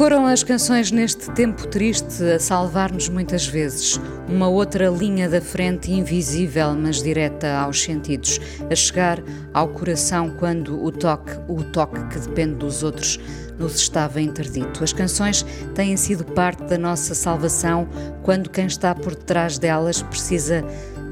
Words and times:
Foram 0.00 0.26
as 0.26 0.42
canções 0.42 0.90
neste 0.90 1.30
tempo 1.32 1.66
triste 1.66 2.24
a 2.24 2.38
salvar-nos 2.38 3.10
muitas 3.10 3.46
vezes. 3.46 4.00
Uma 4.26 4.48
outra 4.48 4.88
linha 4.88 5.28
da 5.28 5.42
frente 5.42 5.92
invisível, 5.92 6.74
mas 6.74 7.02
direta 7.02 7.58
aos 7.58 7.82
sentidos, 7.82 8.40
a 8.70 8.74
chegar 8.74 9.22
ao 9.52 9.68
coração 9.68 10.30
quando 10.38 10.82
o 10.82 10.90
toque, 10.90 11.32
o 11.46 11.62
toque 11.62 12.02
que 12.08 12.18
depende 12.18 12.54
dos 12.54 12.82
outros, 12.82 13.20
nos 13.58 13.76
estava 13.76 14.22
interdito. 14.22 14.82
As 14.82 14.94
canções 14.94 15.44
têm 15.74 15.94
sido 15.98 16.24
parte 16.24 16.64
da 16.64 16.78
nossa 16.78 17.14
salvação 17.14 17.86
quando 18.22 18.48
quem 18.48 18.64
está 18.64 18.94
por 18.94 19.14
detrás 19.14 19.58
delas 19.58 20.00
precisa 20.00 20.64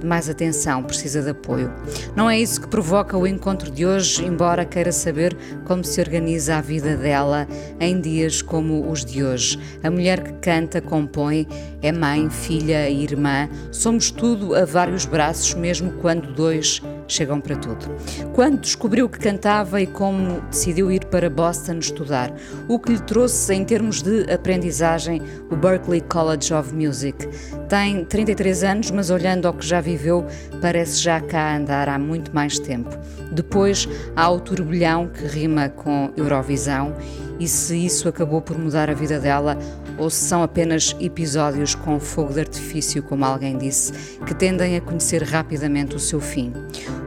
mais 0.04 0.28
atenção, 0.28 0.82
precisa 0.82 1.22
de 1.22 1.30
apoio. 1.30 1.72
Não 2.14 2.28
é 2.28 2.38
isso 2.38 2.60
que 2.60 2.68
provoca 2.68 3.16
o 3.16 3.26
encontro 3.26 3.70
de 3.70 3.86
hoje, 3.86 4.24
embora 4.24 4.64
queira 4.64 4.92
saber 4.92 5.36
como 5.64 5.84
se 5.84 6.00
organiza 6.00 6.56
a 6.56 6.60
vida 6.60 6.96
dela 6.96 7.46
em 7.80 8.00
dias 8.00 8.42
como 8.42 8.90
os 8.90 9.04
de 9.04 9.24
hoje. 9.24 9.58
A 9.82 9.90
mulher 9.90 10.22
que 10.22 10.32
canta, 10.34 10.80
compõe, 10.80 11.46
é 11.82 11.92
mãe, 11.92 12.28
filha 12.30 12.88
e 12.88 13.02
irmã. 13.02 13.48
Somos 13.70 14.10
tudo 14.10 14.54
a 14.54 14.64
vários 14.64 15.04
braços, 15.04 15.54
mesmo 15.54 15.92
quando 16.00 16.32
dois 16.32 16.82
chegam 17.08 17.40
para 17.40 17.56
tudo. 17.56 17.86
Quando 18.34 18.60
descobriu 18.60 19.08
que 19.08 19.18
cantava 19.18 19.80
e 19.80 19.86
como 19.86 20.40
decidiu 20.42 20.92
ir 20.92 21.04
para 21.06 21.30
Boston 21.30 21.78
estudar, 21.78 22.32
o 22.68 22.78
que 22.78 22.92
lhe 22.92 23.00
trouxe 23.00 23.54
em 23.54 23.64
termos 23.64 24.02
de 24.02 24.30
aprendizagem 24.30 25.22
o 25.50 25.56
Berklee 25.56 26.02
College 26.02 26.52
of 26.52 26.74
Music. 26.74 27.26
Tem 27.68 28.04
33 28.04 28.64
anos, 28.64 28.90
mas 28.90 29.10
olhando 29.10 29.46
ao 29.46 29.54
que 29.54 29.66
já 29.66 29.80
viveu, 29.88 30.26
parece 30.60 31.00
já 31.00 31.20
cá 31.20 31.56
andar 31.56 31.88
há 31.88 31.98
muito 31.98 32.34
mais 32.34 32.58
tempo. 32.58 32.90
Depois 33.32 33.88
há 34.14 34.30
o 34.30 34.40
turbilhão 34.40 35.08
que 35.08 35.24
rima 35.24 35.68
com 35.68 36.12
Eurovisão 36.16 36.94
e 37.40 37.46
se 37.46 37.76
isso 37.86 38.08
acabou 38.08 38.42
por 38.42 38.58
mudar 38.58 38.90
a 38.90 38.94
vida 38.94 39.18
dela 39.18 39.56
ou 39.96 40.08
se 40.08 40.24
são 40.24 40.42
apenas 40.42 40.94
episódios 41.00 41.74
com 41.74 41.98
fogo 41.98 42.32
de 42.32 42.40
artifício, 42.40 43.02
como 43.02 43.24
alguém 43.24 43.58
disse, 43.58 43.92
que 44.24 44.34
tendem 44.34 44.76
a 44.76 44.80
conhecer 44.80 45.22
rapidamente 45.22 45.96
o 45.96 45.98
seu 45.98 46.20
fim. 46.20 46.52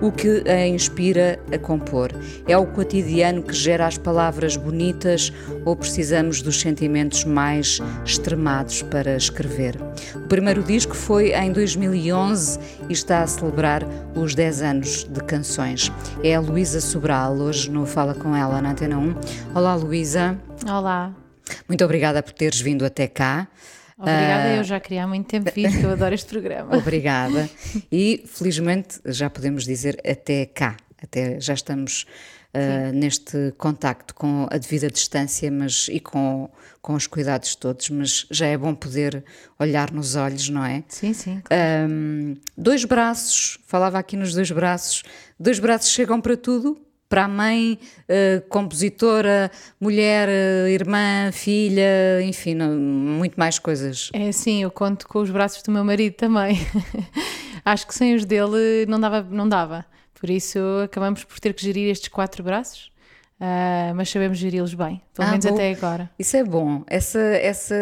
O 0.01 0.11
que 0.11 0.43
a 0.49 0.67
inspira 0.67 1.39
a 1.53 1.57
compor 1.57 2.11
é 2.47 2.57
o 2.57 2.65
cotidiano 2.65 3.41
que 3.43 3.53
gera 3.53 3.87
as 3.87 3.97
palavras 3.97 4.57
bonitas 4.57 5.31
ou 5.63 5.75
precisamos 5.75 6.41
dos 6.41 6.59
sentimentos 6.59 7.23
mais 7.23 7.79
extremados 8.03 8.81
para 8.83 9.15
escrever. 9.15 9.77
O 10.15 10.27
primeiro 10.27 10.61
disco 10.61 10.95
foi 10.95 11.31
em 11.33 11.51
2011 11.51 12.59
e 12.89 12.93
está 12.93 13.21
a 13.21 13.27
celebrar 13.27 13.83
os 14.15 14.35
10 14.35 14.61
anos 14.61 15.03
de 15.03 15.21
canções. 15.23 15.91
É 16.23 16.35
a 16.35 16.39
Luísa 16.39 16.81
Sobral, 16.81 17.35
hoje 17.35 17.69
no 17.69 17.85
Fala 17.85 18.13
Com 18.13 18.35
Ela 18.35 18.61
na 18.61 18.71
Antena 18.71 18.97
1. 18.97 19.15
Olá, 19.55 19.75
Luísa. 19.75 20.37
Olá. 20.67 21.13
Muito 21.67 21.83
obrigada 21.83 22.21
por 22.21 22.33
teres 22.33 22.59
vindo 22.59 22.85
até 22.85 23.07
cá. 23.07 23.47
Obrigada, 23.97 24.49
uh... 24.49 24.57
eu 24.57 24.63
já 24.63 24.79
queria 24.79 25.03
há 25.03 25.07
muito 25.07 25.27
tempo 25.27 25.51
vir, 25.53 25.71
que 25.71 25.83
eu 25.83 25.91
adoro 25.91 26.15
este 26.15 26.27
programa. 26.27 26.75
Obrigada. 26.75 27.49
E 27.91 28.23
felizmente 28.25 28.99
já 29.05 29.29
podemos 29.29 29.63
dizer 29.63 29.99
até 30.05 30.45
cá, 30.45 30.77
até 31.01 31.39
já 31.39 31.53
estamos 31.53 32.05
uh, 32.53 32.93
neste 32.93 33.53
contacto 33.57 34.15
com 34.15 34.47
a 34.49 34.57
devida 34.57 34.89
distância 34.89 35.51
mas, 35.51 35.87
e 35.91 35.99
com, 35.99 36.49
com 36.81 36.93
os 36.93 37.05
cuidados 37.05 37.55
todos, 37.55 37.89
mas 37.89 38.25
já 38.31 38.47
é 38.47 38.57
bom 38.57 38.73
poder 38.73 39.23
olhar 39.59 39.91
nos 39.91 40.15
olhos, 40.15 40.49
não 40.49 40.65
é? 40.65 40.83
Sim, 40.87 41.13
sim. 41.13 41.41
Claro. 41.43 41.91
Um, 41.91 42.35
dois 42.57 42.83
braços, 42.85 43.59
falava 43.67 43.99
aqui 43.99 44.17
nos 44.17 44.33
dois 44.33 44.49
braços, 44.49 45.03
dois 45.39 45.59
braços 45.59 45.91
chegam 45.91 46.19
para 46.19 46.35
tudo? 46.35 46.79
para 47.07 47.25
a 47.25 47.27
mãe, 47.27 47.77
uh, 48.07 48.47
compositora, 48.47 49.51
mulher, 49.81 50.29
uh, 50.29 50.69
irmã, 50.69 51.29
filha, 51.33 52.21
enfim, 52.23 52.55
não, 52.55 52.73
muito 52.73 53.37
mais 53.37 53.59
coisas. 53.59 54.09
É 54.13 54.31
sim, 54.31 54.63
eu 54.63 54.71
conto 54.71 55.05
com 55.09 55.19
os 55.19 55.29
braços 55.29 55.61
do 55.61 55.73
meu 55.73 55.83
marido 55.83 56.13
também. 56.13 56.57
Acho 57.65 57.85
que 57.85 57.93
sem 57.93 58.15
os 58.15 58.23
dele 58.23 58.85
não 58.87 58.97
dava, 58.97 59.21
não 59.29 59.47
dava. 59.47 59.85
Por 60.13 60.29
isso 60.29 60.57
acabamos 60.85 61.25
por 61.25 61.37
ter 61.37 61.53
que 61.53 61.61
gerir 61.61 61.89
estes 61.89 62.07
quatro 62.07 62.41
braços. 62.43 62.90
Uh, 63.41 63.95
mas 63.95 64.07
sabemos 64.07 64.37
geri-los 64.37 64.75
bem, 64.75 65.01
pelo 65.15 65.27
ah, 65.27 65.31
menos 65.31 65.45
bom. 65.47 65.55
até 65.55 65.71
agora. 65.71 66.11
Isso 66.19 66.37
é 66.37 66.43
bom. 66.43 66.83
Essa, 66.85 67.19
essa 67.19 67.75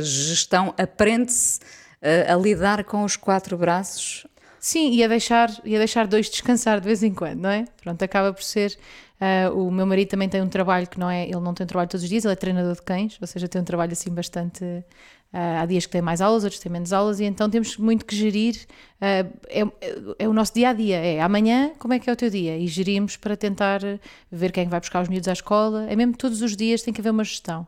gestão 0.00 0.72
aprende-se 0.78 1.58
a 2.28 2.36
lidar 2.36 2.84
com 2.84 3.02
os 3.02 3.16
quatro 3.16 3.56
braços 3.56 4.26
Sim, 4.64 4.92
ia 4.92 5.06
deixar, 5.06 5.50
ia 5.62 5.76
deixar 5.76 6.06
dois 6.06 6.30
descansar 6.30 6.80
de 6.80 6.86
vez 6.86 7.02
em 7.02 7.12
quando, 7.12 7.40
não 7.40 7.50
é? 7.50 7.66
Pronto, 7.82 8.02
acaba 8.02 8.32
por 8.32 8.42
ser. 8.42 8.78
Uh, 9.20 9.66
o 9.66 9.70
meu 9.70 9.84
marido 9.84 10.08
também 10.08 10.26
tem 10.26 10.40
um 10.40 10.48
trabalho 10.48 10.86
que 10.86 10.98
não 10.98 11.10
é. 11.10 11.24
Ele 11.24 11.38
não 11.40 11.52
tem 11.52 11.64
um 11.64 11.66
trabalho 11.66 11.90
todos 11.90 12.02
os 12.02 12.08
dias, 12.08 12.24
ele 12.24 12.32
é 12.32 12.36
treinador 12.36 12.74
de 12.74 12.80
cães, 12.80 13.18
ou 13.20 13.26
seja, 13.26 13.46
tem 13.46 13.60
um 13.60 13.64
trabalho 13.64 13.92
assim 13.92 14.08
bastante. 14.10 14.64
Uh, 15.34 15.62
há 15.62 15.66
dias 15.66 15.84
que 15.84 15.90
tem 15.90 16.00
mais 16.00 16.20
aulas, 16.20 16.44
outros 16.44 16.62
têm 16.62 16.70
menos 16.70 16.92
aulas, 16.92 17.18
e 17.18 17.24
então 17.24 17.50
temos 17.50 17.76
muito 17.76 18.04
que 18.04 18.14
gerir. 18.14 18.54
Uh, 19.00 19.36
é, 19.48 19.62
é, 20.20 20.28
o 20.28 20.32
nosso 20.32 20.54
dia 20.54 20.68
a 20.68 20.72
dia. 20.72 20.96
É 20.96 21.20
amanhã, 21.20 21.72
como 21.76 21.92
é 21.92 21.98
que 21.98 22.08
é 22.08 22.12
o 22.12 22.14
teu 22.14 22.30
dia? 22.30 22.56
E 22.56 22.68
gerimos 22.68 23.16
para 23.16 23.36
tentar 23.36 23.80
ver 24.30 24.52
quem 24.52 24.64
é 24.64 24.68
vai 24.68 24.78
buscar 24.78 25.02
os 25.02 25.08
miúdos 25.08 25.26
à 25.26 25.32
escola. 25.32 25.86
É 25.90 25.96
mesmo 25.96 26.16
todos 26.16 26.40
os 26.40 26.56
dias 26.56 26.82
tem 26.82 26.94
que 26.94 27.00
haver 27.00 27.10
uma 27.10 27.24
gestão. 27.24 27.66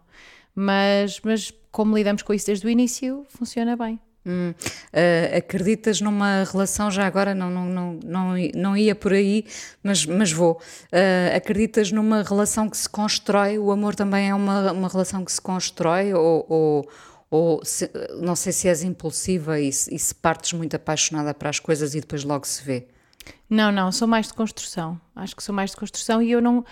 Mas, 0.55 1.21
mas 1.25 1.53
como 1.73 1.97
lidamos 1.97 2.23
com 2.23 2.33
isso 2.33 2.47
desde 2.47 2.65
o 2.65 2.71
início, 2.71 3.27
funciona 3.29 3.77
bem. 3.77 3.99
Hum, 4.25 4.51
uh, 4.51 5.37
acreditas 5.37 6.01
numa 6.01 6.45
relação, 6.45 6.89
já 6.89 7.05
agora 7.05 7.35
não, 7.35 7.51
não, 7.51 7.65
não, 7.67 8.01
não, 8.05 8.35
não 8.55 8.77
ia 8.77 8.95
por 8.95 9.13
aí, 9.13 9.45
mas, 9.83 10.07
mas 10.07 10.31
vou. 10.31 10.61
Uh, 10.93 11.37
acreditas 11.37 11.91
numa 11.91 12.23
relação 12.23 12.69
que 12.69 12.77
se 12.77 12.89
constrói? 12.89 13.59
O 13.59 13.73
amor 13.73 13.97
também 13.97 14.29
é 14.29 14.35
uma, 14.35 14.71
uma 14.73 14.89
relação 14.89 15.25
que 15.25 15.33
se 15.33 15.41
constrói? 15.41 16.15
Ou, 16.15 16.47
ou, 16.49 16.89
ou 17.31 17.65
se, 17.65 17.91
não 18.21 18.37
sei 18.37 18.53
se 18.53 18.69
és 18.69 18.83
impulsiva 18.83 19.61
e, 19.61 19.69
e 19.69 19.99
se 19.99 20.15
partes 20.15 20.53
muito 20.53 20.77
apaixonada 20.77 21.35
para 21.35 21.51
as 21.51 21.59
coisas 21.59 21.95
e 21.95 22.01
depois 22.01 22.25
logo 22.25 22.47
se 22.47 22.63
vê? 22.63 22.87
Não, 23.49 23.71
não, 23.71 23.93
sou 23.93 24.09
mais 24.09 24.27
de 24.27 24.35
construção. 24.35 25.01
Acho 25.15 25.35
que 25.35 25.43
sou 25.43 25.55
mais 25.55 25.71
de 25.71 25.77
construção 25.79 26.21
e 26.21 26.31
eu 26.31 26.43
não 26.43 26.59
uh, 26.59 26.65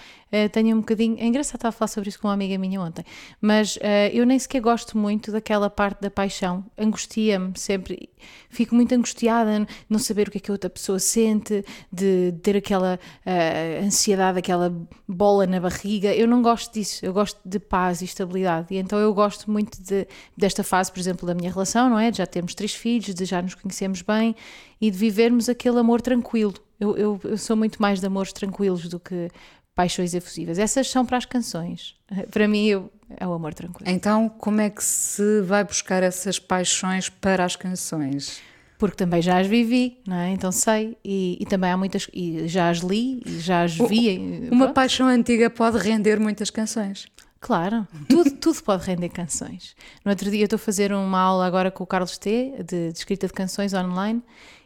tenho 0.52 0.76
um 0.76 0.80
bocadinho. 0.80 1.16
É 1.18 1.24
engraçado 1.24 1.54
estar 1.54 1.68
a 1.68 1.72
falar 1.72 1.88
sobre 1.88 2.10
isso 2.10 2.20
com 2.20 2.28
uma 2.28 2.34
amiga 2.34 2.58
minha 2.58 2.78
ontem, 2.78 3.02
mas 3.40 3.76
uh, 3.76 3.80
eu 4.12 4.26
nem 4.26 4.38
sequer 4.38 4.60
gosto 4.60 4.98
muito 4.98 5.32
daquela 5.32 5.70
parte 5.70 6.02
da 6.02 6.10
paixão. 6.10 6.62
Angustia-me 6.76 7.52
sempre. 7.56 8.10
Fico 8.50 8.74
muito 8.74 8.94
angustiada 8.94 9.66
não 9.88 9.98
saber 9.98 10.28
o 10.28 10.30
que 10.30 10.38
é 10.38 10.40
que 10.40 10.50
a 10.50 10.54
outra 10.54 10.68
pessoa 10.68 10.98
sente, 10.98 11.64
de 11.90 12.34
ter 12.42 12.56
aquela 12.56 12.98
uh, 13.24 13.84
ansiedade, 13.84 14.38
aquela 14.38 14.74
bola 15.08 15.46
na 15.46 15.60
barriga. 15.60 16.14
Eu 16.14 16.26
não 16.26 16.42
gosto 16.42 16.74
disso. 16.74 17.06
Eu 17.06 17.14
gosto 17.14 17.40
de 17.46 17.58
paz 17.58 18.02
e 18.02 18.04
estabilidade. 18.04 18.74
E 18.74 18.76
então 18.76 18.98
eu 18.98 19.14
gosto 19.14 19.50
muito 19.50 19.80
de, 19.82 20.06
desta 20.36 20.62
fase, 20.62 20.92
por 20.92 20.98
exemplo, 21.00 21.26
da 21.26 21.34
minha 21.34 21.50
relação, 21.50 21.88
não 21.88 21.98
é? 21.98 22.10
De 22.10 22.18
já 22.18 22.26
termos 22.26 22.54
três 22.54 22.74
filhos, 22.74 23.14
de 23.14 23.24
já 23.24 23.40
nos 23.40 23.54
conhecemos 23.54 24.02
bem 24.02 24.36
e 24.80 24.90
de 24.90 24.98
vivermos 24.98 25.48
aquele 25.48 25.78
amor 25.78 26.02
tranquilo. 26.02 26.54
Eu, 26.78 26.96
eu, 26.96 27.20
eu 27.24 27.38
sou 27.38 27.56
muito 27.56 27.80
mais 27.80 28.00
de 28.00 28.06
amores 28.06 28.32
tranquilos 28.32 28.88
do 28.88 28.98
que 28.98 29.30
paixões 29.74 30.14
efusivas. 30.14 30.58
Essas 30.58 30.88
são 30.88 31.04
para 31.04 31.16
as 31.16 31.24
canções. 31.24 31.96
Para 32.30 32.46
mim 32.46 32.66
eu, 32.66 32.92
é 33.16 33.26
o 33.26 33.32
amor 33.32 33.54
tranquilo. 33.54 33.90
Então, 33.90 34.28
como 34.28 34.60
é 34.60 34.70
que 34.70 34.82
se 34.82 35.40
vai 35.42 35.64
buscar 35.64 36.02
essas 36.02 36.38
paixões 36.38 37.08
para 37.08 37.44
as 37.44 37.56
canções? 37.56 38.40
Porque 38.78 38.96
também 38.96 39.22
já 39.22 39.38
as 39.38 39.46
vivi, 39.46 39.98
não 40.06 40.16
é? 40.16 40.30
Então 40.30 40.50
sei. 40.50 40.96
E, 41.04 41.38
e 41.40 41.46
também 41.46 41.70
há 41.70 41.76
muitas. 41.76 42.08
E 42.12 42.46
já 42.48 42.68
as 42.68 42.78
li 42.78 43.22
e 43.24 43.38
já 43.38 43.62
as 43.62 43.74
vi. 43.76 44.48
Uma 44.50 44.64
Pronto. 44.64 44.74
paixão 44.74 45.06
antiga 45.06 45.48
pode 45.48 45.78
render 45.78 46.18
muitas 46.18 46.50
canções. 46.50 47.06
Claro, 47.40 47.86
tudo, 48.08 48.30
tudo 48.40 48.62
pode 48.62 48.86
render 48.86 49.10
canções. 49.10 49.76
No 50.04 50.10
outro 50.10 50.30
dia 50.30 50.40
eu 50.40 50.44
estou 50.44 50.56
a 50.56 50.58
fazer 50.58 50.92
uma 50.92 51.20
aula 51.20 51.46
agora 51.46 51.70
com 51.70 51.84
o 51.84 51.86
Carlos 51.86 52.16
T, 52.16 52.54
de, 52.66 52.90
de 52.90 52.98
escrita 52.98 53.26
de 53.26 53.34
canções 53.34 53.74
online, 53.74 54.22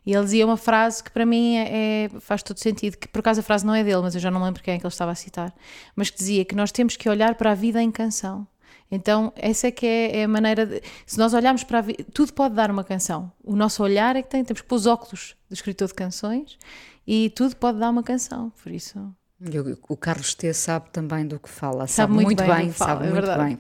e 0.08 0.14
ele 0.14 0.24
dizia 0.24 0.46
uma 0.46 0.56
frase 0.56 1.04
que 1.04 1.10
para 1.10 1.26
mim 1.26 1.56
é, 1.56 2.06
é, 2.06 2.08
faz 2.20 2.42
todo 2.42 2.56
sentido, 2.56 2.96
que 2.96 3.06
por 3.06 3.18
acaso 3.18 3.40
a 3.40 3.42
frase 3.42 3.66
não 3.66 3.74
é 3.74 3.84
dele, 3.84 4.00
mas 4.00 4.14
eu 4.14 4.20
já 4.22 4.30
não 4.30 4.42
lembro 4.42 4.62
quem 4.62 4.72
é 4.72 4.78
que 4.78 4.86
ele 4.86 4.88
estava 4.90 5.10
a 5.10 5.14
citar, 5.14 5.54
mas 5.94 6.08
que 6.08 6.16
dizia 6.16 6.46
que 6.46 6.54
nós 6.54 6.72
temos 6.72 6.96
que 6.96 7.10
olhar 7.10 7.34
para 7.34 7.50
a 7.50 7.54
vida 7.54 7.82
em 7.82 7.90
canção. 7.90 8.48
Então, 8.90 9.30
essa 9.36 9.66
é 9.66 9.70
que 9.70 9.86
é, 9.86 10.20
é 10.20 10.24
a 10.24 10.28
maneira 10.28 10.64
de. 10.64 10.80
Se 11.04 11.18
nós 11.18 11.34
olharmos 11.34 11.62
para 11.62 11.80
a 11.80 11.82
vida, 11.82 12.06
tudo 12.14 12.32
pode 12.32 12.54
dar 12.54 12.70
uma 12.70 12.82
canção. 12.82 13.30
O 13.44 13.54
nosso 13.54 13.82
olhar 13.82 14.16
é 14.16 14.22
que 14.22 14.30
tem, 14.30 14.42
temos 14.42 14.62
que 14.62 14.66
pôr 14.66 14.76
os 14.76 14.86
óculos 14.86 15.36
do 15.46 15.52
escritor 15.52 15.88
de 15.88 15.92
canções 15.92 16.58
e 17.06 17.28
tudo 17.36 17.54
pode 17.54 17.78
dar 17.78 17.90
uma 17.90 18.02
canção. 18.02 18.50
Por 18.62 18.72
isso, 18.72 19.14
Eu- 19.40 19.78
o 19.88 19.96
Carlos 19.96 20.34
T 20.34 20.52
sabe 20.52 20.90
também 20.90 21.24
do 21.26 21.38
que 21.38 21.48
fala, 21.48 21.86
sabe, 21.86 21.90
Sabe 21.92 22.12
muito 22.12 22.26
muito, 22.26 22.38
bem 22.44 22.48
bem, 22.56 22.72
fala, 22.72 22.90
sabe 22.92 23.06
é 23.06 23.10
muito 23.10 23.24
verdade. 23.26 23.44
bem. 23.44 23.58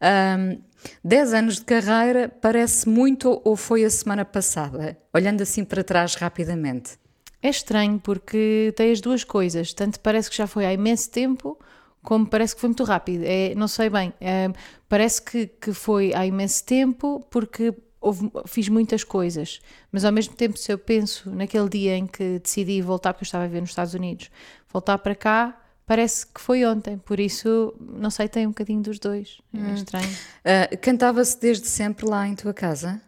Ahm, 0.00 0.58
10 1.04 1.34
anos 1.34 1.56
de 1.56 1.64
carreira 1.66 2.28
parece 2.40 2.88
muito 2.88 3.40
ou 3.44 3.54
foi 3.54 3.84
a 3.84 3.90
semana 3.90 4.24
passada? 4.24 4.96
Olhando 5.12 5.42
assim 5.42 5.62
para 5.62 5.84
trás 5.84 6.14
rapidamente. 6.14 6.98
É 7.42 7.50
estranho 7.50 7.98
porque 8.02 8.72
tem 8.76 8.90
as 8.92 9.00
duas 9.00 9.22
coisas. 9.24 9.72
Tanto 9.74 10.00
parece 10.00 10.30
que 10.30 10.36
já 10.36 10.46
foi 10.46 10.64
há 10.64 10.72
imenso 10.72 11.10
tempo, 11.10 11.58
como 12.02 12.26
parece 12.26 12.54
que 12.54 12.60
foi 12.62 12.68
muito 12.70 12.84
rápido. 12.84 13.22
É, 13.26 13.54
não 13.54 13.68
sei 13.68 13.90
bem. 13.90 14.12
É, 14.20 14.48
parece 14.88 15.20
que, 15.20 15.46
que 15.46 15.72
foi 15.74 16.14
há 16.14 16.24
imenso 16.24 16.64
tempo 16.64 17.20
porque 17.30 17.74
houve- 18.00 18.30
fiz 18.46 18.68
muitas 18.68 19.04
coisas. 19.04 19.60
Mas 19.92 20.04
ao 20.04 20.12
mesmo 20.12 20.34
tempo, 20.34 20.56
se 20.56 20.72
eu 20.72 20.78
penso 20.78 21.30
naquele 21.30 21.68
dia 21.68 21.96
em 21.96 22.06
que 22.06 22.38
decidi 22.38 22.80
voltar, 22.82 23.12
porque 23.12 23.22
eu 23.24 23.26
estava 23.26 23.44
a 23.44 23.46
viver 23.46 23.60
nos 23.60 23.70
Estados 23.70 23.94
Unidos, 23.94 24.30
voltar 24.72 24.98
para 24.98 25.14
cá, 25.14 25.60
parece 25.86 26.26
que 26.26 26.40
foi 26.40 26.64
ontem. 26.64 26.96
Por 26.98 27.18
isso, 27.20 27.74
não 27.80 28.10
sei, 28.10 28.28
tem 28.28 28.46
um 28.46 28.50
bocadinho 28.50 28.80
dos 28.82 28.98
dois. 28.98 29.38
É 29.52 29.74
estranho. 29.74 30.16
Ah, 30.44 30.76
Cantava-se 30.76 31.38
desde 31.40 31.66
sempre 31.66 32.06
lá 32.06 32.26
em 32.28 32.34
tua 32.34 32.54
casa? 32.54 33.00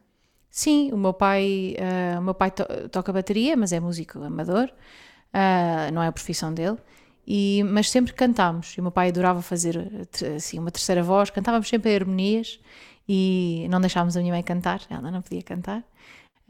Sim, 0.50 0.92
o 0.92 0.96
meu 0.98 1.14
pai, 1.14 1.76
ah, 1.78 2.18
o 2.18 2.22
meu 2.22 2.34
pai 2.34 2.50
to- 2.50 2.66
toca 2.90 3.12
bateria, 3.12 3.56
mas 3.56 3.72
é 3.72 3.80
músico 3.80 4.22
amador, 4.22 4.68
ah, 5.32 5.90
não 5.92 6.02
é 6.02 6.08
a 6.08 6.12
profissão 6.12 6.52
dele. 6.52 6.76
E, 7.26 7.62
mas 7.64 7.88
sempre 7.88 8.12
cantámos. 8.12 8.74
E 8.76 8.80
o 8.80 8.82
meu 8.82 8.90
pai 8.90 9.08
adorava 9.08 9.40
fazer 9.40 10.08
assim, 10.36 10.58
uma 10.58 10.72
terceira 10.72 11.02
voz, 11.04 11.30
cantávamos 11.30 11.68
sempre 11.68 11.92
em 11.92 11.94
harmonias 11.94 12.58
e 13.08 13.66
não 13.70 13.80
deixávamos 13.80 14.16
a 14.16 14.20
minha 14.20 14.32
mãe 14.32 14.42
cantar, 14.42 14.80
ela 14.90 15.10
não 15.10 15.22
podia 15.22 15.42
cantar. 15.42 15.82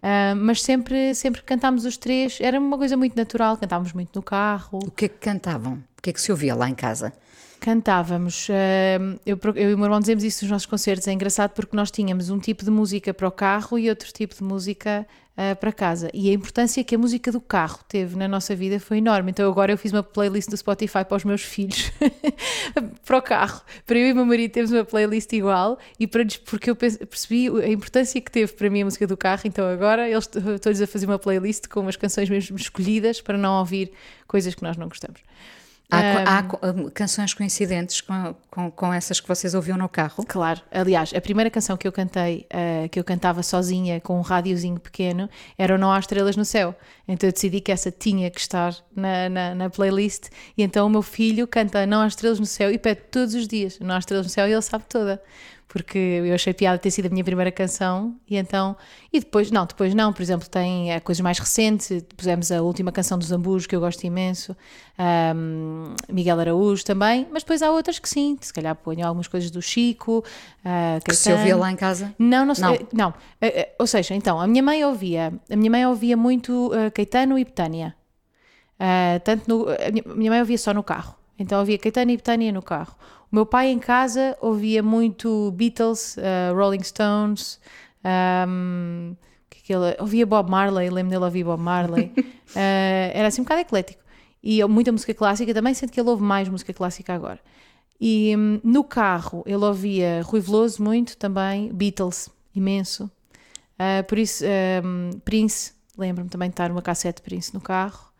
Ah, 0.03 0.35
mas 0.35 0.61
sempre, 0.61 1.15
sempre 1.15 1.43
cantámos 1.43 1.85
os 1.85 1.97
três, 1.97 2.39
era 2.41 2.59
uma 2.59 2.77
coisa 2.77 2.97
muito 2.97 3.15
natural, 3.17 3.57
cantávamos 3.57 3.93
muito 3.93 4.17
no 4.17 4.23
carro. 4.23 4.81
O 4.85 4.91
que 4.91 5.05
é 5.05 5.09
que 5.09 5.19
cantavam? 5.19 5.75
O 5.99 6.03
que 6.03 6.11
é 6.11 6.13
que 6.13 6.21
se 6.21 6.33
ouvia 6.33 6.55
lá 6.55 6.69
em 6.69 6.75
casa? 6.75 7.13
Cantávamos, 7.63 8.49
eu, 9.25 9.39
eu 9.55 9.71
e 9.71 9.75
o 9.75 9.79
meu 9.79 9.87
irmão 9.87 10.01
dizemos 10.01 10.25
isso 10.25 10.45
nos 10.45 10.51
nossos 10.51 10.67
concertos, 10.67 11.07
é 11.07 11.13
engraçado 11.13 11.53
porque 11.53 11.77
nós 11.77 11.93
tínhamos 11.93 12.29
um 12.29 12.41
tipo 12.41 12.65
de 12.65 12.73
música 12.73 13.15
para 13.15 13.29
o 13.29 13.31
carro 13.31 13.79
e 13.79 13.89
outro 13.89 14.13
tipo 14.13 14.35
de 14.35 14.43
música 14.43 15.07
ah, 15.37 15.55
para 15.55 15.71
casa. 15.71 16.11
E 16.13 16.29
a 16.29 16.33
importância 16.33 16.83
que 16.83 16.93
a 16.93 16.99
música 16.99 17.31
do 17.31 17.41
carro 17.41 17.79
teve 17.87 18.17
na 18.17 18.27
nossa 18.27 18.57
vida 18.57 18.81
foi 18.81 18.99
enorme. 18.99 19.31
Então 19.31 19.49
agora 19.49 19.73
eu 19.73 19.79
fiz 19.79 19.93
uma 19.93 20.03
playlist 20.03 20.51
do 20.51 20.57
Spotify 20.57 21.05
para 21.05 21.17
os 21.17 21.25
meus 21.25 21.43
filhos, 21.43 21.93
para 23.07 23.19
o 23.19 23.23
carro. 23.23 23.63
Para 23.87 23.97
eu 23.97 24.09
e 24.09 24.13
o 24.13 24.17
meu 24.17 24.27
marido 24.27 24.51
temos 24.51 24.73
uma 24.73 24.85
playlist 24.85 25.33
igual 25.33 25.79
e 26.01 26.09
para, 26.09 26.27
porque 26.45 26.69
eu 26.69 26.75
percebi 26.75 27.49
a 27.49 27.69
importância 27.69 28.21
que 28.21 28.31
teve 28.33 28.53
para 28.55 28.69
mim 28.71 28.83
a 28.83 28.87
música 28.87 29.07
do 29.07 29.17
carro. 29.17 29.43
Então 29.45 29.69
agora 29.69 30.11
eles 30.11 30.29
estou-lhes 30.35 30.83
a 30.83 30.87
fazer 30.89 31.07
uma 31.07 31.19
playlist 31.19 31.69
com 31.69 31.79
umas 31.79 31.95
canções 31.95 32.29
mesmo 32.29 32.57
escolhidas 32.57 33.21
para 33.21 33.39
não 33.39 33.61
ouvir 33.61 33.93
coisas 34.27 34.53
que 34.53 34.65
nós 34.65 34.77
não 34.77 34.89
gostamos. 34.89 35.21
Há, 35.93 36.43
co- 36.43 36.59
há 36.61 36.69
ah, 36.71 36.91
canções 36.95 37.35
coincidentes 37.35 38.01
com, 38.01 38.35
com, 38.51 38.71
com 38.71 38.93
essas 38.95 39.21
que 39.21 39.29
vocês 39.29 39.55
ouviam 39.55 39.77
no 39.77 39.89
carro? 39.89 40.25
Claro, 40.27 40.61
aliás, 40.71 41.13
a 41.15 41.21
primeira 41.21 41.51
canção 41.51 41.77
que 41.77 41.87
eu 41.87 41.93
cantei, 41.93 42.47
eh, 42.49 42.89
que 42.89 42.99
eu 42.99 43.05
cantava 43.05 43.43
sozinha 43.43 44.01
com 44.01 44.17
um 44.19 44.23
rádiozinho 44.23 44.81
pequeno, 44.81 45.29
era 45.59 45.75
o 45.75 45.79
Não 45.79 45.93
Há 45.93 45.99
Estrelas 45.99 46.37
no 46.37 46.45
Céu. 46.45 46.75
Então 47.07 47.29
eu 47.29 47.33
decidi 47.33 47.61
que 47.61 47.71
essa 47.71 47.91
tinha 47.91 48.31
que 48.31 48.41
estar 48.41 48.75
na, 48.97 49.29
na, 49.29 49.55
na 49.55 49.71
playlist. 49.71 50.29
E 50.57 50.63
então 50.63 50.87
o 50.87 50.91
meu 50.91 51.03
filho 51.03 51.47
canta 51.47 51.87
Não 51.87 52.01
Há 52.01 52.07
Estrelas 52.07 52.41
no 52.41 52.47
Céu 52.47 52.71
e 52.71 52.79
pede 52.79 53.03
todos 53.11 53.35
os 53.35 53.47
dias 53.47 53.79
Não 53.79 53.95
Há 53.95 53.99
Estrelas 53.99 54.27
no 54.27 54.31
Céu 54.33 54.49
e 54.49 54.53
ele 54.53 54.63
sabe 54.63 54.85
toda. 54.89 55.23
Porque 55.73 55.97
eu 55.97 56.35
achei 56.35 56.53
piada 56.53 56.77
ter 56.79 56.91
sido 56.91 57.07
a 57.07 57.09
minha 57.09 57.25
primeira 57.25 57.51
canção 57.51 58.15
e 58.29 58.37
então. 58.37 58.77
E 59.11 59.19
depois, 59.21 59.51
não, 59.51 59.65
depois 59.65 59.95
não, 59.95 60.13
por 60.13 60.21
exemplo, 60.21 60.47
tem 60.47 60.93
eh, 60.93 61.01
coisas 61.01 61.23
mais 61.23 61.39
recentes. 61.39 62.05
Pusemos 62.15 62.53
a 62.53 62.61
última 62.61 62.93
canção 62.93 63.17
dos 63.19 63.29
Zambus, 63.29 63.67
que 63.67 63.75
eu 63.75 63.81
gosto 63.81 64.05
imenso, 64.05 64.55
ahm, 64.99 65.95
Miguel 66.11 66.39
Araújo 66.41 66.85
também, 66.85 67.27
mas 67.33 67.43
depois 67.43 67.63
há 67.63 67.71
outras 67.71 67.99
que 67.99 68.07
sim, 68.07 68.37
se 68.39 68.53
calhar 68.53 68.77
ponho 68.77 69.07
algumas 69.07 69.29
coisas 69.29 69.51
do 69.51 69.63
Chico, 69.63 70.23
ah, 70.63 70.99
Que 71.03 71.15
se 71.15 71.33
ouvia 71.33 71.57
lá 71.57 71.73
em 71.73 71.77
casa? 71.77 72.15
Não, 72.19 72.45
não, 72.45 72.55
sei- 72.55 72.65
Não. 72.65 72.75
eh, 72.75 72.87
não. 72.93 73.15
Eh, 73.41 73.71
ou 73.79 73.87
seja, 73.87 74.15
então, 74.15 74.39
a 74.39 74.47
minha 74.47 74.63
mãe 74.63 74.85
ouvia, 74.85 75.33
a 75.51 75.57
minha 75.57 75.71
mãe 75.71 75.87
ouvia 75.87 76.19
muito 76.19 76.71
eh, 76.75 76.91
Caetano 76.91 77.39
e 77.39 77.45
Betânia. 77.47 77.95
Ah, 78.79 79.19
tanto 79.25 79.49
no, 79.49 79.69
a 79.71 79.91
minha, 79.91 80.05
a 80.05 80.15
minha 80.15 80.31
mãe 80.31 80.41
ouvia 80.41 80.59
só 80.59 80.75
no 80.75 80.83
carro. 80.83 81.15
Então 81.39 81.59
ouvia 81.61 81.79
Caetano 81.79 82.11
e 82.11 82.17
Betânia 82.17 82.53
no 82.53 82.61
carro. 82.63 82.95
O 83.33 83.35
meu 83.35 83.47
pai 83.47 83.71
em 83.71 83.79
casa 83.79 84.37
ouvia 84.43 84.83
muito 84.83 85.51
Beatles, 85.53 86.19
ah, 86.19 86.53
Rolling 86.55 86.83
Stones, 86.83 87.59
ahm, 88.05 89.15
que 89.49 89.63
que 89.63 89.73
ele, 89.73 89.97
ouvia 89.99 90.27
Bob 90.27 90.51
Marley, 90.51 90.91
lembro 90.91 91.13
dele 91.13 91.25
ouvir 91.25 91.43
Bob 91.43 91.63
Marley. 91.63 92.13
Ah, 92.55 93.09
era 93.15 93.29
assim 93.29 93.41
um 93.41 93.45
bocado 93.45 93.63
eclético. 93.63 94.03
E 94.43 94.63
muita 94.67 94.93
música 94.93 95.15
clássica 95.15 95.55
também, 95.55 95.73
sendo 95.73 95.91
que 95.91 95.99
ele 95.99 96.11
ouve 96.11 96.23
mais 96.23 96.47
música 96.47 96.75
clássica 96.75 97.15
agora. 97.15 97.41
E 97.99 98.37
hum, 98.37 98.61
no 98.63 98.85
carro 98.85 99.43
ele 99.47 99.65
ouvia 99.65 100.21
Rui 100.25 100.41
Veloso 100.41 100.83
muito 100.83 101.17
também, 101.17 101.73
Beatles, 101.73 102.29
imenso. 102.55 103.11
Ah, 103.79 104.03
por 104.03 104.19
isso, 104.19 104.45
hum, 104.85 105.09
Prince, 105.25 105.73
lembro-me 105.97 106.29
também 106.29 106.51
de 106.51 106.53
estar 106.53 106.71
uma 106.71 106.83
cassete 106.83 107.23
de 107.23 107.23
Prince 107.23 107.55
no 107.55 107.63
carro. 107.63 108.12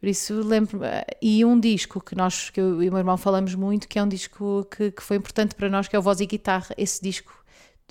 Por 0.00 0.08
isso 0.08 0.34
lembro 0.34 0.80
E 1.20 1.44
um 1.44 1.58
disco 1.58 2.00
que 2.00 2.14
nós, 2.14 2.50
que 2.50 2.60
eu 2.60 2.82
e 2.82 2.88
o 2.88 2.92
meu 2.92 2.98
irmão 2.98 3.16
falamos 3.16 3.54
muito, 3.54 3.88
que 3.88 3.98
é 3.98 4.02
um 4.02 4.08
disco 4.08 4.66
que, 4.70 4.92
que 4.92 5.02
foi 5.02 5.16
importante 5.16 5.54
para 5.54 5.68
nós, 5.68 5.88
que 5.88 5.96
é 5.96 5.98
o 5.98 6.02
Voz 6.02 6.20
e 6.20 6.26
Guitarra. 6.26 6.72
Esse 6.76 7.02
disco, 7.02 7.32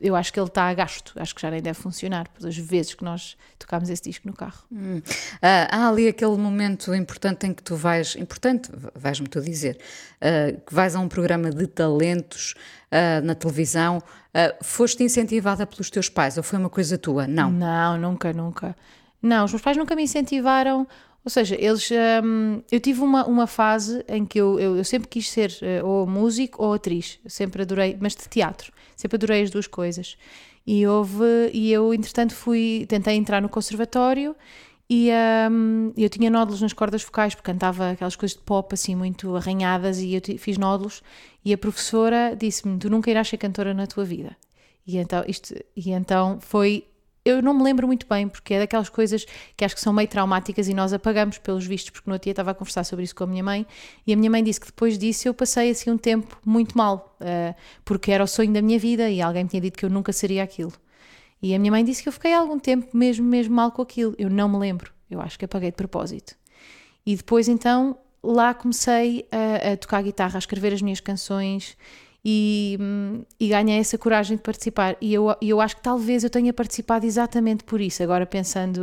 eu 0.02 0.16
acho 0.16 0.32
que 0.32 0.40
ele 0.40 0.48
está 0.48 0.70
a 0.70 0.74
gasto, 0.74 1.14
acho 1.18 1.36
que 1.36 1.42
já 1.42 1.52
nem 1.52 1.62
deve 1.62 1.78
funcionar, 1.78 2.30
por 2.30 2.48
as 2.48 2.58
vezes 2.58 2.94
que 2.94 3.04
nós 3.04 3.36
tocámos 3.60 3.90
esse 3.90 4.04
disco 4.04 4.26
no 4.26 4.34
carro. 4.34 4.64
Ah, 5.42 5.68
há 5.70 5.90
ali 5.90 6.08
aquele 6.08 6.38
momento 6.38 6.96
importante 6.96 7.46
em 7.46 7.54
que 7.54 7.62
tu 7.62 7.76
vais, 7.76 8.16
importante, 8.16 8.72
vais-me 8.96 9.28
tu 9.28 9.42
dizer, 9.42 9.78
ah, 10.22 10.54
que 10.66 10.74
vais 10.74 10.96
a 10.96 11.00
um 11.02 11.10
programa 11.10 11.50
de 11.50 11.68
talentos 11.68 12.54
ah, 12.90 13.20
na 13.22 13.36
televisão. 13.36 14.02
Ah, 14.34 14.56
foste 14.62 15.04
incentivada 15.04 15.68
pelos 15.68 15.90
teus 15.90 16.08
pais 16.08 16.38
ou 16.38 16.44
foi 16.44 16.58
uma 16.58 16.70
coisa 16.70 16.98
tua? 16.98 17.28
Não. 17.28 17.52
Não, 17.52 17.98
nunca, 17.98 18.32
nunca. 18.32 18.78
Não, 19.22 19.44
os 19.44 19.52
meus 19.52 19.62
pais 19.62 19.76
nunca 19.76 19.94
me 19.94 20.04
incentivaram. 20.04 20.88
Ou 21.28 21.30
seja, 21.30 21.58
eles. 21.60 21.90
hum, 22.24 22.62
eu 22.72 22.80
tive 22.80 23.02
uma, 23.02 23.26
uma 23.26 23.46
fase 23.46 24.02
em 24.08 24.26
que 24.26 24.40
eu, 24.40 24.58
eu, 24.58 24.78
eu 24.78 24.84
sempre 24.86 25.10
quis 25.10 25.30
ser 25.30 25.54
eh, 25.62 25.84
ou 25.84 26.08
músico 26.08 26.64
ou 26.64 26.72
atriz. 26.72 27.20
Sempre 27.28 27.64
adorei, 27.64 27.98
mas 28.00 28.16
de 28.16 28.30
teatro. 28.30 28.72
Sempre 28.96 29.18
adorei 29.18 29.44
as 29.44 29.50
duas 29.50 29.68
coisas. 29.68 30.18
E 30.66 30.88
houve. 30.88 31.52
E 31.52 31.70
eu, 31.70 31.94
entretanto, 31.94 32.34
fui. 32.34 32.86
Tentei 32.88 33.16
entrar 33.16 33.42
no 33.42 33.50
conservatório 33.50 34.38
e 34.90 35.10
hum, 35.52 35.92
eu 35.98 36.08
tinha 36.08 36.30
nódulos 36.30 36.62
nas 36.62 36.72
cordas 36.72 37.04
vocais, 37.04 37.36
porque 37.36 37.52
cantava 37.52 37.92
aquelas 37.92 38.16
coisas 38.16 38.38
de 38.38 38.44
pop 38.44 38.74
assim 38.74 38.96
muito 38.96 39.36
arranhadas 39.36 40.00
e 40.00 40.14
eu 40.14 40.22
fiz 40.40 40.58
nódulos. 40.58 41.04
E 41.44 41.52
a 41.52 41.58
professora 41.58 42.38
disse-me: 42.40 42.80
Tu 42.80 42.90
nunca 42.90 43.12
irás 43.12 43.28
ser 43.28 43.36
cantora 43.36 43.74
na 43.74 43.86
tua 43.86 44.06
vida. 44.06 44.34
E 44.86 44.96
então, 44.96 45.26
isto, 45.28 45.54
e 45.76 45.92
então 45.92 46.40
foi. 46.40 46.86
Eu 47.28 47.42
não 47.42 47.54
me 47.54 47.62
lembro 47.62 47.86
muito 47.86 48.08
bem, 48.08 48.26
porque 48.30 48.54
é 48.54 48.60
daquelas 48.60 48.88
coisas 48.88 49.26
que 49.58 49.66
acho 49.66 49.76
que 49.76 49.82
são 49.82 49.92
meio 49.92 50.08
traumáticas 50.08 50.70
e 50.70 50.74
nós 50.74 50.94
apagamos 50.94 51.38
pelos 51.38 51.66
vistos, 51.66 51.90
porque 51.90 52.10
no 52.10 52.14
outro 52.14 52.24
dia 52.24 52.32
estava 52.32 52.52
a 52.52 52.54
conversar 52.54 52.86
sobre 52.86 53.04
isso 53.04 53.14
com 53.14 53.26
a 53.26 53.28
minha 53.28 53.44
mãe 53.44 53.68
e 54.06 54.14
a 54.14 54.16
minha 54.16 54.32
mãe 54.32 54.42
disse 54.42 54.62
que 54.62 54.68
depois 54.68 54.98
disso 54.98 55.28
eu 55.28 55.34
passei 55.34 55.72
assim 55.72 55.92
um 55.92 55.98
tempo 55.98 56.40
muito 56.46 56.78
mal, 56.78 57.18
eh, 57.20 57.54
porque 57.84 58.14
era 58.14 58.24
o 58.24 58.28
sonho 58.28 58.54
da 58.54 58.62
minha 58.62 58.80
vida 58.80 59.10
e 59.10 59.22
alguém 59.22 59.44
me 59.44 59.50
tinha 59.50 59.62
dito 59.62 59.78
que 59.78 59.84
eu 59.84 59.90
nunca 59.90 60.14
seria 60.14 60.42
aquilo. 60.42 60.72
E 61.42 61.54
a 61.54 61.60
minha 61.60 61.70
mãe 61.70 61.84
disse 61.84 62.02
que 62.02 62.08
eu 62.08 62.14
fiquei 62.14 62.34
algum 62.34 62.58
tempo 62.58 62.96
mesmo, 62.96 63.26
mesmo 63.26 63.54
mal 63.54 63.74
com 63.74 63.82
aquilo. 63.82 64.16
Eu 64.18 64.30
não 64.30 64.48
me 64.48 64.58
lembro, 64.58 64.94
eu 65.12 65.20
acho 65.20 65.38
que 65.38 65.44
apaguei 65.44 65.70
de 65.70 65.76
propósito. 65.76 66.34
E 67.06 67.14
depois 67.14 67.50
então 67.50 67.98
lá 68.24 68.54
comecei 68.54 69.28
a, 69.32 69.74
a 69.74 69.78
tocar 69.78 70.02
guitarra, 70.02 70.38
a 70.38 70.40
escrever 70.40 70.72
as 70.72 70.82
minhas 70.82 71.02
canções 71.02 71.76
e, 72.30 72.78
e 73.40 73.48
ganhei 73.48 73.80
essa 73.80 73.98
coragem 73.98 74.36
de 74.36 74.44
participar. 74.44 74.98
E 75.00 75.14
eu, 75.14 75.34
eu 75.42 75.62
acho 75.62 75.78
que 75.78 75.82
talvez 75.82 76.26
eu 76.26 76.30
tenha 76.30 76.52
participado 76.52 77.06
exatamente 77.06 77.64
por 77.64 77.80
isso. 77.80 78.04
Agora 78.04 78.26
pensando, 78.26 78.82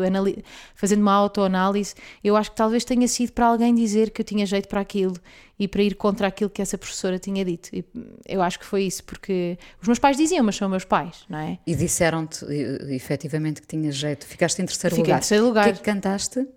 fazendo 0.75 1.03
uma 1.03 1.13
autoanálise, 1.13 1.95
eu 2.23 2.37
acho 2.37 2.53
que 2.53 2.57
talvez 2.57 2.87
tenha 2.87 3.07
sido 3.07 3.33
para 3.33 3.45
alguém 3.45 3.75
dizer 3.75 4.13
que 4.13 4.23
eu 4.23 4.25
tinha 4.25 4.47
jeito 4.47 4.67
para 4.67 4.81
aquilo 4.81 5.17
e 5.59 5.69
para 5.69 5.83
ir 5.83 5.95
contra 5.95 6.27
aquilo 6.27 6.49
que 6.49 6.63
essa 6.63 6.79
professora 6.79 7.19
tinha 7.19 7.45
dito. 7.45 7.69
E 7.71 7.85
eu 8.27 8.41
acho 8.41 8.59
que 8.59 8.65
foi 8.65 8.85
isso, 8.85 9.05
porque 9.05 9.59
os 9.79 9.87
meus 9.87 9.99
pais 9.99 10.17
diziam, 10.17 10.43
mas 10.43 10.57
são 10.57 10.67
meus 10.67 10.87
pais, 10.87 11.27
não 11.29 11.39
é? 11.39 11.59
E 11.67 11.75
disseram-te 11.75 12.47
efetivamente 12.89 13.61
que 13.61 13.67
tinhas 13.67 13.95
jeito. 13.95 14.27
Ficaste 14.27 14.63
em 14.63 14.65
terceiro 14.65 14.97
Fiquei 14.97 15.11
em 15.11 15.13
lugar. 15.13 15.21
terceiro 15.21 15.45
lugar. 15.45 15.65
O 15.65 15.65
que 15.67 15.71
é 15.71 15.77
que 15.77 15.83
cantaste? 15.83 16.49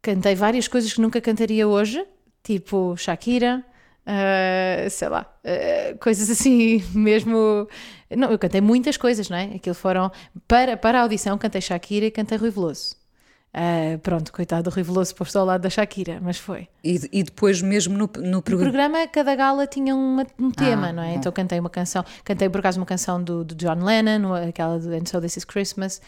Cantei 0.00 0.36
várias 0.36 0.68
coisas 0.68 0.92
que 0.92 1.00
nunca 1.00 1.20
cantaria 1.20 1.66
hoje, 1.66 2.06
tipo 2.44 2.96
Shakira, 2.96 3.64
ah, 4.08 4.88
sei 4.88 5.08
lá, 5.08 5.26
ah, 5.44 5.94
coisas 6.00 6.30
assim 6.30 6.82
mesmo. 6.94 7.68
Não, 8.16 8.30
eu 8.30 8.38
cantei 8.38 8.60
muitas 8.60 8.96
coisas, 8.96 9.28
não 9.28 9.36
é? 9.36 9.44
Aquilo 9.56 9.74
foram. 9.74 10.10
Para, 10.46 10.76
para 10.76 10.98
a 10.98 11.02
audição, 11.02 11.36
cantei 11.36 11.60
Shakira 11.60 12.06
e 12.06 12.10
cantei 12.10 12.38
Rui 12.38 12.50
Veloso. 12.50 12.96
Ah, 13.52 13.98
pronto, 14.02 14.30
coitado 14.32 14.64
do 14.64 14.70
Rui 14.74 14.82
Veloso 14.82 15.14
posto 15.14 15.38
ao 15.38 15.44
lado 15.44 15.62
da 15.62 15.70
Shakira, 15.70 16.18
mas 16.22 16.38
foi. 16.38 16.68
E, 16.84 17.00
e 17.12 17.22
depois 17.22 17.60
mesmo 17.62 17.96
no, 17.96 18.08
no 18.16 18.30
No 18.30 18.42
programa. 18.42 18.70
programa, 18.70 19.06
cada 19.08 19.34
gala 19.34 19.66
tinha 19.66 19.94
uma- 19.94 20.26
um 20.38 20.50
tema, 20.50 20.92
não 20.92 21.02
é? 21.02 21.12
bom. 21.12 21.14
Então 21.16 21.32
cantei 21.32 21.58
uma 21.58 21.70
canção, 21.70 22.04
cantei 22.24 22.48
por 22.48 22.58
acaso 22.60 22.78
uma 22.78 22.86
canção 22.86 23.22
do, 23.22 23.44
do 23.44 23.54
John 23.54 23.82
Lennon, 23.82 24.34
aquela 24.34 24.78
do 24.78 24.92
And 24.94 25.06
So 25.06 25.20
This 25.20 25.38
Is 25.38 25.44
Christmas, 25.44 26.00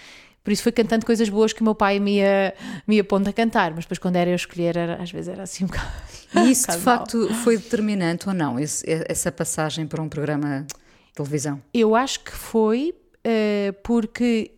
Por 0.42 0.52
isso 0.52 0.62
foi 0.62 0.72
cantando 0.72 1.04
coisas 1.04 1.28
boas 1.28 1.52
que 1.52 1.60
o 1.60 1.64
meu 1.64 1.74
pai 1.74 1.98
me 1.98 2.16
ia, 2.16 2.54
me 2.86 2.96
ia 2.96 3.04
pondo 3.04 3.28
a 3.28 3.32
cantar, 3.32 3.72
mas 3.72 3.84
depois 3.84 3.98
quando 3.98 4.16
era 4.16 4.30
eu 4.30 4.36
escolher, 4.36 4.76
era, 4.76 5.02
às 5.02 5.10
vezes 5.10 5.28
era 5.28 5.42
assim 5.42 5.64
um 5.64 5.66
bocado. 5.66 5.92
E 6.34 6.50
isso 6.50 6.70
de 6.70 6.78
facto 6.78 7.28
foi 7.42 7.56
determinante 7.56 8.28
ou 8.28 8.34
não, 8.34 8.58
esse, 8.58 8.84
essa 9.08 9.30
passagem 9.30 9.86
para 9.86 10.02
um 10.02 10.08
programa 10.08 10.66
de 10.66 11.12
televisão? 11.14 11.60
Eu 11.74 11.94
acho 11.94 12.20
que 12.20 12.32
foi 12.32 12.94
uh, 13.26 13.72
porque 13.82 14.52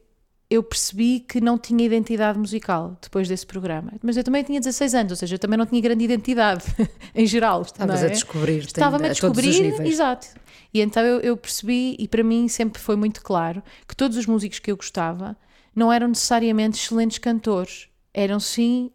eu 0.53 0.63
percebi 0.63 1.21
que 1.21 1.41
não 1.41 1.57
tinha 1.57 1.83
identidade 1.83 2.39
musical 2.39 2.99
depois 3.01 3.27
desse 3.27 3.47
programa. 3.47 3.93
Mas 4.03 4.19
eu 4.19 4.23
também 4.23 4.43
tinha 4.43 4.61
16 4.61 4.95
anos, 4.95 5.13
ou 5.13 5.17
seja, 5.17 5.37
eu 5.37 5.39
também 5.39 5.59
não 5.59 5.65
tinha 5.65 5.81
grande 5.81 6.05
identidade 6.05 6.65
em 7.15 7.27
geral. 7.27 7.63
Estavas 7.63 8.03
é? 8.03 8.07
a 8.07 8.09
descobrir. 8.11 8.59
Estava-me 8.59 9.07
a 9.07 9.09
descobrir, 9.09 9.81
exato. 9.81 10.29
E 10.75 10.83
então 10.83 11.03
eu, 11.03 11.21
eu, 11.21 11.37
percebi, 11.39 11.97
e 11.99 12.07
para 12.07 12.23
mim 12.23 12.49
sempre 12.49 12.81
foi 12.81 12.97
muito 12.97 13.23
claro, 13.23 13.63
que 13.89 13.97
todos 13.97 14.17
os 14.19 14.27
músicos 14.27 14.59
que 14.59 14.71
eu 14.71 14.77
gostava 14.77 15.35
não 15.75 15.93
eram 15.93 16.09
necessariamente 16.09 16.79
excelentes 16.79 17.19
cantores, 17.19 17.89
eram 18.13 18.39
sim. 18.41 18.91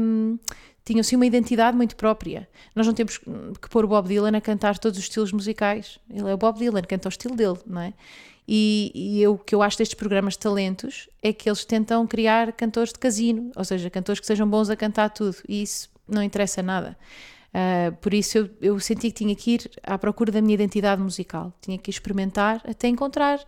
Um, 0.00 0.38
tinham 0.84 1.02
sim 1.02 1.16
uma 1.16 1.26
identidade 1.26 1.76
muito 1.76 1.94
própria. 1.96 2.48
Nós 2.74 2.86
não 2.86 2.94
temos 2.94 3.18
que 3.18 3.68
pôr 3.68 3.84
o 3.84 3.88
Bob 3.88 4.08
Dylan 4.08 4.34
a 4.34 4.40
cantar 4.40 4.78
todos 4.78 4.98
os 4.98 5.04
estilos 5.04 5.32
musicais. 5.32 5.98
Ele 6.08 6.30
é 6.30 6.32
o 6.32 6.38
Bob 6.38 6.58
Dylan, 6.58 6.80
canta 6.80 7.08
o 7.08 7.10
estilo 7.10 7.36
dele, 7.36 7.58
não 7.66 7.82
é? 7.82 7.92
E, 8.50 8.90
e 8.94 9.22
eu, 9.22 9.34
o 9.34 9.38
que 9.38 9.54
eu 9.54 9.60
acho 9.60 9.76
destes 9.76 9.94
programas 9.94 10.32
de 10.32 10.38
talentos 10.38 11.06
é 11.22 11.34
que 11.34 11.50
eles 11.50 11.66
tentam 11.66 12.06
criar 12.06 12.52
cantores 12.52 12.94
de 12.94 12.98
casino, 12.98 13.52
ou 13.54 13.62
seja, 13.62 13.90
cantores 13.90 14.18
que 14.18 14.26
sejam 14.26 14.48
bons 14.48 14.70
a 14.70 14.76
cantar 14.76 15.10
tudo, 15.10 15.36
e 15.46 15.62
isso 15.62 15.90
não 16.08 16.22
interessa 16.22 16.62
nada. 16.62 16.96
Uh, 17.48 17.94
por 17.96 18.14
isso 18.14 18.38
eu, 18.38 18.50
eu 18.62 18.80
senti 18.80 19.08
que 19.08 19.18
tinha 19.18 19.34
que 19.36 19.52
ir 19.52 19.70
à 19.82 19.98
procura 19.98 20.32
da 20.32 20.40
minha 20.40 20.54
identidade 20.54 21.02
musical, 21.02 21.52
tinha 21.60 21.76
que 21.76 21.90
experimentar 21.90 22.62
até 22.66 22.88
encontrar 22.88 23.38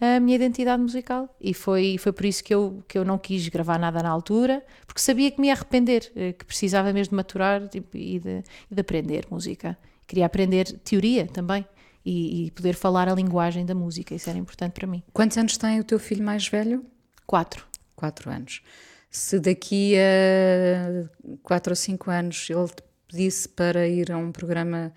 a 0.00 0.20
minha 0.20 0.36
identidade 0.36 0.80
musical. 0.80 1.34
E 1.40 1.52
foi, 1.52 1.96
foi 1.98 2.12
por 2.12 2.24
isso 2.24 2.42
que 2.42 2.54
eu, 2.54 2.82
que 2.86 2.96
eu 2.96 3.04
não 3.04 3.18
quis 3.18 3.48
gravar 3.48 3.78
nada 3.78 4.02
na 4.02 4.08
altura, 4.08 4.64
porque 4.86 5.00
sabia 5.00 5.30
que 5.30 5.40
me 5.40 5.48
ia 5.48 5.54
arrepender, 5.54 6.10
eh, 6.14 6.32
que 6.32 6.44
precisava 6.44 6.92
mesmo 6.92 7.10
de 7.10 7.16
maturar 7.16 7.68
tipo, 7.68 7.96
e, 7.96 8.18
de, 8.18 8.42
de 8.70 8.80
aprender 8.80 9.26
música. 9.30 9.76
Queria 10.06 10.26
aprender 10.26 10.64
teoria 10.84 11.26
também 11.26 11.66
e, 12.04 12.46
e, 12.46 12.50
poder 12.52 12.74
falar 12.74 13.08
a 13.08 13.14
linguagem 13.14 13.66
da 13.66 13.74
música. 13.74 14.14
Isso 14.14 14.30
era 14.30 14.38
importante 14.38 14.72
para 14.72 14.86
mim. 14.86 15.02
Quantos 15.12 15.36
anos 15.36 15.56
tem 15.56 15.80
o 15.80 15.84
teu 15.84 15.98
filho 15.98 16.24
mais 16.24 16.48
velho? 16.48 16.84
Quatro. 17.26 17.66
Quatro 17.94 18.30
anos. 18.30 18.62
Se 19.10 19.38
daqui 19.40 19.94
a 19.96 21.08
quatro 21.42 21.72
ou 21.72 21.76
cinco 21.76 22.10
anos 22.10 22.48
ele 22.48 22.68
te 22.68 22.82
pedisse 23.08 23.48
para 23.48 23.88
ir 23.88 24.12
a 24.12 24.16
um 24.16 24.30
programa 24.30 24.92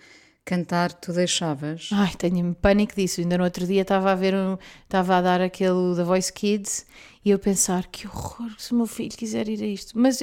cantar, 0.52 0.92
tu 0.92 1.14
deixavas? 1.14 1.88
Ai, 1.94 2.12
tenho 2.18 2.54
pânico 2.54 2.94
disso. 2.94 3.22
Ainda 3.22 3.38
no 3.38 3.46
outro 3.46 3.66
dia 3.66 3.84
estava 3.84 4.12
a 4.12 4.16
ver, 4.16 4.36
um, 4.36 4.58
estava 4.84 5.16
a 5.16 5.22
dar 5.22 5.40
aquele 5.40 5.96
The 5.96 6.04
Voice 6.04 6.34
Kids 6.34 6.86
e 7.24 7.30
eu 7.30 7.40
pensar 7.40 7.88
que 7.88 8.06
horror 8.06 8.52
se 8.58 8.74
o 8.74 8.76
meu 8.76 8.86
filho 8.86 9.16
quiser 9.16 9.48
ir 9.48 9.64
a 9.64 9.66
isto. 9.66 9.98
Mas 9.98 10.22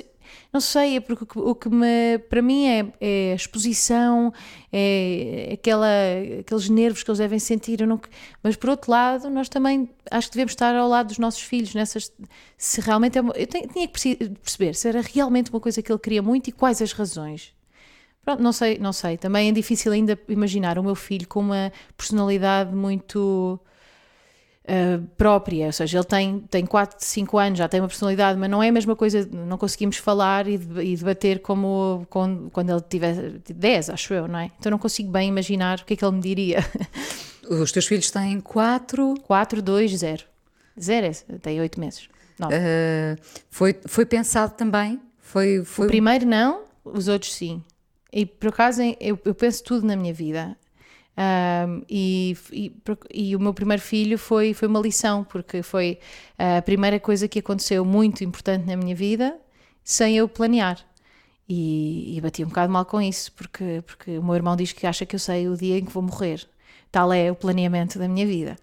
não 0.52 0.60
sei, 0.60 0.96
é 0.96 1.00
porque 1.00 1.24
o 1.34 1.54
que 1.54 1.70
me, 1.70 2.18
para 2.28 2.42
mim 2.42 2.66
é, 2.66 2.92
é 3.00 3.32
a 3.32 3.36
exposição, 3.36 4.30
é 4.70 5.52
aquela, 5.54 5.88
aqueles 6.40 6.68
nervos 6.68 7.02
que 7.02 7.10
eles 7.10 7.18
devem 7.18 7.38
sentir. 7.38 7.78
Mas 8.42 8.54
por 8.54 8.68
outro 8.68 8.90
lado, 8.90 9.30
nós 9.30 9.48
também 9.48 9.88
acho 10.10 10.28
que 10.28 10.34
devemos 10.34 10.52
estar 10.52 10.74
ao 10.74 10.90
lado 10.90 11.06
dos 11.06 11.18
nossos 11.18 11.40
filhos 11.40 11.74
nessas. 11.74 12.12
Se 12.58 12.82
realmente 12.82 13.16
é 13.16 13.22
uma, 13.22 13.32
eu 13.32 13.46
tinha 13.46 13.88
que 13.88 13.88
perceber 14.42 14.74
se 14.74 14.88
era 14.88 15.00
realmente 15.00 15.50
uma 15.50 15.60
coisa 15.60 15.80
que 15.80 15.90
ele 15.90 15.98
queria 15.98 16.20
muito 16.20 16.48
e 16.48 16.52
quais 16.52 16.82
as 16.82 16.92
razões. 16.92 17.56
Pronto, 18.28 18.42
não 18.42 18.52
sei, 18.52 18.78
não 18.78 18.92
sei. 18.92 19.16
Também 19.16 19.48
é 19.48 19.52
difícil 19.52 19.90
ainda 19.90 20.18
imaginar 20.28 20.78
o 20.78 20.82
meu 20.82 20.94
filho 20.94 21.26
com 21.26 21.40
uma 21.40 21.72
personalidade 21.96 22.74
muito 22.74 23.58
uh, 24.64 25.02
própria, 25.16 25.64
ou 25.64 25.72
seja, 25.72 25.96
ele 25.96 26.04
tem, 26.04 26.40
tem 26.40 26.66
4, 26.66 26.98
5 27.00 27.38
anos, 27.38 27.58
já 27.58 27.66
tem 27.66 27.80
uma 27.80 27.88
personalidade, 27.88 28.38
mas 28.38 28.50
não 28.50 28.62
é 28.62 28.68
a 28.68 28.72
mesma 28.72 28.94
coisa, 28.94 29.26
não 29.32 29.56
conseguimos 29.56 29.96
falar 29.96 30.46
e, 30.46 30.56
e 30.56 30.94
debater 30.94 31.38
como 31.38 32.06
quando, 32.10 32.50
quando 32.50 32.68
ele 32.68 32.82
tiver 32.82 33.40
10, 33.48 33.88
acho 33.88 34.12
eu, 34.12 34.28
não 34.28 34.40
é? 34.40 34.50
Então 34.58 34.68
não 34.68 34.78
consigo 34.78 35.10
bem 35.10 35.30
imaginar 35.30 35.78
o 35.78 35.86
que 35.86 35.94
é 35.94 35.96
que 35.96 36.04
ele 36.04 36.16
me 36.16 36.20
diria. 36.20 36.58
Os 37.48 37.72
teus 37.72 37.86
filhos 37.86 38.10
têm 38.10 38.40
4? 38.40 39.14
4, 39.22 39.62
2, 39.62 39.90
0. 39.90 40.22
0 40.78 41.12
tem 41.40 41.58
8 41.62 41.80
meses. 41.80 42.10
Uh, 42.42 43.18
foi, 43.48 43.74
foi 43.86 44.04
pensado 44.04 44.52
também? 44.52 45.00
Foi, 45.18 45.64
foi... 45.64 45.86
O 45.86 45.88
primeiro 45.88 46.26
não, 46.26 46.64
os 46.84 47.08
outros 47.08 47.34
sim. 47.34 47.64
E 48.12 48.24
por 48.26 48.48
acaso 48.48 48.82
eu, 49.00 49.18
eu 49.24 49.34
penso 49.34 49.62
tudo 49.64 49.86
na 49.86 49.96
minha 49.96 50.12
vida. 50.12 50.56
Um, 51.18 51.82
e, 51.88 52.36
e, 52.52 52.72
e, 53.12 53.36
o 53.36 53.40
meu 53.40 53.52
primeiro 53.52 53.82
filho 53.82 54.16
foi, 54.16 54.54
foi 54.54 54.68
uma 54.68 54.78
lição, 54.78 55.24
porque 55.24 55.62
foi 55.62 55.98
a 56.38 56.62
primeira 56.62 57.00
coisa 57.00 57.26
que 57.26 57.40
aconteceu 57.40 57.84
muito 57.84 58.22
importante 58.22 58.64
na 58.66 58.76
minha 58.76 58.94
vida 58.94 59.36
sem 59.82 60.16
eu 60.16 60.28
planear. 60.28 60.78
E, 61.48 62.14
e 62.16 62.20
bati 62.20 62.44
um 62.44 62.48
bocado 62.48 62.70
mal 62.70 62.84
com 62.84 63.00
isso, 63.00 63.32
porque, 63.32 63.82
porque 63.86 64.18
o 64.18 64.22
meu 64.22 64.34
irmão 64.34 64.54
diz 64.54 64.72
que 64.72 64.86
acha 64.86 65.06
que 65.06 65.16
eu 65.16 65.18
sei 65.18 65.48
o 65.48 65.56
dia 65.56 65.78
em 65.78 65.84
que 65.84 65.92
vou 65.92 66.02
morrer. 66.02 66.46
Tal 66.92 67.12
é 67.12 67.30
o 67.30 67.34
planeamento 67.34 67.98
da 67.98 68.06
minha 68.06 68.26
vida. 68.26 68.56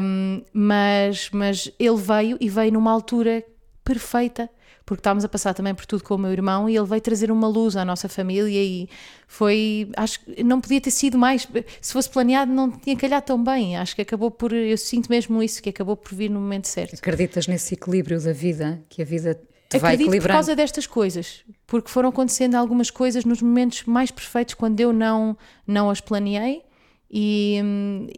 Um, 0.00 0.42
mas, 0.52 1.30
mas 1.30 1.72
ele 1.78 1.96
veio 1.96 2.36
e 2.40 2.48
veio 2.48 2.72
numa 2.72 2.92
altura 2.92 3.42
perfeita 3.88 4.50
porque 4.84 5.00
estávamos 5.00 5.22
a 5.22 5.28
passar 5.28 5.52
também 5.52 5.74
por 5.74 5.84
tudo 5.84 6.02
com 6.02 6.14
o 6.14 6.18
meu 6.18 6.32
irmão 6.32 6.68
e 6.68 6.74
ele 6.74 6.86
veio 6.86 7.00
trazer 7.00 7.30
uma 7.30 7.46
luz 7.46 7.76
à 7.76 7.84
nossa 7.84 8.08
família 8.08 8.62
e 8.62 8.88
foi, 9.26 9.90
acho 9.94 10.20
que 10.20 10.42
não 10.42 10.62
podia 10.62 10.80
ter 10.80 10.90
sido 10.90 11.18
mais, 11.18 11.46
se 11.78 11.92
fosse 11.92 12.08
planeado 12.08 12.50
não 12.50 12.70
tinha 12.70 12.96
calhado 12.96 13.26
tão 13.26 13.42
bem, 13.42 13.76
acho 13.76 13.94
que 13.94 14.00
acabou 14.00 14.30
por, 14.30 14.50
eu 14.50 14.78
sinto 14.78 15.10
mesmo 15.10 15.42
isso, 15.42 15.62
que 15.62 15.68
acabou 15.68 15.94
por 15.94 16.14
vir 16.14 16.30
no 16.30 16.40
momento 16.40 16.68
certo. 16.68 16.94
Acreditas 16.94 17.46
nesse 17.46 17.74
equilíbrio 17.74 18.18
da 18.18 18.32
vida, 18.32 18.82
que 18.88 19.02
a 19.02 19.04
vida 19.04 19.38
te 19.68 19.76
Acredito 19.76 20.10
por 20.10 20.28
causa 20.28 20.56
destas 20.56 20.86
coisas, 20.86 21.44
porque 21.66 21.90
foram 21.90 22.08
acontecendo 22.08 22.54
algumas 22.54 22.90
coisas 22.90 23.26
nos 23.26 23.42
momentos 23.42 23.84
mais 23.84 24.10
perfeitos 24.10 24.54
quando 24.54 24.80
eu 24.80 24.90
não, 24.90 25.36
não 25.66 25.90
as 25.90 26.00
planeei 26.00 26.62
e, 27.10 27.60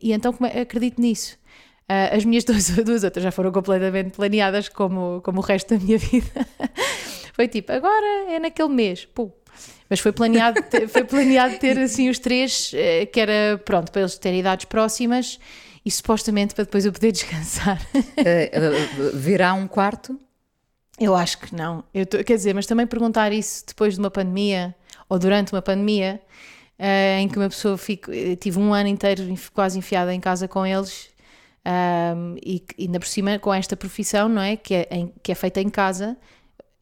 e 0.01 0.13
então 0.13 0.33
acredito 0.61 1.01
nisso. 1.01 1.37
Uh, 1.91 2.17
as 2.17 2.25
minhas 2.25 2.45
duas, 2.47 2.71
duas 2.71 3.03
outras 3.03 3.25
já 3.25 3.33
foram 3.33 3.51
completamente 3.51 4.13
planeadas, 4.13 4.69
como, 4.69 5.21
como 5.25 5.41
o 5.41 5.43
resto 5.43 5.75
da 5.77 5.85
minha 5.85 5.99
vida. 5.99 6.47
foi 7.35 7.49
tipo, 7.49 7.73
agora 7.73 8.31
é 8.31 8.39
naquele 8.39 8.69
mês, 8.69 9.05
pum. 9.07 9.33
Mas 9.89 9.99
foi 9.99 10.13
planeado, 10.13 10.61
foi 10.89 11.03
planeado 11.03 11.59
ter 11.59 11.77
assim 11.81 12.09
os 12.09 12.21
três, 12.21 12.71
eh, 12.75 13.07
que 13.07 13.19
era 13.19 13.59
pronto, 13.65 13.91
para 13.91 14.03
eles 14.03 14.17
terem 14.17 14.39
idades 14.39 14.67
próximas 14.67 15.41
e 15.85 15.91
supostamente 15.91 16.55
para 16.55 16.63
depois 16.63 16.87
eu 16.87 16.93
poder 16.93 17.11
descansar. 17.13 17.83
Uh, 17.93 17.99
uh, 17.99 19.17
virá 19.17 19.53
um 19.53 19.67
quarto? 19.67 20.17
Eu 20.97 21.17
acho 21.17 21.39
que 21.39 21.53
não. 21.53 21.83
Eu 21.93 22.07
tô, 22.07 22.23
quer 22.23 22.37
dizer, 22.37 22.55
mas 22.55 22.67
também 22.67 22.87
perguntar 22.87 23.33
isso 23.33 23.65
depois 23.67 23.95
de 23.95 24.01
uma 24.01 24.13
pandemia 24.13 24.77
ou 25.09 25.19
durante 25.19 25.53
uma 25.53 25.61
pandemia, 25.61 26.21
uh, 26.79 27.19
em 27.19 27.29
que 27.29 27.37
uma 27.37 27.49
pessoa 27.49 27.77
fico, 27.77 28.13
tive 28.39 28.61
um 28.61 28.73
ano 28.73 28.89
inteiro 28.89 29.25
quase 29.53 29.77
enfiada 29.77 30.15
em 30.15 30.21
casa 30.21 30.47
com 30.47 30.65
eles 30.65 31.10
um, 31.67 32.37
e 32.43 32.65
ainda 32.79 32.99
por 32.99 33.07
cima 33.07 33.39
com 33.39 33.53
esta 33.53 33.77
profissão, 33.77 34.29
não 34.29 34.43
é? 34.43 34.57
Que 34.57 34.75
é, 34.75 34.89
em, 34.91 35.13
que 35.23 35.33
é 35.33 35.35
feita 35.35 35.61
em 35.61 35.69
casa 35.69 36.17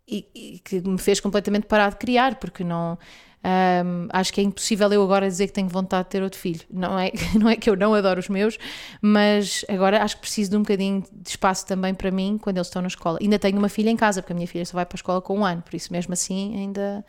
e, 0.07 0.27
e, 0.35 0.59
que 0.61 0.81
me 0.81 0.99
fez 0.99 1.21
completamente 1.21 1.67
parar 1.67 1.91
de 1.91 1.97
criar, 1.97 2.37
porque 2.37 2.65
não. 2.65 2.99
Um, 3.41 4.09
acho 4.11 4.33
que 4.33 4.41
é 4.41 4.45
impossível 4.45 4.93
eu 4.93 5.01
agora 5.01 5.27
dizer 5.27 5.47
que 5.47 5.53
tenho 5.53 5.69
vontade 5.69 6.05
de 6.05 6.11
ter 6.11 6.23
outro 6.23 6.39
filho. 6.39 6.61
Não 6.71 6.99
é, 6.99 7.13
não 7.39 7.49
é 7.49 7.57
que 7.57 7.71
eu 7.71 7.77
não 7.77 7.95
adoro 7.95 8.19
os 8.19 8.29
meus, 8.29 8.59
mas 9.01 9.65
agora 9.69 10.03
acho 10.03 10.17
que 10.17 10.23
preciso 10.23 10.51
de 10.51 10.57
um 10.57 10.63
bocadinho 10.63 11.05
de 11.13 11.29
espaço 11.29 11.65
também 11.67 11.95
para 11.95 12.11
mim 12.11 12.39
quando 12.41 12.57
eles 12.57 12.67
estão 12.67 12.83
na 12.83 12.89
escola. 12.89 13.19
Ainda 13.21 13.39
tenho 13.39 13.59
uma 13.59 13.69
filha 13.69 13.91
em 13.91 13.97
casa, 13.97 14.23
porque 14.23 14.33
a 14.33 14.37
minha 14.37 14.49
filha 14.49 14.65
só 14.65 14.75
vai 14.75 14.85
para 14.85 14.97
a 14.97 14.99
escola 14.99 15.21
com 15.21 15.39
um 15.39 15.45
ano, 15.45 15.63
por 15.63 15.75
isso 15.75 15.93
mesmo 15.93 16.13
assim 16.13 16.57
ainda, 16.57 17.05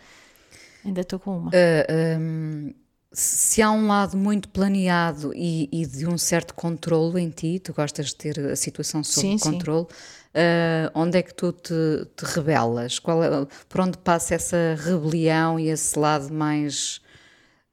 ainda 0.86 1.02
estou 1.02 1.20
com 1.20 1.38
uma. 1.38 1.50
Uh, 1.52 2.20
um 2.20 2.74
se 3.12 3.62
há 3.62 3.72
um 3.72 3.88
lado 3.88 4.16
muito 4.16 4.50
planeado 4.50 5.34
e, 5.36 5.68
e, 5.72 5.86
de 5.86 6.08
um 6.08 6.18
certo 6.18 6.54
controle 6.54 7.22
em 7.22 7.30
ti, 7.30 7.60
tu 7.60 7.74
gostas 7.74 8.08
de 8.08 8.16
ter 8.16 8.40
a 8.40 8.56
situação 8.56 9.04
sob 9.04 9.28
sim, 9.28 9.38
controle, 9.38 9.86
uh, 9.86 10.92
onde 10.94 11.18
é 11.18 11.24
que 11.24 11.34
tu 11.34 11.52
te, 11.52 11.74
te 12.16 12.26
rebelas? 12.26 13.00
Qual 13.00 13.24
é, 13.24 13.30
por 13.68 13.82
onde 13.82 13.98
passa 13.98 14.36
essa 14.36 14.76
rebelião 14.78 15.60
e 15.60 15.70
esse 15.70 15.98
lado 15.98 16.32
mais 16.32 17.02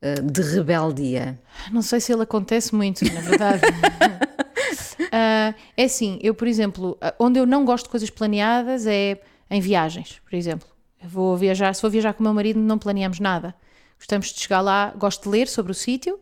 uh, 0.02 0.22
de 0.22 0.40
rebeldia? 0.40 1.38
Não 1.70 1.82
sei 1.82 2.00
se 2.00 2.12
ele 2.12 2.22
acontece 2.22 2.74
muito, 2.74 3.04
na 3.12 3.20
verdade. 3.20 3.62
uh, 3.66 5.54
é 5.76 5.84
assim, 5.84 6.18
eu, 6.22 6.34
por 6.34 6.48
exemplo, 6.48 6.96
onde 7.18 7.38
eu 7.38 7.44
não 7.44 7.66
gosto 7.66 7.84
de 7.84 7.90
coisas 7.90 8.08
planeadas 8.08 8.86
é 8.86 9.20
em 9.50 9.60
viagens, 9.60 10.18
por 10.24 10.34
exemplo. 10.34 10.66
Eu 11.02 11.10
vou 11.10 11.36
viajar, 11.36 11.74
se 11.74 11.82
vou 11.82 11.90
viajar 11.90 12.14
com 12.14 12.20
o 12.20 12.24
meu 12.24 12.32
marido, 12.32 12.58
não 12.58 12.78
planeamos 12.78 13.20
nada 13.20 13.54
Gostamos 13.98 14.28
de 14.28 14.40
chegar 14.40 14.60
lá, 14.60 14.92
gosto 14.96 15.24
de 15.24 15.28
ler 15.28 15.48
sobre 15.48 15.72
o 15.72 15.74
sítio, 15.74 16.18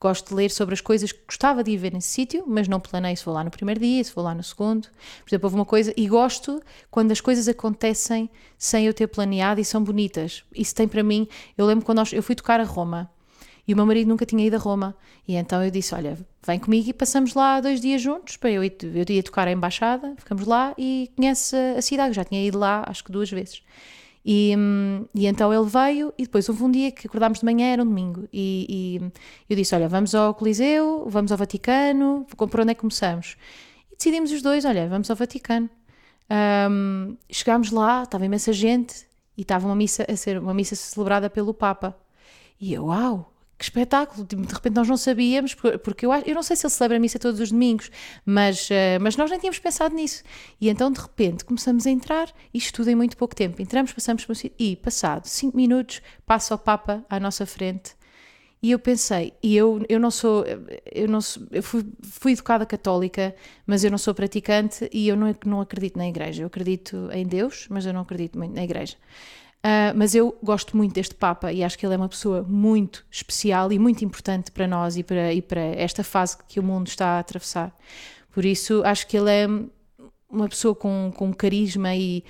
gosto 0.00 0.28
de 0.28 0.34
ler 0.34 0.50
sobre 0.50 0.74
as 0.74 0.80
coisas 0.80 1.10
que 1.10 1.20
gostava 1.26 1.64
de 1.64 1.70
ir 1.70 1.76
ver 1.76 1.92
nesse 1.92 2.08
sítio, 2.08 2.44
mas 2.46 2.68
não 2.68 2.78
planeio 2.78 3.16
se 3.16 3.24
vou 3.24 3.34
lá 3.34 3.42
no 3.42 3.50
primeiro 3.50 3.80
dia, 3.80 4.02
se 4.04 4.14
vou 4.14 4.24
lá 4.24 4.34
no 4.34 4.42
segundo. 4.42 4.88
Por 5.22 5.28
exemplo, 5.28 5.46
houve 5.46 5.56
uma 5.56 5.64
coisa, 5.64 5.92
e 5.96 6.06
gosto 6.06 6.62
quando 6.90 7.12
as 7.12 7.20
coisas 7.20 7.48
acontecem 7.48 8.30
sem 8.58 8.86
eu 8.86 8.94
ter 8.94 9.06
planeado 9.06 9.60
e 9.60 9.64
são 9.64 9.82
bonitas. 9.82 10.44
Isso 10.54 10.74
tem 10.74 10.86
para 10.86 11.02
mim, 11.02 11.26
eu 11.56 11.66
lembro 11.66 11.84
quando 11.84 11.98
nós, 11.98 12.12
eu 12.12 12.22
fui 12.22 12.34
tocar 12.34 12.60
a 12.60 12.64
Roma 12.64 13.10
E 13.66 13.72
o 13.72 13.76
meu 13.76 13.86
marido 13.86 14.08
nunca 14.08 14.24
tinha 14.24 14.46
ido 14.46 14.56
a 14.56 14.58
Roma. 14.58 14.96
E 15.26 15.34
então 15.34 15.64
eu 15.64 15.70
disse: 15.70 15.94
Olha, 15.94 16.16
vem 16.46 16.58
comigo 16.58 16.88
e 16.88 16.92
passamos 16.92 17.34
lá 17.34 17.60
dois 17.60 17.80
dias 17.80 18.00
juntos. 18.00 18.36
Para 18.36 18.50
eu, 18.50 18.62
eu 18.62 19.04
ia 19.08 19.22
tocar 19.22 19.48
a 19.48 19.52
embaixada, 19.52 20.14
ficamos 20.16 20.46
lá 20.46 20.74
e 20.78 21.10
conhece 21.16 21.56
a, 21.56 21.78
a 21.78 21.82
cidade. 21.82 22.10
Eu 22.10 22.14
já 22.14 22.24
tinha 22.24 22.46
ido 22.46 22.58
lá, 22.58 22.84
acho 22.86 23.02
que 23.02 23.10
duas 23.10 23.30
vezes. 23.30 23.62
E, 24.28 24.56
hum, 24.58 25.06
e 25.14 25.24
então 25.26 25.54
ele 25.54 25.70
veio 25.70 26.12
e 26.18 26.24
depois 26.24 26.48
houve 26.48 26.64
um 26.64 26.70
dia 26.70 26.90
que 26.90 27.06
acordámos 27.06 27.38
de 27.38 27.44
manhã, 27.44 27.72
era 27.72 27.82
um 27.82 27.86
domingo, 27.86 28.28
e, 28.32 28.98
e 28.98 29.12
eu 29.48 29.56
disse: 29.56 29.72
Olha, 29.72 29.88
vamos 29.88 30.16
ao 30.16 30.34
Coliseu, 30.34 31.06
vamos 31.08 31.30
ao 31.30 31.38
Vaticano, 31.38 32.26
por 32.36 32.60
onde 32.60 32.72
é 32.72 32.74
que 32.74 32.80
começamos? 32.80 33.36
E 33.92 33.96
decidimos 33.96 34.32
os 34.32 34.42
dois: 34.42 34.64
Olha, 34.64 34.88
vamos 34.88 35.08
ao 35.08 35.16
Vaticano. 35.16 35.70
Hum, 36.68 37.16
chegámos 37.30 37.70
lá, 37.70 38.02
estava 38.02 38.26
imensa 38.26 38.52
gente 38.52 39.06
e 39.36 39.42
estava 39.42 39.64
uma 39.64 39.76
missa 39.76 40.04
a 40.10 40.16
ser 40.16 40.38
uma 40.38 40.52
missa 40.52 40.74
celebrada 40.74 41.30
pelo 41.30 41.54
Papa. 41.54 41.96
E 42.60 42.72
eu, 42.72 42.86
uau, 42.86 43.32
que 43.58 43.64
espetáculo! 43.64 44.24
Tipo, 44.26 44.42
De 44.46 44.52
repente 44.54 44.74
nós 44.74 44.88
não 44.88 44.96
sabíamos, 44.96 45.54
por- 45.54 45.78
porque 45.78 46.04
eu, 46.06 46.12
eu 46.12 46.34
não 46.34 46.42
sei 46.42 46.56
se 46.56 46.66
ele 46.66 46.72
celebra 46.72 46.96
a 46.96 47.00
missa 47.00 47.18
todos 47.18 47.40
os 47.40 47.50
domingos, 47.50 47.90
mas, 48.24 48.68
eh, 48.70 48.98
mas 48.98 49.16
nós 49.16 49.30
nem 49.30 49.38
tínhamos 49.40 49.58
pensado 49.58 49.94
nisso. 49.94 50.22
E 50.60 50.68
então 50.68 50.90
de 50.90 51.00
repente 51.00 51.44
começamos 51.44 51.86
a 51.86 51.90
entrar, 51.90 52.32
isto 52.52 52.74
tudo 52.76 52.90
em 52.90 52.94
muito 52.94 53.16
pouco 53.16 53.34
tempo. 53.34 53.60
Entramos, 53.62 53.92
passamos 53.92 54.24
por 54.24 54.32
um 54.32 54.34
sítio 54.34 54.56
e, 54.58 54.76
passado 54.76 55.26
cinco 55.26 55.56
minutos, 55.56 56.02
passa 56.26 56.54
o 56.54 56.58
Papa 56.58 57.04
à 57.08 57.18
nossa 57.20 57.46
frente. 57.46 57.94
E 58.62 58.70
eu 58.72 58.78
pensei, 58.78 59.32
e 59.42 59.54
eu, 59.56 59.84
eu 59.88 60.00
não 60.00 60.10
sou, 60.10 60.44
eu 60.92 61.06
não 61.08 61.20
sou, 61.20 61.42
eu 61.52 61.62
fui, 61.62 61.84
fui 62.02 62.32
educada 62.32 62.64
católica, 62.66 63.34
mas 63.66 63.84
eu 63.84 63.90
não 63.90 63.98
sou 63.98 64.14
praticante 64.14 64.88
e 64.92 65.06
eu 65.08 65.16
não, 65.16 65.34
não 65.44 65.60
acredito 65.60 65.96
na 65.98 66.08
igreja. 66.08 66.42
Eu 66.42 66.46
acredito 66.48 67.08
em 67.12 67.24
Deus, 67.26 67.66
mas 67.70 67.84
eu 67.86 67.92
não 67.92 68.00
acredito 68.00 68.38
muito 68.38 68.54
na 68.54 68.64
igreja. 68.64 68.96
Ah, 69.68 69.92
mas 69.96 70.14
eu 70.14 70.38
gosto 70.40 70.76
muito 70.76 70.94
deste 70.94 71.12
Papa 71.12 71.52
e 71.52 71.64
acho 71.64 71.76
que 71.76 71.84
ele 71.84 71.94
é 71.94 71.96
uma 71.96 72.08
pessoa 72.08 72.40
muito 72.44 73.04
especial 73.10 73.72
e 73.72 73.80
muito 73.80 74.04
importante 74.04 74.52
para 74.52 74.64
nós 74.64 74.96
e 74.96 75.02
para, 75.02 75.32
e 75.32 75.42
para 75.42 75.60
esta 75.60 76.04
fase 76.04 76.38
que 76.46 76.60
o 76.60 76.62
mundo 76.62 76.86
está 76.86 77.16
a 77.16 77.18
atravessar. 77.18 77.76
Por 78.30 78.44
isso, 78.44 78.80
acho 78.84 79.08
que 79.08 79.16
ele 79.16 79.28
é 79.28 79.48
uma 80.30 80.48
pessoa 80.48 80.72
com, 80.72 81.12
com 81.16 81.34
carisma 81.34 81.96
e, 81.96 82.22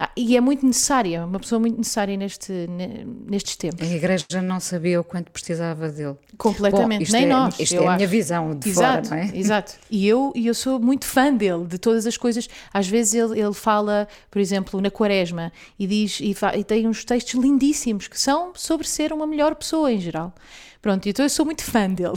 ah, 0.00 0.10
e 0.16 0.36
é 0.36 0.40
muito 0.40 0.64
necessária, 0.64 1.24
uma 1.26 1.40
pessoa 1.40 1.58
muito 1.58 1.76
necessária 1.76 2.16
neste, 2.16 2.52
ne- 2.52 3.04
nestes 3.26 3.56
tempos. 3.56 3.82
A 3.90 3.92
igreja 3.92 4.40
não 4.42 4.60
sabia 4.60 5.00
o 5.00 5.04
quanto 5.04 5.30
precisava 5.32 5.88
dele. 5.88 6.14
Completamente, 6.36 7.06
Bom, 7.10 7.12
nem 7.12 7.24
é, 7.24 7.28
nós. 7.28 7.58
Isto 7.58 7.74
eu 7.74 7.82
é 7.82 7.86
a 7.86 7.88
acho. 7.90 7.96
minha 7.96 8.08
visão 8.08 8.54
de 8.56 8.68
Exato, 8.68 9.08
fora, 9.08 9.20
não 9.24 9.28
é? 9.28 9.36
exato. 9.36 9.74
E 9.90 10.06
eu, 10.06 10.32
eu 10.36 10.54
sou 10.54 10.78
muito 10.78 11.04
fã 11.04 11.34
dele, 11.34 11.66
de 11.66 11.78
todas 11.78 12.06
as 12.06 12.16
coisas. 12.16 12.48
Às 12.72 12.86
vezes 12.86 13.14
ele, 13.14 13.40
ele 13.40 13.54
fala, 13.54 14.06
por 14.30 14.38
exemplo, 14.40 14.80
na 14.80 14.90
Quaresma 14.90 15.52
e 15.78 15.86
diz 15.86 16.20
e, 16.20 16.34
e 16.56 16.64
tem 16.64 16.86
uns 16.86 17.04
textos 17.04 17.34
lindíssimos 17.40 18.06
que 18.06 18.20
são 18.20 18.52
sobre 18.54 18.86
ser 18.86 19.12
uma 19.12 19.26
melhor 19.26 19.54
pessoa 19.56 19.90
em 19.92 20.00
geral. 20.00 20.32
Pronto, 20.80 21.08
então 21.08 21.24
eu 21.24 21.28
sou 21.30 21.44
muito 21.44 21.64
fã 21.64 21.90
dele. 21.90 22.14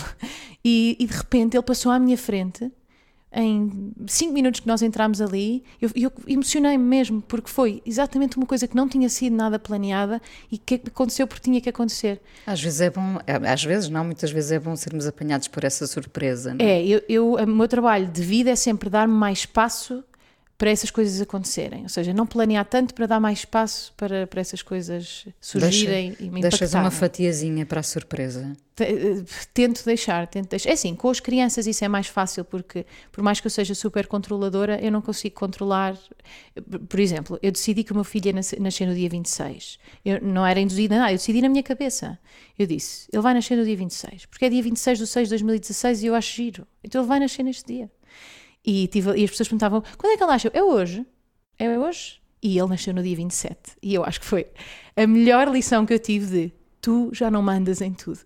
E, 0.63 0.95
e 0.99 1.07
de 1.07 1.13
repente 1.17 1.57
ele 1.57 1.63
passou 1.63 1.91
à 1.91 1.97
minha 1.97 2.15
frente. 2.17 2.71
Em 3.33 3.93
cinco 4.07 4.33
minutos 4.33 4.59
que 4.59 4.67
nós 4.67 4.81
entramos 4.81 5.21
ali, 5.21 5.63
eu, 5.81 5.89
eu 5.95 6.11
emocionei-me 6.27 6.83
mesmo, 6.83 7.21
porque 7.21 7.49
foi 7.49 7.81
exatamente 7.85 8.35
uma 8.35 8.45
coisa 8.45 8.67
que 8.67 8.75
não 8.75 8.89
tinha 8.89 9.07
sido 9.07 9.33
nada 9.35 9.57
planeada 9.57 10.21
e 10.51 10.57
que 10.57 10.75
aconteceu 10.75 11.25
porque 11.25 11.43
tinha 11.43 11.61
que 11.61 11.69
acontecer. 11.69 12.19
Às 12.45 12.61
vezes 12.61 12.81
é 12.81 12.89
bom, 12.89 13.17
às 13.49 13.63
vezes 13.63 13.89
não, 13.89 14.03
muitas 14.03 14.31
vezes 14.31 14.51
é 14.51 14.59
bom 14.59 14.75
sermos 14.75 15.07
apanhados 15.07 15.47
por 15.47 15.63
essa 15.63 15.87
surpresa. 15.87 16.53
Não? 16.53 16.65
É, 16.65 16.85
eu, 16.85 17.01
eu- 17.07 17.33
o 17.35 17.47
meu 17.47 17.67
trabalho 17.69 18.07
de 18.07 18.21
vida 18.21 18.49
é 18.49 18.55
sempre 18.55 18.89
dar-me 18.89 19.13
mais 19.13 19.39
espaço 19.39 20.03
para 20.61 20.69
essas 20.69 20.91
coisas 20.91 21.19
acontecerem. 21.19 21.81
Ou 21.81 21.89
seja, 21.89 22.13
não 22.13 22.27
planear 22.27 22.63
tanto 22.65 22.93
para 22.93 23.07
dar 23.07 23.19
mais 23.19 23.39
espaço 23.39 23.91
para, 23.97 24.27
para 24.27 24.39
essas 24.41 24.61
coisas 24.61 25.25
surgirem 25.41 26.15
e 26.19 26.29
me 26.29 26.39
Deixas 26.39 26.75
uma 26.75 26.81
impactarem. 26.81 26.91
fatiazinha 26.99 27.65
para 27.65 27.79
a 27.79 27.83
surpresa. 27.83 28.55
Eh, 28.79 29.23
Tento 29.55 29.83
deixar, 29.83 30.27
tento 30.27 30.49
deixar. 30.51 30.69
É 30.69 30.73
assim, 30.73 30.93
com 30.93 31.09
as 31.09 31.19
crianças 31.19 31.65
isso 31.65 31.83
é 31.83 31.87
mais 31.87 32.05
fácil 32.05 32.45
porque, 32.45 32.85
por 33.11 33.23
mais 33.23 33.39
que 33.39 33.47
eu 33.47 33.49
seja 33.49 33.73
super 33.73 34.05
controladora, 34.05 34.79
eu 34.79 34.91
não 34.91 35.01
consigo 35.01 35.33
controlar. 35.33 35.97
Por 36.87 36.99
exemplo, 36.99 37.39
eu 37.41 37.51
decidi 37.51 37.83
que 37.83 37.91
o 37.91 37.95
meu 37.95 38.03
filho 38.03 38.27
ia 38.27 38.33
nascer 38.59 38.85
no 38.85 38.93
dia 38.93 39.09
26. 39.09 39.79
Eu 40.05 40.21
não 40.21 40.45
era 40.45 40.59
induzida, 40.59 40.95
nada, 40.95 41.11
eu 41.11 41.17
decidi 41.17 41.41
na 41.41 41.49
minha 41.49 41.63
cabeça. 41.63 42.19
Eu 42.59 42.67
disse, 42.67 43.07
ele 43.11 43.23
vai 43.23 43.33
nascer 43.33 43.55
no 43.57 43.65
dia 43.65 43.75
26, 43.75 44.27
porque 44.27 44.45
é 44.45 44.49
dia 44.49 44.61
26 44.61 44.99
de 44.99 45.07
6 45.07 45.27
de 45.27 45.29
2016 45.31 46.03
e 46.03 46.05
eu 46.05 46.13
acho 46.13 46.35
giro. 46.35 46.67
Então 46.83 47.01
ele 47.01 47.07
vai 47.07 47.19
nascer 47.19 47.41
neste 47.41 47.65
dia. 47.65 47.89
E, 48.65 48.87
tive, 48.87 49.15
e 49.17 49.23
as 49.23 49.31
pessoas 49.31 49.47
perguntavam, 49.47 49.83
quando 49.97 50.13
é 50.13 50.17
que 50.17 50.23
ele 50.23 50.31
nasceu? 50.31 50.51
É 50.53 50.63
hoje. 50.63 51.05
É 51.57 51.77
hoje. 51.77 52.21
E 52.43 52.57
ele 52.57 52.69
nasceu 52.69 52.93
no 52.93 53.03
dia 53.03 53.15
27. 53.15 53.57
E 53.81 53.93
eu 53.93 54.03
acho 54.03 54.19
que 54.19 54.25
foi 54.25 54.47
a 54.95 55.05
melhor 55.05 55.47
lição 55.47 55.85
que 55.85 55.93
eu 55.93 55.99
tive 55.99 56.25
de 56.25 56.53
tu 56.81 57.11
já 57.13 57.29
não 57.29 57.41
mandas 57.41 57.79
em 57.81 57.93
tudo. 57.93 58.19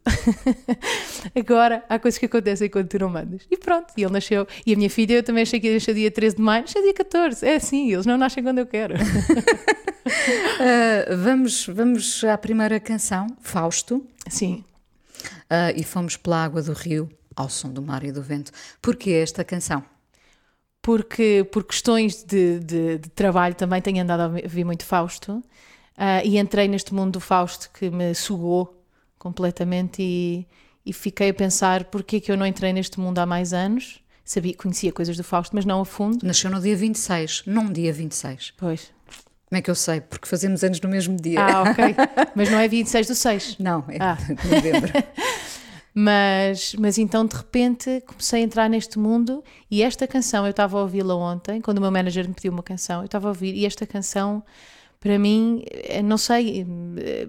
Agora 1.37 1.83
há 1.89 1.99
coisas 1.99 2.17
que 2.17 2.25
acontecem 2.25 2.69
quando 2.69 2.87
tu 2.87 2.97
não 2.97 3.09
mandas. 3.09 3.45
E 3.51 3.57
pronto, 3.57 3.93
e 3.97 4.03
ele 4.03 4.13
nasceu. 4.13 4.47
E 4.65 4.73
a 4.73 4.77
minha 4.77 4.89
filha, 4.89 5.15
eu 5.15 5.23
também 5.23 5.43
achei 5.43 5.59
que 5.59 5.67
ia 5.67 5.73
nascer 5.73 5.93
dia 5.93 6.09
13 6.09 6.37
de 6.37 6.41
maio, 6.41 6.61
nasceu 6.61 6.81
dia 6.81 6.93
14. 6.93 7.45
É 7.45 7.55
assim, 7.55 7.91
eles 7.91 8.05
não 8.05 8.17
nascem 8.17 8.41
quando 8.41 8.59
eu 8.59 8.65
quero. 8.65 8.95
Ah, 10.59 11.15
vamos, 11.15 11.65
vamos 11.65 12.23
à 12.23 12.37
primeira 12.37 12.79
canção, 12.79 13.25
Fausto, 13.41 14.05
Sim. 14.29 14.63
ah, 15.49 15.71
e 15.75 15.83
fomos 15.83 16.15
pela 16.15 16.43
água 16.43 16.61
do 16.61 16.73
rio 16.73 17.09
ao 17.35 17.49
som 17.49 17.71
do 17.71 17.81
mar 17.81 18.03
e 18.03 18.11
do 18.11 18.21
vento. 18.21 18.51
Porquê 18.81 19.11
esta 19.11 19.43
canção? 19.43 19.83
Porque 20.85 21.43
por 21.51 21.63
questões 21.63 22.23
de, 22.23 22.59
de- 22.59 22.97
de 22.99 23.09
trabalho 23.09 23.55
também 23.55 23.81
tenho 23.81 24.03
andado 24.03 24.19
a 24.21 24.27
ouvir 24.27 24.63
muito 24.63 24.85
Fausto 24.85 25.43
ah, 25.97 26.23
e 26.23 26.37
entrei 26.37 26.67
neste 26.67 26.93
mundo 26.93 27.13
do 27.13 27.19
Fausto 27.19 27.71
que 27.73 27.89
me 27.89 28.13
sugou 28.13 28.79
completamente 29.17 30.03
e, 30.03 30.45
e 30.85 30.93
fiquei 30.93 31.29
a 31.29 31.33
pensar 31.33 31.85
porque 31.85 32.17
é 32.17 32.19
que 32.19 32.31
eu 32.31 32.37
não 32.37 32.45
entrei 32.45 32.71
neste 32.71 32.99
mundo 32.99 33.17
há 33.17 33.25
mais 33.25 33.51
anos. 33.51 33.99
Sabia, 34.23 34.53
conhecia 34.55 34.91
coisas 34.91 35.17
do 35.17 35.23
Fausto, 35.23 35.55
mas 35.55 35.65
não 35.65 35.81
a 35.81 35.85
fundo. 35.85 36.19
Nasceu 36.23 36.51
no 36.51 36.61
dia 36.61 36.75
26, 36.75 37.43
num 37.47 37.71
dia 37.73 37.91
26. 37.91 38.53
Pois. 38.55 38.91
Como 39.49 39.57
é 39.57 39.61
que 39.63 39.69
eu 39.71 39.75
sei? 39.75 40.01
Porque 40.01 40.27
fazemos 40.27 40.63
anos 40.63 40.79
no 40.81 40.89
mesmo 40.89 41.15
dia. 41.15 41.39
Ah, 41.41 41.61
ok. 41.63 41.95
Mas 42.35 42.49
não 42.49 42.57
é 42.59 42.67
26 42.67 43.07
do 43.07 43.15
6. 43.15 43.57
Não, 43.59 43.85
é 43.87 43.97
Ah. 43.99 44.13
de 44.15 44.33
novembro. 44.55 44.91
Mas, 45.97 46.75
mas 46.77 46.97
então 46.97 47.25
de 47.25 47.35
repente 47.37 48.01
comecei 48.05 48.41
a 48.41 48.43
entrar 48.43 48.69
neste 48.69 48.99
mundo 48.99 49.41
e 49.71 49.81
esta 49.81 50.05
canção 50.05 50.43
eu 50.45 50.49
estava 50.51 50.77
a 50.77 50.81
ouvi-la 50.81 51.15
ontem, 51.15 51.61
quando 51.61 51.77
o 51.77 51.81
meu 51.81 51.89
manager 51.91 52.27
me 52.27 52.33
pediu 52.33 52.51
uma 52.51 52.61
canção, 52.63 52.99
eu 53.01 53.05
estava 53.05 53.27
a 53.27 53.31
ouvir 53.31 53.55
e 53.55 53.65
esta 53.65 53.87
canção 53.87 54.43
para 54.99 55.19
mim, 55.19 55.63
eh, 55.71 56.01
não 56.01 56.17
sei, 56.17 56.65
eh, 56.97 57.27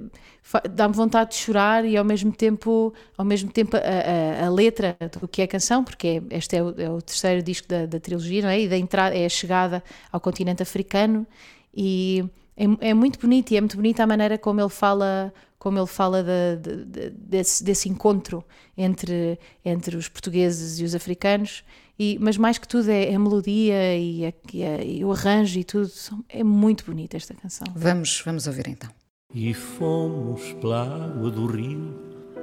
dá-me 0.70 0.94
vontade 0.94 1.30
de 1.30 1.36
chorar 1.36 1.84
e 1.84 1.96
ao 1.96 2.04
mesmo 2.04 2.32
tempo, 2.32 2.92
ao 3.18 3.24
mesmo 3.24 3.50
tempo 3.52 3.76
a, 3.76 3.80
a- 3.80 4.46
a 4.46 4.50
letra 4.50 4.96
do 5.20 5.28
que 5.28 5.42
é 5.42 5.44
a 5.44 5.48
canção, 5.48 5.84
porque 5.84 6.22
é- 6.30 6.36
este 6.36 6.56
é 6.56 6.62
o, 6.62 6.74
é 6.80 6.90
o 6.90 7.02
terceiro 7.02 7.42
disco 7.42 7.68
da, 7.68 7.86
da 7.86 8.00
trilogia, 8.00 8.42
não 8.42 8.48
é? 8.48 8.60
E 8.62 8.68
da 8.68 8.76
entrada 8.78 9.16
é 9.16 9.26
a 9.26 9.28
chegada 9.28 9.82
ao 10.12 10.20
continente 10.20 10.62
africano 10.62 11.26
e 11.74 12.24
é, 12.56 12.90
é 12.90 12.94
muito 12.94 13.18
bonito 13.18 13.50
e 13.52 13.56
é 13.56 13.60
muito 13.60 13.76
bonita 13.76 14.02
a 14.02 14.06
maneira 14.06 14.38
como 14.38 14.60
ele 14.60 14.70
fala 14.70 15.32
como 15.58 15.78
ele 15.78 15.86
fala 15.86 16.22
de- 16.22 16.56
de- 16.56 16.84
de- 16.84 17.10
desse, 17.10 17.64
desse 17.64 17.88
encontro 17.88 18.44
entre, 18.76 19.38
entre 19.64 19.96
os 19.96 20.08
portugueses 20.08 20.78
e 20.78 20.84
os 20.84 20.94
africanos 20.94 21.64
e, 21.98 22.18
mas 22.20 22.36
mais 22.36 22.58
que 22.58 22.68
tudo 22.68 22.90
é, 22.90 23.10
é 23.10 23.14
a 23.14 23.18
melodia 23.18 23.96
e, 23.96 24.26
a- 24.26 24.32
e 24.52 24.64
a- 24.64 24.84
e 24.84 25.04
o 25.04 25.12
arranjo 25.12 25.58
e 25.58 25.64
tudo 25.64 25.90
é 26.28 26.44
muito 26.44 26.84
bonita 26.84 27.16
esta 27.16 27.34
canção 27.34 27.66
Vamos, 27.74 28.22
vamos 28.24 28.46
ouvir 28.46 28.68
então. 28.68 28.90
E 29.34 29.52
fomos 29.52 30.52
pela 30.60 30.82
água 31.06 31.30
do 31.30 31.46
rio 31.46 31.94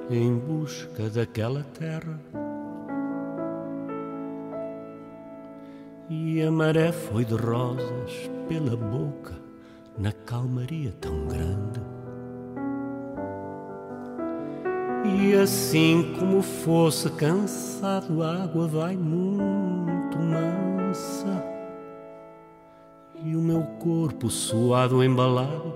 em 0.10 0.38
busca 0.38 1.10
daquela 1.10 1.64
terra. 1.64 2.20
E 6.10 6.42
a 6.42 6.52
maré 6.52 6.92
foi 6.92 7.24
de 7.26 7.34
rosas 7.36 8.12
pela 8.48 8.76
boca, 8.76 9.34
na 9.98 10.12
calmaria 10.12 10.92
tão 11.00 11.26
grande. 11.28 11.80
E 15.06 15.34
assim 15.36 16.16
como 16.18 16.42
fosse 16.42 17.10
cansado, 17.12 18.24
a 18.24 18.44
água 18.44 18.68
vai 18.68 18.96
muito 18.96 20.18
mansa. 20.18 21.44
E 23.22 23.36
o 23.36 23.42
meu 23.42 23.64
corpo 23.80 24.30
suado, 24.30 25.04
embalado, 25.04 25.74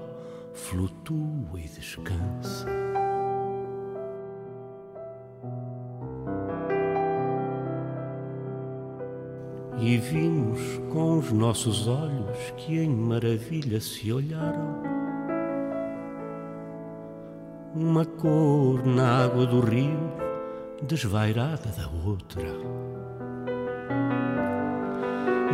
flutua 0.54 1.60
e 1.60 1.68
descansa. 1.68 2.66
E 9.80 9.98
vimos 9.98 10.60
com 10.92 11.20
os 11.20 11.32
nossos 11.32 11.88
olhos 11.88 12.52
que 12.56 12.80
em 12.80 12.90
maravilha 12.90 13.80
se 13.80 14.12
olharam. 14.12 14.87
Uma 17.80 18.04
cor 18.06 18.84
na 18.88 19.26
água 19.26 19.46
do 19.46 19.60
rio, 19.60 20.12
desvairada 20.82 21.70
da 21.78 21.88
outra. 22.10 22.42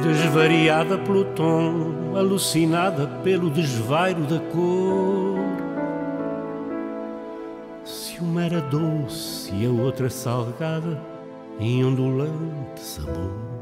Desvariada 0.01 0.97
pelo 0.99 1.25
tom, 1.36 2.15
alucinada 2.15 3.07
pelo 3.25 3.49
desvairo 3.49 4.21
da 4.21 4.39
cor. 4.39 5.38
Se 7.83 8.17
uma 8.21 8.45
era 8.45 8.62
doce 8.62 9.53
e 9.53 9.65
a 9.65 9.69
outra 9.69 10.09
salgada, 10.09 10.97
em 11.59 11.83
ondulante 11.83 12.79
sabor. 12.79 13.52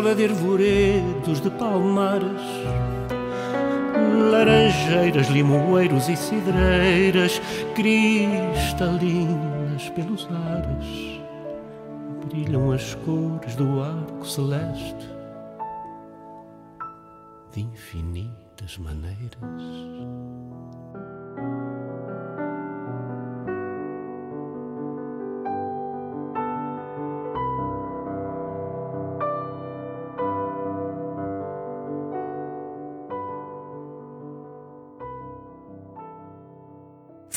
Selva 0.00 0.14
de 0.14 0.24
arvoredos 0.24 1.40
de 1.40 1.50
palmares, 1.50 2.40
laranjeiras, 4.30 5.28
limoeiros 5.28 6.08
e 6.08 6.16
cidreiras 6.16 7.38
cristalinas 7.74 9.90
pelos 9.90 10.26
ares, 10.26 11.20
brilham 12.24 12.72
as 12.72 12.94
cores 12.94 13.54
do 13.56 13.82
arco 13.82 14.26
celeste 14.26 15.06
de 17.52 17.60
infinitas 17.60 18.78
maneiras. 18.78 19.36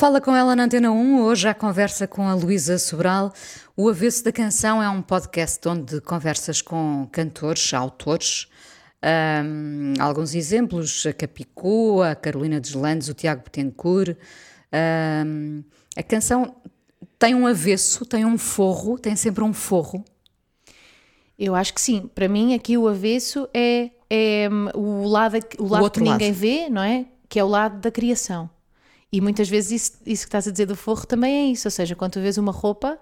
Fala 0.03 0.19
com 0.19 0.35
ela 0.35 0.53
na 0.53 0.65
Antena 0.65 0.91
1, 0.91 1.21
hoje 1.21 1.47
a 1.47 1.53
conversa 1.53 2.05
com 2.05 2.27
a 2.27 2.33
Luísa 2.33 2.77
Sobral. 2.77 3.31
O 3.73 3.87
Avesso 3.87 4.21
da 4.21 4.33
Canção 4.33 4.83
é 4.83 4.89
um 4.89 5.01
podcast 5.01 5.65
onde 5.65 6.01
conversas 6.01 6.61
com 6.61 7.07
cantores, 7.09 7.73
autores, 7.73 8.49
um, 9.01 9.93
alguns 10.01 10.35
exemplos, 10.35 11.05
a 11.05 11.13
Capicô, 11.13 12.01
a 12.01 12.15
Carolina 12.15 12.59
Deslandes, 12.59 13.07
o 13.07 13.13
Tiago 13.13 13.43
Betancourt. 13.45 14.17
Um, 15.25 15.63
a 15.95 16.03
canção 16.03 16.53
tem 17.17 17.33
um 17.33 17.47
avesso, 17.47 18.05
tem 18.05 18.25
um 18.25 18.37
forro, 18.37 18.99
tem 18.99 19.15
sempre 19.15 19.41
um 19.41 19.53
forro. 19.53 20.03
Eu 21.39 21.55
acho 21.55 21.73
que 21.73 21.79
sim. 21.79 22.11
Para 22.13 22.27
mim, 22.27 22.53
aqui 22.53 22.77
o 22.77 22.89
avesso 22.89 23.47
é, 23.53 23.89
é 24.09 24.49
o 24.75 25.07
lado, 25.07 25.37
o 25.57 25.65
lado 25.65 25.85
o 25.85 25.89
que 25.89 26.01
ninguém 26.01 26.31
lado. 26.31 26.39
vê, 26.41 26.69
não 26.69 26.83
é? 26.83 27.05
Que 27.29 27.39
é 27.39 27.43
o 27.45 27.47
lado 27.47 27.79
da 27.79 27.89
criação. 27.89 28.49
E 29.13 29.21
muitas 29.21 29.47
vezes 29.47 29.71
isso, 29.71 29.91
isso 30.07 30.23
que 30.23 30.29
estás 30.29 30.47
a 30.47 30.51
dizer 30.51 30.65
do 30.65 30.75
forro 30.75 31.05
também 31.05 31.35
é 31.35 31.51
isso, 31.51 31.67
ou 31.67 31.71
seja, 31.71 31.95
quando 31.95 32.13
tu 32.13 32.19
vês 32.19 32.39
uma 32.39 32.51
roupa, 32.51 32.97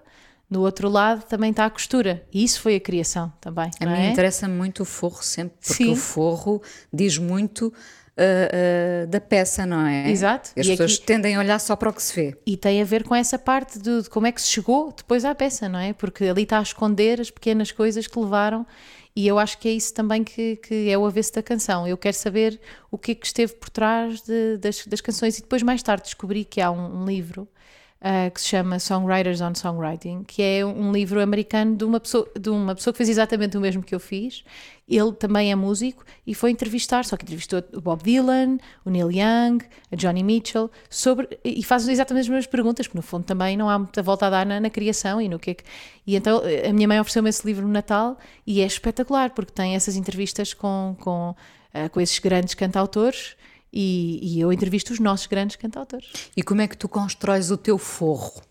no 0.48 0.60
outro 0.60 0.90
lado 0.90 1.24
também 1.24 1.50
está 1.50 1.64
a 1.64 1.70
costura. 1.70 2.22
E 2.30 2.44
isso 2.44 2.60
foi 2.60 2.76
a 2.76 2.80
criação 2.80 3.32
também. 3.40 3.70
A 3.80 3.86
mim 3.86 3.94
é? 3.94 4.10
interessa 4.10 4.46
muito 4.46 4.82
o 4.82 4.84
forro 4.84 5.22
sempre, 5.22 5.56
porque 5.66 5.84
Sim. 5.84 5.92
o 5.92 5.96
forro 5.96 6.60
diz 6.92 7.16
muito 7.16 7.68
uh, 7.68 7.72
uh, 7.72 9.06
da 9.06 9.22
peça, 9.22 9.64
não 9.64 9.86
é? 9.86 10.10
Exato. 10.10 10.50
As 10.54 10.66
e 10.66 10.70
pessoas 10.72 10.96
aqui... 10.96 11.06
tendem 11.06 11.34
a 11.34 11.38
olhar 11.38 11.58
só 11.58 11.74
para 11.74 11.88
o 11.88 11.92
que 11.94 12.02
se 12.02 12.14
vê. 12.14 12.36
E 12.44 12.58
tem 12.58 12.82
a 12.82 12.84
ver 12.84 13.04
com 13.04 13.14
essa 13.14 13.38
parte 13.38 13.78
de, 13.78 14.02
de 14.02 14.10
como 14.10 14.26
é 14.26 14.32
que 14.32 14.42
se 14.42 14.48
chegou 14.48 14.92
depois 14.94 15.24
à 15.24 15.34
peça, 15.34 15.66
não 15.66 15.78
é? 15.78 15.94
Porque 15.94 16.24
ali 16.24 16.42
está 16.42 16.58
a 16.58 16.62
esconder 16.62 17.22
as 17.22 17.30
pequenas 17.30 17.72
coisas 17.72 18.06
que 18.06 18.18
levaram 18.18 18.66
e 19.14 19.26
eu 19.26 19.38
acho 19.38 19.58
que 19.58 19.68
é 19.68 19.72
isso 19.72 19.92
também 19.92 20.24
que, 20.24 20.56
que 20.56 20.88
é 20.88 20.96
o 20.96 21.04
avesso 21.04 21.34
da 21.34 21.42
canção. 21.42 21.86
Eu 21.86 21.98
quero 21.98 22.16
saber 22.16 22.58
o 22.90 22.96
que 22.96 23.12
é 23.12 23.14
que 23.14 23.26
esteve 23.26 23.54
por 23.54 23.68
trás 23.68 24.22
de, 24.22 24.56
das, 24.56 24.86
das 24.86 25.00
canções. 25.02 25.38
E 25.38 25.42
depois, 25.42 25.62
mais 25.62 25.82
tarde, 25.82 26.04
descobri 26.04 26.44
que 26.44 26.60
há 26.60 26.70
um, 26.70 27.02
um 27.02 27.04
livro 27.04 27.46
uh, 28.02 28.30
que 28.30 28.40
se 28.40 28.48
chama 28.48 28.78
Songwriters 28.78 29.40
on 29.40 29.54
Songwriting, 29.54 30.24
que 30.24 30.42
é 30.42 30.66
um 30.66 30.92
livro 30.92 31.20
americano 31.20 31.76
de 31.76 31.84
uma, 31.84 32.00
pessoa, 32.00 32.28
de 32.38 32.50
uma 32.50 32.74
pessoa 32.74 32.92
que 32.92 32.98
fez 32.98 33.08
exatamente 33.08 33.56
o 33.56 33.60
mesmo 33.60 33.82
que 33.82 33.94
eu 33.94 34.00
fiz. 34.00 34.44
Ele 34.88 35.12
também 35.12 35.50
é 35.50 35.54
músico 35.54 36.04
e 36.26 36.34
foi 36.34 36.50
entrevistar, 36.50 37.04
só 37.04 37.16
que 37.16 37.24
entrevistou 37.24 37.62
o 37.72 37.80
Bob 37.80 38.02
Dylan, 38.02 38.58
o 38.84 38.90
Neil 38.90 39.10
Young, 39.10 39.64
a 39.90 39.96
Johnny 39.96 40.22
Mitchell, 40.22 40.70
sobre, 40.90 41.38
e 41.44 41.62
faz 41.62 41.88
exatamente 41.88 42.24
as 42.24 42.28
mesmas 42.28 42.46
perguntas, 42.46 42.86
porque 42.86 42.98
no 42.98 43.02
fundo 43.02 43.24
também 43.24 43.56
não 43.56 43.70
há 43.70 43.78
muita 43.78 44.02
volta 44.02 44.26
a 44.26 44.30
dar 44.30 44.44
na, 44.44 44.60
na 44.60 44.68
criação 44.68 45.20
e 45.20 45.28
no 45.28 45.38
que 45.38 45.52
é 45.52 45.54
que. 45.54 45.64
E 46.06 46.16
então 46.16 46.42
a 46.68 46.72
minha 46.72 46.88
mãe 46.88 47.00
ofereceu-me 47.00 47.30
esse 47.30 47.46
livro 47.46 47.66
no 47.66 47.72
Natal 47.72 48.18
e 48.46 48.60
é 48.60 48.66
espetacular, 48.66 49.30
porque 49.30 49.52
tem 49.52 49.76
essas 49.76 49.96
entrevistas 49.96 50.52
com, 50.52 50.96
com, 51.00 51.30
uh, 51.30 51.88
com 51.90 52.00
esses 52.00 52.18
grandes 52.18 52.54
cantautores 52.54 53.36
e, 53.72 54.18
e, 54.22 54.40
eu 54.40 54.52
entrevisto 54.52 54.92
os 54.92 55.00
nossos 55.00 55.26
grandes 55.26 55.56
cantautores. 55.56 56.08
E 56.36 56.42
como 56.42 56.60
é 56.60 56.68
que 56.68 56.76
tu 56.76 56.88
constróis 56.88 57.50
o 57.50 57.56
teu 57.56 57.78
forro? 57.78 58.42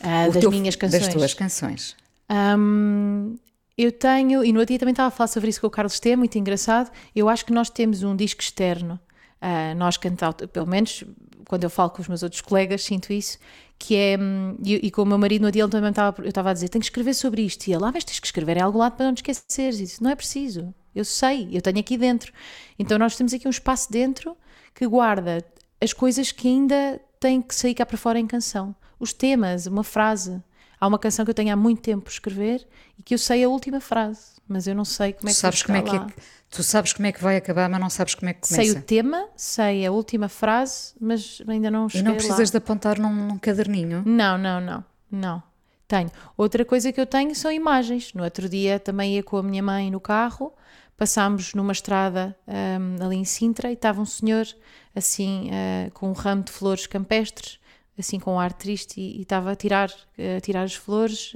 Ah, 0.00 0.28
das 0.28 0.36
teu, 0.36 0.50
minhas 0.50 0.76
canções. 0.76 1.02
Das 1.02 1.14
tuas 1.14 1.34
canções. 1.34 1.96
Um, 2.30 3.36
eu 3.76 3.90
tenho, 3.90 4.44
e 4.44 4.52
no 4.52 4.60
outro 4.60 4.72
dia 4.72 4.78
também 4.78 4.92
estava 4.92 5.08
a 5.08 5.10
falar 5.10 5.28
sobre 5.28 5.50
isso 5.50 5.60
com 5.60 5.66
o 5.66 5.70
Carlos 5.70 5.98
T, 5.98 6.14
muito 6.14 6.38
engraçado. 6.38 6.90
Eu 7.14 7.28
acho 7.28 7.44
que 7.44 7.52
nós 7.52 7.68
temos 7.68 8.02
um 8.02 8.14
disco 8.14 8.40
externo, 8.40 9.00
uh, 9.42 9.74
nós 9.76 9.96
cantautores, 9.96 10.52
pelo 10.52 10.66
menos 10.66 11.04
quando 11.48 11.64
eu 11.64 11.70
falo 11.70 11.90
com 11.90 12.00
os 12.00 12.08
meus 12.08 12.22
outros 12.22 12.40
colegas, 12.40 12.84
sinto 12.84 13.12
isso, 13.12 13.38
que 13.78 13.96
é, 13.96 14.16
hum, 14.18 14.56
e, 14.64 14.86
e 14.86 14.90
com 14.90 15.02
o 15.02 15.06
meu 15.06 15.18
marido 15.18 15.42
no 15.42 15.50
dia 15.50 15.62
ele 15.62 15.70
também 15.70 15.90
estava, 15.90 16.22
eu 16.22 16.28
estava 16.28 16.50
a 16.50 16.52
dizer, 16.52 16.68
tenho 16.68 16.80
que 16.80 16.86
escrever 16.86 17.14
sobre 17.14 17.42
isto, 17.42 17.66
e 17.66 17.72
ele, 17.72 17.84
ah, 17.84 17.90
mas 17.92 18.04
tens 18.04 18.18
que 18.18 18.26
escrever 18.26 18.56
em 18.56 18.60
algum 18.60 18.78
lado 18.78 18.96
para 18.96 19.06
não 19.06 19.14
te 19.14 19.18
esqueceres, 19.18 19.78
e 19.78 19.82
disse, 19.84 20.02
não 20.02 20.10
é 20.10 20.16
preciso, 20.16 20.74
eu 20.94 21.04
sei, 21.04 21.48
eu 21.52 21.60
tenho 21.60 21.78
aqui 21.78 21.96
dentro. 21.96 22.32
Então 22.78 22.98
nós 22.98 23.16
temos 23.16 23.32
aqui 23.34 23.46
um 23.46 23.50
espaço 23.50 23.90
dentro 23.90 24.36
que 24.74 24.86
guarda 24.86 25.44
as 25.80 25.92
coisas 25.92 26.32
que 26.32 26.48
ainda 26.48 27.00
têm 27.20 27.40
que 27.40 27.54
sair 27.54 27.74
cá 27.74 27.84
para 27.86 27.96
fora 27.96 28.18
em 28.18 28.26
canção. 28.26 28.74
Os 28.98 29.12
temas, 29.12 29.66
uma 29.66 29.84
frase. 29.84 30.42
Há 30.80 30.86
uma 30.86 30.98
canção 30.98 31.24
que 31.24 31.30
eu 31.30 31.34
tenho 31.34 31.52
há 31.52 31.56
muito 31.56 31.80
tempo 31.80 32.04
por 32.04 32.10
escrever 32.10 32.66
e 32.98 33.02
que 33.02 33.14
eu 33.14 33.18
sei 33.18 33.42
a 33.44 33.48
última 33.48 33.80
frase, 33.80 34.32
mas 34.46 34.66
eu 34.66 34.74
não 34.74 34.84
sei 34.84 35.12
como 35.14 35.28
é 35.28 35.32
que 35.32 35.38
sabes 35.38 35.62
como 35.62 35.78
é 35.78 35.82
que 35.82 35.96
é, 35.96 36.06
Tu 36.50 36.62
sabes 36.62 36.92
como 36.92 37.06
é 37.06 37.12
que 37.12 37.22
vai 37.22 37.36
acabar, 37.36 37.68
mas 37.68 37.80
não 37.80 37.90
sabes 37.90 38.14
como 38.14 38.28
é 38.28 38.34
que 38.34 38.46
começa. 38.46 38.62
Sei 38.62 38.70
o 38.70 38.82
tema, 38.82 39.26
sei 39.34 39.86
a 39.86 39.90
última 39.90 40.28
frase, 40.28 40.94
mas 41.00 41.42
ainda 41.48 41.70
não 41.70 41.88
cheguei 41.88 42.02
E 42.02 42.04
não 42.04 42.14
precisas 42.14 42.50
lá. 42.50 42.52
de 42.52 42.56
apontar 42.58 42.98
num, 42.98 43.12
num 43.12 43.38
caderninho? 43.38 44.02
Não, 44.06 44.38
não, 44.38 44.60
não, 44.60 44.84
não. 45.10 45.42
Tenho. 45.88 46.10
Outra 46.36 46.64
coisa 46.64 46.92
que 46.92 47.00
eu 47.00 47.06
tenho 47.06 47.34
são 47.34 47.50
imagens. 47.50 48.12
No 48.14 48.22
outro 48.22 48.48
dia 48.48 48.78
também 48.78 49.16
ia 49.16 49.22
com 49.22 49.36
a 49.36 49.42
minha 49.42 49.62
mãe 49.62 49.90
no 49.90 50.00
carro 50.00 50.52
passámos 50.96 51.54
numa 51.54 51.72
estrada 51.72 52.36
um, 52.46 53.04
ali 53.04 53.16
em 53.16 53.24
Sintra 53.24 53.70
e 53.70 53.74
estava 53.74 54.00
um 54.00 54.04
senhor 54.04 54.46
assim 54.94 55.48
uh, 55.48 55.90
com 55.92 56.08
um 56.08 56.12
ramo 56.12 56.44
de 56.44 56.52
flores 56.52 56.86
campestres 56.86 57.58
assim 57.98 58.18
com 58.18 58.34
um 58.34 58.40
ar 58.40 58.52
triste 58.52 59.00
e, 59.00 59.22
estava 59.22 59.52
a 59.52 59.56
tirar, 59.56 59.90
a 60.36 60.40
tirar 60.40 60.62
as 60.62 60.74
flores, 60.74 61.32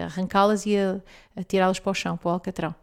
a 0.00 0.04
arrancá-las 0.06 0.66
e 0.66 0.76
a, 0.76 1.00
a 1.36 1.44
tirá-las 1.44 1.78
para 1.78 1.90
o 1.90 1.94
chão, 1.94 2.16
para 2.16 2.28
o 2.28 2.32
alcatrão. 2.32 2.74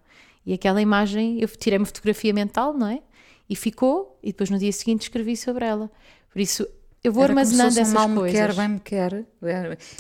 E 0.46 0.54
aquela 0.54 0.82
imagem, 0.82 1.40
eu 1.40 1.48
tirei 1.48 1.78
uma 1.78 1.86
fotografia 1.86 2.34
mental, 2.34 2.74
não 2.74 2.88
é? 2.88 3.02
E 3.50 3.56
ficou, 3.56 4.18
e 4.24 4.28
depois 4.28 4.50
no 4.50 4.58
dia 4.58 4.72
seguinte 4.72 5.04
escrevi 5.04 5.36
sobre 5.36 5.66
ela. 5.66 5.92
Por 6.32 6.40
isso, 6.40 6.68
eu 7.04 7.14
vou 7.14 7.24
Era 7.24 7.32
armazenando 7.32 7.70
como 7.70 7.82
essas 7.82 7.94
mal 7.94 8.10
coisas. 8.10 8.26
Me 8.26 8.48
quer, 8.48 8.54
bem 8.56 8.68
me 8.68 8.80
quer. 8.80 9.26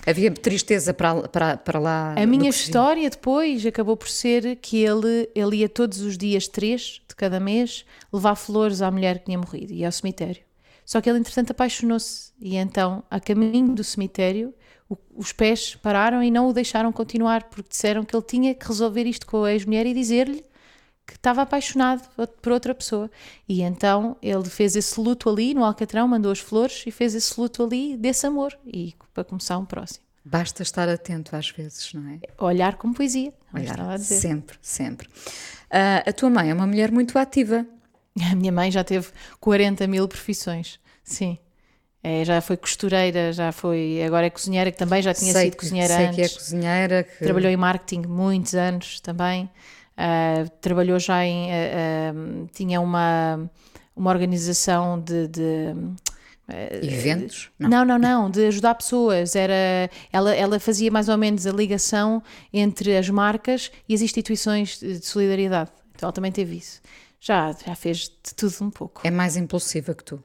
Havia 0.05 0.31
tristeza 0.31 0.93
para, 0.93 1.27
para, 1.29 1.57
para 1.57 1.79
lá. 1.79 2.15
A 2.17 2.25
minha 2.25 2.49
história 2.49 3.09
depois 3.09 3.65
acabou 3.65 3.95
por 3.95 4.09
ser 4.09 4.57
que 4.57 4.77
ele, 4.77 5.29
ele 5.33 5.57
ia 5.57 5.69
todos 5.69 6.01
os 6.01 6.17
dias, 6.17 6.47
três 6.47 7.01
de 7.07 7.15
cada 7.15 7.39
mês, 7.39 7.85
levar 8.11 8.35
flores 8.35 8.81
à 8.81 8.91
mulher 8.91 9.19
que 9.19 9.25
tinha 9.25 9.37
morrido 9.37 9.73
e 9.73 9.85
ao 9.85 9.91
cemitério. 9.91 10.41
Só 10.85 10.99
que 10.99 11.09
ele, 11.09 11.19
entretanto, 11.19 11.51
apaixonou-se 11.51 12.31
e 12.41 12.57
então, 12.57 13.03
a 13.09 13.19
caminho 13.19 13.73
do 13.73 13.83
cemitério, 13.83 14.53
o, 14.89 14.97
os 15.15 15.31
pés 15.31 15.75
pararam 15.75 16.21
e 16.23 16.31
não 16.31 16.49
o 16.49 16.53
deixaram 16.53 16.91
continuar 16.91 17.43
porque 17.43 17.69
disseram 17.69 18.03
que 18.03 18.15
ele 18.15 18.25
tinha 18.25 18.55
que 18.55 18.67
resolver 18.67 19.05
isto 19.05 19.25
com 19.25 19.43
a 19.43 19.53
ex-mulher 19.53 19.85
e 19.85 19.93
dizer-lhe 19.93 20.43
que 21.09 21.15
estava 21.17 21.41
apaixonado 21.41 22.07
por 22.41 22.51
outra 22.51 22.75
pessoa. 22.75 23.09
E 23.47 23.61
então 23.61 24.15
ele 24.21 24.45
fez 24.45 24.75
esse 24.75 24.99
luto 24.99 25.29
ali 25.29 25.53
no 25.53 25.63
Alcatrão, 25.63 26.07
mandou 26.07 26.31
as 26.31 26.39
flores 26.39 26.83
e 26.85 26.91
fez 26.91 27.15
esse 27.15 27.39
luto 27.39 27.63
ali 27.63 27.97
desse 27.97 28.27
amor. 28.27 28.57
E 28.65 28.93
para 29.13 29.23
começar 29.23 29.57
um 29.57 29.65
próximo. 29.65 30.05
Basta 30.23 30.61
estar 30.61 30.87
atento 30.87 31.35
às 31.35 31.49
vezes, 31.49 31.93
não 31.93 32.07
é? 32.09 32.19
Olhar 32.37 32.75
como 32.75 32.93
poesia. 32.93 33.33
Olhar, 33.53 33.97
sempre, 33.99 34.57
sempre. 34.61 35.07
Uh, 35.07 36.07
a 36.07 36.13
tua 36.13 36.29
mãe 36.29 36.51
é 36.51 36.53
uma 36.53 36.67
mulher 36.67 36.91
muito 36.91 37.17
ativa. 37.17 37.65
A 38.31 38.35
minha 38.35 38.51
mãe 38.51 38.69
já 38.69 38.83
teve 38.83 39.07
40 39.39 39.87
mil 39.87 40.07
profissões, 40.07 40.79
sim. 41.03 41.37
É, 42.01 42.23
já 42.23 42.39
foi 42.41 42.55
costureira, 42.55 43.33
já 43.33 43.51
foi. 43.51 44.01
Agora 44.05 44.25
é 44.25 44.29
cozinheira, 44.29 44.71
que 44.71 44.77
também 44.77 45.01
já 45.01 45.13
tinha 45.13 45.33
sei 45.33 45.45
sido 45.45 45.57
cozinheira 45.57 45.95
sei 45.95 46.05
antes. 46.05 46.15
Sei 46.15 46.25
que 46.25 46.33
é 46.33 46.37
cozinheira. 46.37 47.03
Que... 47.03 47.23
Trabalhou 47.25 47.51
em 47.51 47.57
marketing 47.57 48.07
muitos 48.07 48.55
anos 48.55 49.01
também. 49.01 49.49
Uh, 49.99 50.49
trabalhou 50.61 50.97
já 50.97 51.25
em. 51.25 51.49
Uh, 51.49 52.47
tinha 52.53 52.79
uma, 52.79 53.51
uma 53.93 54.09
organização 54.09 54.97
de, 54.97 55.27
de, 55.27 55.75
Eventos? 56.81 57.51
Não. 57.59 57.69
não, 57.69 57.85
não, 57.85 57.99
não, 57.99 58.29
de 58.29 58.47
ajudar 58.47 58.75
pessoas. 58.75 59.35
Era, 59.35 59.89
ela, 60.11 60.33
ela 60.33 60.59
fazia 60.59 60.89
mais 60.89 61.09
ou 61.09 61.17
menos 61.17 61.45
a 61.45 61.51
ligação 61.51 62.23
entre 62.51 62.97
as 62.97 63.09
marcas 63.09 63.71
e 63.87 63.93
as 63.93 64.01
instituições 64.01 64.79
de 64.79 65.05
solidariedade. 65.05 65.71
Então 65.93 66.07
ela 66.07 66.13
também 66.13 66.31
teve 66.31 66.55
isso. 66.57 66.81
Já, 67.19 67.51
já 67.51 67.75
fez 67.75 68.09
de 68.23 68.33
tudo 68.35 68.55
um 68.61 68.71
pouco. 68.71 69.01
É 69.03 69.11
mais 69.11 69.35
impulsiva 69.35 69.93
que 69.93 70.03
tu. 70.03 70.23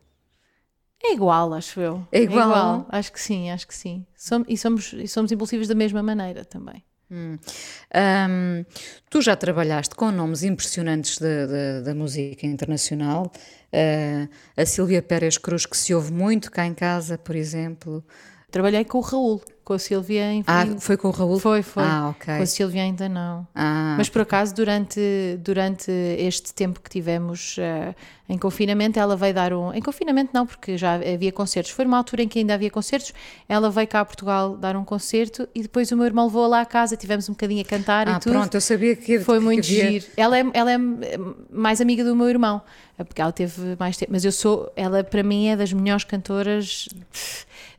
É 1.03 1.13
igual, 1.13 1.53
acho 1.53 1.81
eu. 1.81 2.07
É 2.11 2.23
igual? 2.23 2.41
É 2.41 2.51
igual. 2.51 2.87
Acho 2.89 3.13
que 3.13 3.21
sim, 3.21 3.51
acho 3.51 3.67
que 3.67 3.75
sim. 3.75 4.07
Som, 4.17 4.45
e, 4.49 4.57
somos, 4.57 4.93
e 4.95 5.07
somos 5.07 5.31
impulsivos 5.31 5.69
da 5.69 5.75
mesma 5.75 6.03
maneira 6.03 6.45
também. 6.45 6.83
Hum. 7.15 7.39
Um, 7.95 8.65
tu 9.09 9.23
já 9.23 9.37
trabalhaste 9.37 9.95
com 9.95 10.11
nomes 10.11 10.43
impressionantes 10.43 11.21
da 11.85 11.95
música 11.95 12.45
internacional. 12.45 13.31
Uh, 13.73 14.29
a 14.57 14.67
Silvia 14.67 15.01
Pérez 15.01 15.39
Cruz, 15.39 15.65
que 15.65 15.77
se 15.77 15.95
ouve 15.95 16.13
muito 16.13 16.51
cá 16.51 16.67
em 16.67 16.75
casa, 16.75 17.17
por 17.17 17.37
exemplo. 17.37 18.05
Trabalhei 18.51 18.85
com 18.85 18.99
o 18.99 19.01
Raul, 19.01 19.41
com 19.65 19.73
a 19.73 19.79
Silvia 19.79 20.31
em 20.33 20.45
Ah, 20.47 20.67
foi 20.79 20.97
com 20.97 21.09
o 21.09 21.11
Raul? 21.11 21.39
Foi, 21.39 21.63
foi. 21.63 21.83
Ah, 21.83 22.11
ok. 22.11 22.37
Com 22.37 22.43
a 22.43 22.47
Silvia 22.47 22.83
ainda 22.83 23.09
não. 23.09 23.47
Ah, 23.55 23.95
Mas 23.97 24.09
por 24.09 24.21
acaso, 24.21 24.55
durante, 24.55 25.01
durante 25.43 25.91
este 25.91 26.53
tempo 26.53 26.81
que 26.81 26.91
tivemos 26.91 27.57
uh, 27.57 27.95
em 28.29 28.37
confinamento, 28.37 28.99
ela 28.99 29.17
veio 29.17 29.33
dar 29.33 29.53
um. 29.55 29.73
Em 29.73 29.81
confinamento 29.81 30.31
não, 30.35 30.47
porque 30.47 30.77
já 30.77 30.95
havia 30.95 31.33
concertos. 31.33 31.73
Foi 31.73 31.85
numa 31.85 31.97
altura 31.97 32.23
em 32.23 32.29
que 32.29 32.39
ainda 32.41 32.55
havia 32.55 32.71
concertos. 32.71 33.15
Ela 33.49 33.71
veio 33.71 33.89
cá 33.89 34.01
a 34.01 34.05
Portugal 34.05 34.57
dar 34.57 34.77
um 34.77 34.85
concerto 34.85 35.49
e 35.55 35.63
depois 35.63 35.91
o 35.91 35.97
meu 35.97 36.05
irmão 36.05 36.27
levou 36.27 36.47
lá 36.47 36.61
à 36.61 36.67
casa, 36.67 36.97
tivemos 36.97 37.29
um 37.29 37.33
bocadinho 37.33 37.63
a 37.63 37.65
cantar 37.65 38.07
ah, 38.07 38.13
e 38.13 38.21
tudo. 38.21 38.33
pronto, 38.33 38.55
eu 38.55 38.61
sabia 38.61 38.95
que 38.95 39.19
Foi 39.21 39.39
que 39.39 39.45
muito 39.45 39.65
havia... 39.65 39.91
giro. 39.91 40.07
Ela 40.17 40.39
é, 40.39 40.45
ela 40.53 40.73
é 40.73 40.79
mais 41.51 41.81
amiga 41.81 42.05
do 42.05 42.15
meu 42.15 42.29
irmão, 42.29 42.61
porque 42.99 43.21
ela 43.21 43.33
teve 43.33 43.77
mais 43.79 43.97
tempo. 43.97 44.13
Mas 44.13 44.25
eu 44.25 44.33
sou. 44.33 44.71
Ela, 44.77 45.03
para 45.03 45.23
mim, 45.23 45.49
é 45.49 45.57
das 45.57 45.73
melhores 45.73 46.05
cantoras. 46.05 46.89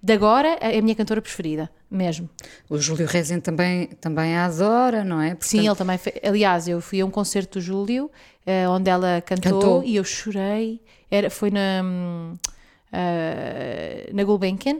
De 0.05 0.13
agora, 0.13 0.49
é 0.61 0.77
a 0.77 0.81
minha 0.83 0.93
cantora 0.93 1.19
preferida, 1.19 1.67
mesmo. 1.89 2.29
O 2.69 2.77
Júlio 2.77 3.07
Rezende 3.07 3.41
também, 3.41 3.87
também 3.99 4.37
a 4.37 4.45
adora, 4.45 5.03
não 5.03 5.19
é? 5.19 5.29
Portanto... 5.29 5.47
Sim, 5.47 5.65
ele 5.65 5.75
também. 5.75 5.97
Foi... 5.97 6.13
Aliás, 6.23 6.67
eu 6.67 6.79
fui 6.79 7.01
a 7.01 7.05
um 7.07 7.09
concerto 7.09 7.57
do 7.57 7.61
Júlio, 7.63 8.05
uh, 8.05 8.69
onde 8.69 8.87
ela 8.87 9.19
cantou, 9.25 9.59
cantou, 9.59 9.83
e 9.83 9.95
eu 9.95 10.03
chorei. 10.03 10.79
Era, 11.09 11.31
foi 11.31 11.49
na, 11.49 11.81
uh, 12.93 14.15
na 14.15 14.23
Gulbenkian. 14.23 14.79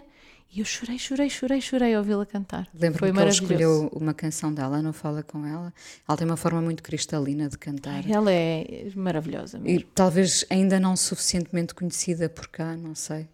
E 0.54 0.60
eu 0.60 0.66
chorei, 0.66 1.00
chorei, 1.00 1.28
chorei, 1.28 1.60
chorei 1.60 1.96
a 1.96 1.98
ouvi-la 1.98 2.26
cantar. 2.28 2.68
Lembro 2.72 3.00
Foi 3.00 3.12
que 3.12 3.20
ele 3.20 3.30
escolheu 3.30 3.90
uma 3.94 4.14
canção 4.14 4.54
dela, 4.54 4.80
não 4.80 4.94
fala 4.94 5.24
com 5.24 5.44
ela. 5.44 5.74
Ela 6.08 6.18
tem 6.20 6.28
uma 6.28 6.38
forma 6.38 6.62
muito 6.62 6.84
cristalina 6.84 7.50
de 7.50 7.58
cantar. 7.58 8.04
Ai, 8.06 8.12
ela 8.12 8.32
é 8.32 8.90
maravilhosa 8.96 9.58
mesmo. 9.58 9.80
E 9.80 9.84
talvez 9.84 10.46
ainda 10.52 10.80
não 10.80 10.96
suficientemente 10.96 11.74
conhecida 11.74 12.30
por 12.30 12.48
cá, 12.48 12.78
não 12.78 12.94
sei. 12.94 13.28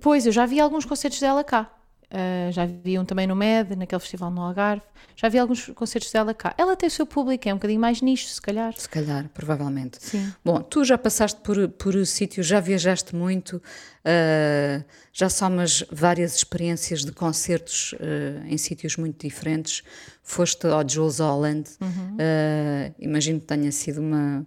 Pois, 0.00 0.26
eu 0.26 0.32
já 0.32 0.46
vi 0.46 0.60
alguns 0.60 0.84
concertos 0.84 1.20
dela 1.20 1.42
cá. 1.42 1.70
Uh, 2.12 2.52
já 2.52 2.66
vi 2.66 2.98
um 2.98 3.06
também 3.06 3.26
no 3.26 3.34
MED, 3.34 3.74
naquele 3.74 3.98
festival 3.98 4.30
no 4.30 4.42
Algarve. 4.42 4.82
Já 5.16 5.30
vi 5.30 5.38
alguns 5.38 5.66
concertos 5.68 6.12
dela 6.12 6.34
cá. 6.34 6.54
Ela 6.58 6.76
tem 6.76 6.86
o 6.86 6.90
seu 6.90 7.06
público, 7.06 7.48
é 7.48 7.54
um 7.54 7.56
bocadinho 7.56 7.80
mais 7.80 8.02
nicho, 8.02 8.28
se 8.28 8.40
calhar. 8.40 8.74
Se 8.76 8.86
calhar, 8.86 9.30
provavelmente. 9.32 9.96
Sim. 9.98 10.30
Bom, 10.44 10.60
tu 10.60 10.84
já 10.84 10.98
passaste 10.98 11.40
por, 11.40 11.68
por 11.70 12.06
sítios, 12.06 12.46
já 12.46 12.60
viajaste 12.60 13.16
muito, 13.16 13.56
uh, 13.56 14.84
já 15.10 15.30
somas 15.30 15.84
várias 15.90 16.36
experiências 16.36 17.02
de 17.02 17.12
concertos 17.12 17.94
uh, 17.94 18.46
em 18.46 18.58
sítios 18.58 18.98
muito 18.98 19.26
diferentes. 19.26 19.82
Foste 20.22 20.66
ao 20.66 20.86
Jules 20.86 21.18
Holland, 21.18 21.68
uhum. 21.80 22.16
imagino 23.00 23.40
que 23.40 23.46
tenha 23.46 23.72
sido 23.72 24.00
uma 24.00 24.46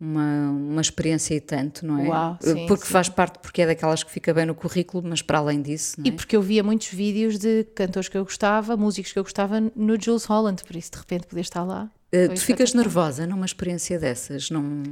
uma, 0.00 0.50
uma 0.50 0.80
experiência 0.80 1.34
e 1.34 1.40
tanto, 1.40 1.86
não 1.86 1.98
é? 1.98 2.08
Uau, 2.08 2.38
sim, 2.40 2.66
porque 2.66 2.84
sim. 2.84 2.92
faz 2.92 3.08
parte, 3.08 3.38
porque 3.38 3.62
é 3.62 3.66
daquelas 3.66 4.02
que 4.02 4.10
fica 4.10 4.34
bem 4.34 4.46
no 4.46 4.54
currículo, 4.54 5.02
mas 5.06 5.22
para 5.22 5.38
além 5.38 5.62
disso. 5.62 6.00
É? 6.00 6.08
E 6.08 6.12
porque 6.12 6.36
eu 6.36 6.42
via 6.42 6.62
muitos 6.62 6.88
vídeos 6.88 7.38
de 7.38 7.64
cantores 7.74 8.08
que 8.08 8.16
eu 8.16 8.24
gostava, 8.24 8.76
músicos 8.76 9.12
que 9.12 9.18
eu 9.18 9.22
gostava 9.22 9.60
no 9.60 10.00
Jules 10.00 10.24
Holland, 10.24 10.62
por 10.64 10.76
isso 10.76 10.90
de 10.90 10.98
repente 10.98 11.26
poder 11.26 11.42
estar 11.42 11.62
lá. 11.62 11.90
Uh, 12.14 12.34
tu 12.34 12.40
ficas 12.40 12.74
nervosa 12.74 13.26
numa 13.26 13.46
experiência 13.46 13.98
dessas? 13.98 14.50
Não... 14.50 14.82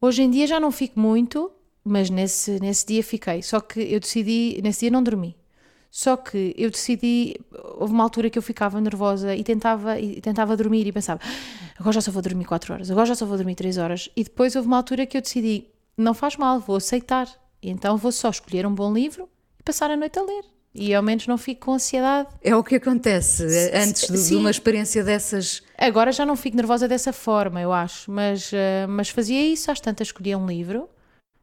Hoje 0.00 0.22
em 0.22 0.30
dia 0.30 0.46
já 0.46 0.58
não 0.58 0.72
fico 0.72 0.98
muito, 0.98 1.50
mas 1.84 2.10
nesse, 2.10 2.58
nesse 2.60 2.86
dia 2.86 3.02
fiquei. 3.02 3.42
Só 3.42 3.60
que 3.60 3.80
eu 3.80 4.00
decidi, 4.00 4.60
nesse 4.62 4.80
dia 4.80 4.90
não 4.90 5.02
dormi. 5.02 5.36
Só 5.90 6.16
que 6.16 6.54
eu 6.56 6.70
decidi, 6.70 7.34
houve 7.76 7.92
uma 7.92 8.04
altura 8.04 8.30
que 8.30 8.38
eu 8.38 8.42
ficava 8.42 8.80
nervosa 8.80 9.34
e 9.34 9.42
tentava, 9.42 9.98
e 9.98 10.20
tentava 10.20 10.56
dormir 10.56 10.86
e 10.86 10.92
pensava, 10.92 11.20
agora 11.80 11.94
já 11.94 12.00
só 12.02 12.12
vou 12.12 12.22
dormir 12.22 12.44
4 12.44 12.72
horas, 12.72 12.90
agora 12.90 13.06
já 13.06 13.14
só 13.14 13.26
vou 13.26 13.36
dormir 13.36 13.54
3 13.56 13.78
horas. 13.78 14.08
E 14.14 14.22
depois 14.22 14.54
houve 14.54 14.68
uma 14.68 14.76
altura 14.76 15.06
que 15.06 15.16
eu 15.16 15.22
decidi, 15.22 15.66
não 15.96 16.14
faz 16.14 16.36
mal, 16.36 16.60
vou 16.60 16.76
aceitar. 16.76 17.26
E 17.62 17.70
então 17.70 17.96
vou 17.96 18.12
só 18.12 18.30
escolher 18.30 18.66
um 18.66 18.74
bom 18.74 18.92
livro 18.92 19.28
e 19.58 19.62
passar 19.62 19.90
a 19.90 19.96
noite 19.96 20.18
a 20.18 20.22
ler. 20.22 20.44
E 20.72 20.94
ao 20.94 21.02
menos 21.02 21.26
não 21.26 21.36
fico 21.36 21.66
com 21.66 21.72
ansiedade. 21.72 22.28
É 22.42 22.54
o 22.54 22.62
que 22.62 22.76
acontece 22.76 23.44
antes 23.74 24.08
de, 24.08 24.28
de, 24.28 24.36
uma 24.36 24.50
experiência 24.50 25.02
dessas. 25.02 25.62
Agora 25.76 26.12
já 26.12 26.24
não 26.24 26.36
fico 26.36 26.56
nervosa 26.56 26.86
dessa 26.86 27.12
forma, 27.12 27.60
eu 27.60 27.72
acho. 27.72 28.10
Mas, 28.10 28.52
uh, 28.52 28.86
mas 28.88 29.08
fazia 29.08 29.42
isso, 29.42 29.70
às 29.70 29.80
tantas 29.80 30.08
escolhia 30.08 30.38
um 30.38 30.46
livro 30.46 30.88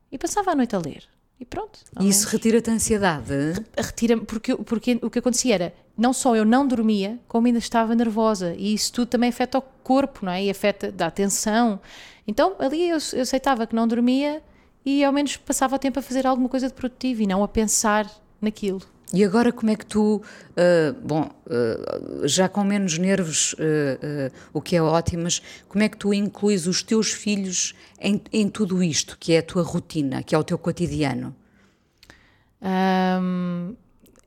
e 0.09 0.17
passava 0.17 0.51
a 0.51 0.55
noite 0.55 0.75
a 0.75 0.79
ler. 0.79 1.03
E 1.39 1.45
pronto. 1.45 1.79
E 1.99 2.09
isso 2.09 2.27
retira-te 2.27 2.69
a 2.69 2.73
ansiedade? 2.73 3.33
Retira-me, 3.77 4.25
porque, 4.25 4.55
porque 4.55 4.99
o 5.03 5.09
que 5.09 5.19
acontecia 5.19 5.53
era, 5.53 5.73
não 5.95 6.11
só 6.11 6.35
eu 6.35 6.43
não 6.43 6.67
dormia, 6.67 7.19
como 7.27 7.45
ainda 7.47 7.59
estava 7.59 7.93
nervosa. 7.93 8.55
E 8.57 8.73
isso 8.73 8.91
tudo 8.91 9.07
também 9.07 9.29
afeta 9.29 9.59
o 9.59 9.61
corpo, 9.61 10.25
não 10.25 10.31
é? 10.31 10.43
E 10.43 10.49
afeta, 10.49 10.91
dá 10.91 11.07
atenção. 11.07 11.79
Então 12.27 12.55
ali 12.59 12.89
eu, 12.89 12.97
eu 13.13 13.21
aceitava 13.21 13.67
que 13.67 13.75
não 13.75 13.87
dormia 13.87 14.41
e 14.83 15.03
ao 15.03 15.13
menos 15.13 15.37
passava 15.37 15.75
o 15.75 15.79
tempo 15.79 15.99
a 15.99 16.01
fazer 16.01 16.25
alguma 16.25 16.49
coisa 16.49 16.67
de 16.67 16.73
produtivo 16.73 17.21
e 17.21 17.27
não 17.27 17.43
a 17.43 17.47
pensar 17.47 18.09
naquilo. 18.41 18.81
E 19.13 19.23
agora 19.23 19.53
como 19.53 19.71
é 19.71 19.75
que 19.75 19.85
tu, 19.85 20.21
uh, 20.21 20.93
bom, 21.01 21.29
uh, 21.45 22.27
já 22.27 22.49
com 22.49 22.63
menos 22.63 22.97
nervos, 22.97 23.53
uh, 23.53 24.31
o 24.51 24.61
que 24.61 24.75
é 24.75 24.81
ótimo, 24.81 25.23
mas 25.23 25.41
como 25.69 25.81
é 25.81 25.87
que 25.87 25.95
tu 25.95 26.13
incluís 26.13 26.67
os 26.67 26.83
teus 26.83 27.13
filhos 27.13 27.73
em, 28.01 28.21
em 28.33 28.49
tudo 28.49 28.83
isto, 28.83 29.17
que 29.17 29.33
é 29.33 29.39
a 29.39 29.43
tua 29.43 29.63
rotina, 29.63 30.21
que 30.23 30.35
é 30.35 30.37
o 30.37 30.43
teu 30.43 30.57
cotidiano? 30.57 31.33
Um, 32.61 33.75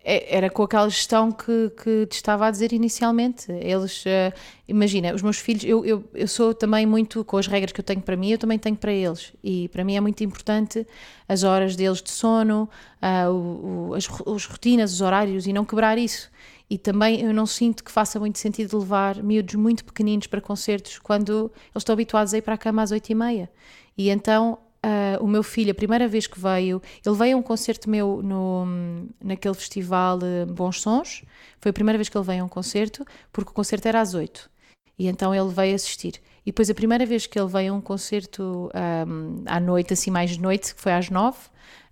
era 0.02 0.48
com 0.48 0.62
aquela 0.62 0.88
gestão 0.88 1.30
que, 1.30 1.70
que 1.82 2.06
te 2.06 2.14
estava 2.14 2.46
a 2.46 2.50
dizer 2.50 2.72
inicialmente. 2.72 3.52
Eles, 3.52 4.04
uh, 4.06 4.32
imagina, 4.66 5.14
os 5.14 5.20
meus 5.20 5.38
filhos, 5.38 5.62
eu, 5.64 5.84
eu, 5.84 6.04
eu 6.14 6.26
sou 6.26 6.54
também 6.54 6.86
muito, 6.86 7.22
com 7.24 7.36
as 7.36 7.46
regras 7.46 7.70
que 7.70 7.80
eu 7.80 7.84
tenho 7.84 8.00
para 8.00 8.16
mim, 8.16 8.30
eu 8.30 8.38
também 8.38 8.58
tenho 8.58 8.76
para 8.76 8.92
eles. 8.92 9.32
E 9.44 9.68
para 9.68 9.84
mim 9.84 9.96
é 9.96 10.00
muito 10.00 10.24
importante 10.24 10.86
as 11.28 11.42
horas 11.42 11.76
deles 11.76 12.00
de 12.00 12.10
sono, 12.10 12.68
uh, 13.02 13.30
o, 13.30 13.90
o, 13.90 13.94
as, 13.94 14.08
as 14.08 14.46
rotinas, 14.46 14.92
os 14.94 15.00
horários 15.02 15.46
e 15.46 15.52
não 15.52 15.66
quebrar 15.66 15.98
isso. 15.98 16.30
E 16.70 16.78
também 16.78 17.20
eu 17.20 17.34
não 17.34 17.44
sinto 17.46 17.84
que 17.84 17.90
faça 17.90 18.18
muito 18.18 18.38
sentido 18.38 18.78
levar 18.78 19.22
miúdos 19.22 19.56
muito 19.56 19.84
pequeninos 19.84 20.28
para 20.28 20.40
concertos 20.40 20.98
quando 20.98 21.50
eles 21.72 21.82
estão 21.82 21.92
habituados 21.92 22.32
a 22.32 22.38
ir 22.38 22.42
para 22.42 22.54
a 22.54 22.58
cama 22.58 22.80
às 22.82 22.90
oito 22.90 23.10
e 23.10 23.14
meia. 23.14 23.50
E 23.98 24.08
então 24.08 24.56
Uh, 24.84 25.22
o 25.22 25.28
meu 25.28 25.42
filho, 25.42 25.72
a 25.72 25.74
primeira 25.74 26.08
vez 26.08 26.26
que 26.26 26.40
veio, 26.40 26.80
ele 27.04 27.14
veio 27.14 27.36
a 27.36 27.40
um 27.40 27.42
concerto 27.42 27.90
meu 27.90 28.22
no, 28.22 29.06
naquele 29.22 29.54
festival 29.54 30.18
Bons 30.48 30.80
Sons. 30.80 31.22
Foi 31.60 31.70
a 31.70 31.72
primeira 31.72 31.98
vez 31.98 32.08
que 32.08 32.16
ele 32.16 32.24
veio 32.24 32.42
a 32.42 32.46
um 32.46 32.48
concerto, 32.48 33.04
porque 33.30 33.50
o 33.50 33.54
concerto 33.54 33.86
era 33.86 34.00
às 34.00 34.14
oito. 34.14 34.50
E 34.98 35.06
então 35.06 35.34
ele 35.34 35.48
veio 35.48 35.74
assistir. 35.74 36.20
E 36.44 36.50
depois 36.50 36.70
a 36.70 36.74
primeira 36.74 37.04
vez 37.04 37.26
que 37.26 37.38
ele 37.38 37.48
veio 37.48 37.74
a 37.74 37.76
um 37.76 37.80
concerto 37.80 38.70
um, 39.06 39.42
à 39.46 39.60
noite, 39.60 39.92
assim 39.92 40.10
mais 40.10 40.30
de 40.30 40.40
noite, 40.40 40.74
que 40.74 40.80
foi 40.80 40.92
às 40.92 41.10
nove, 41.10 41.38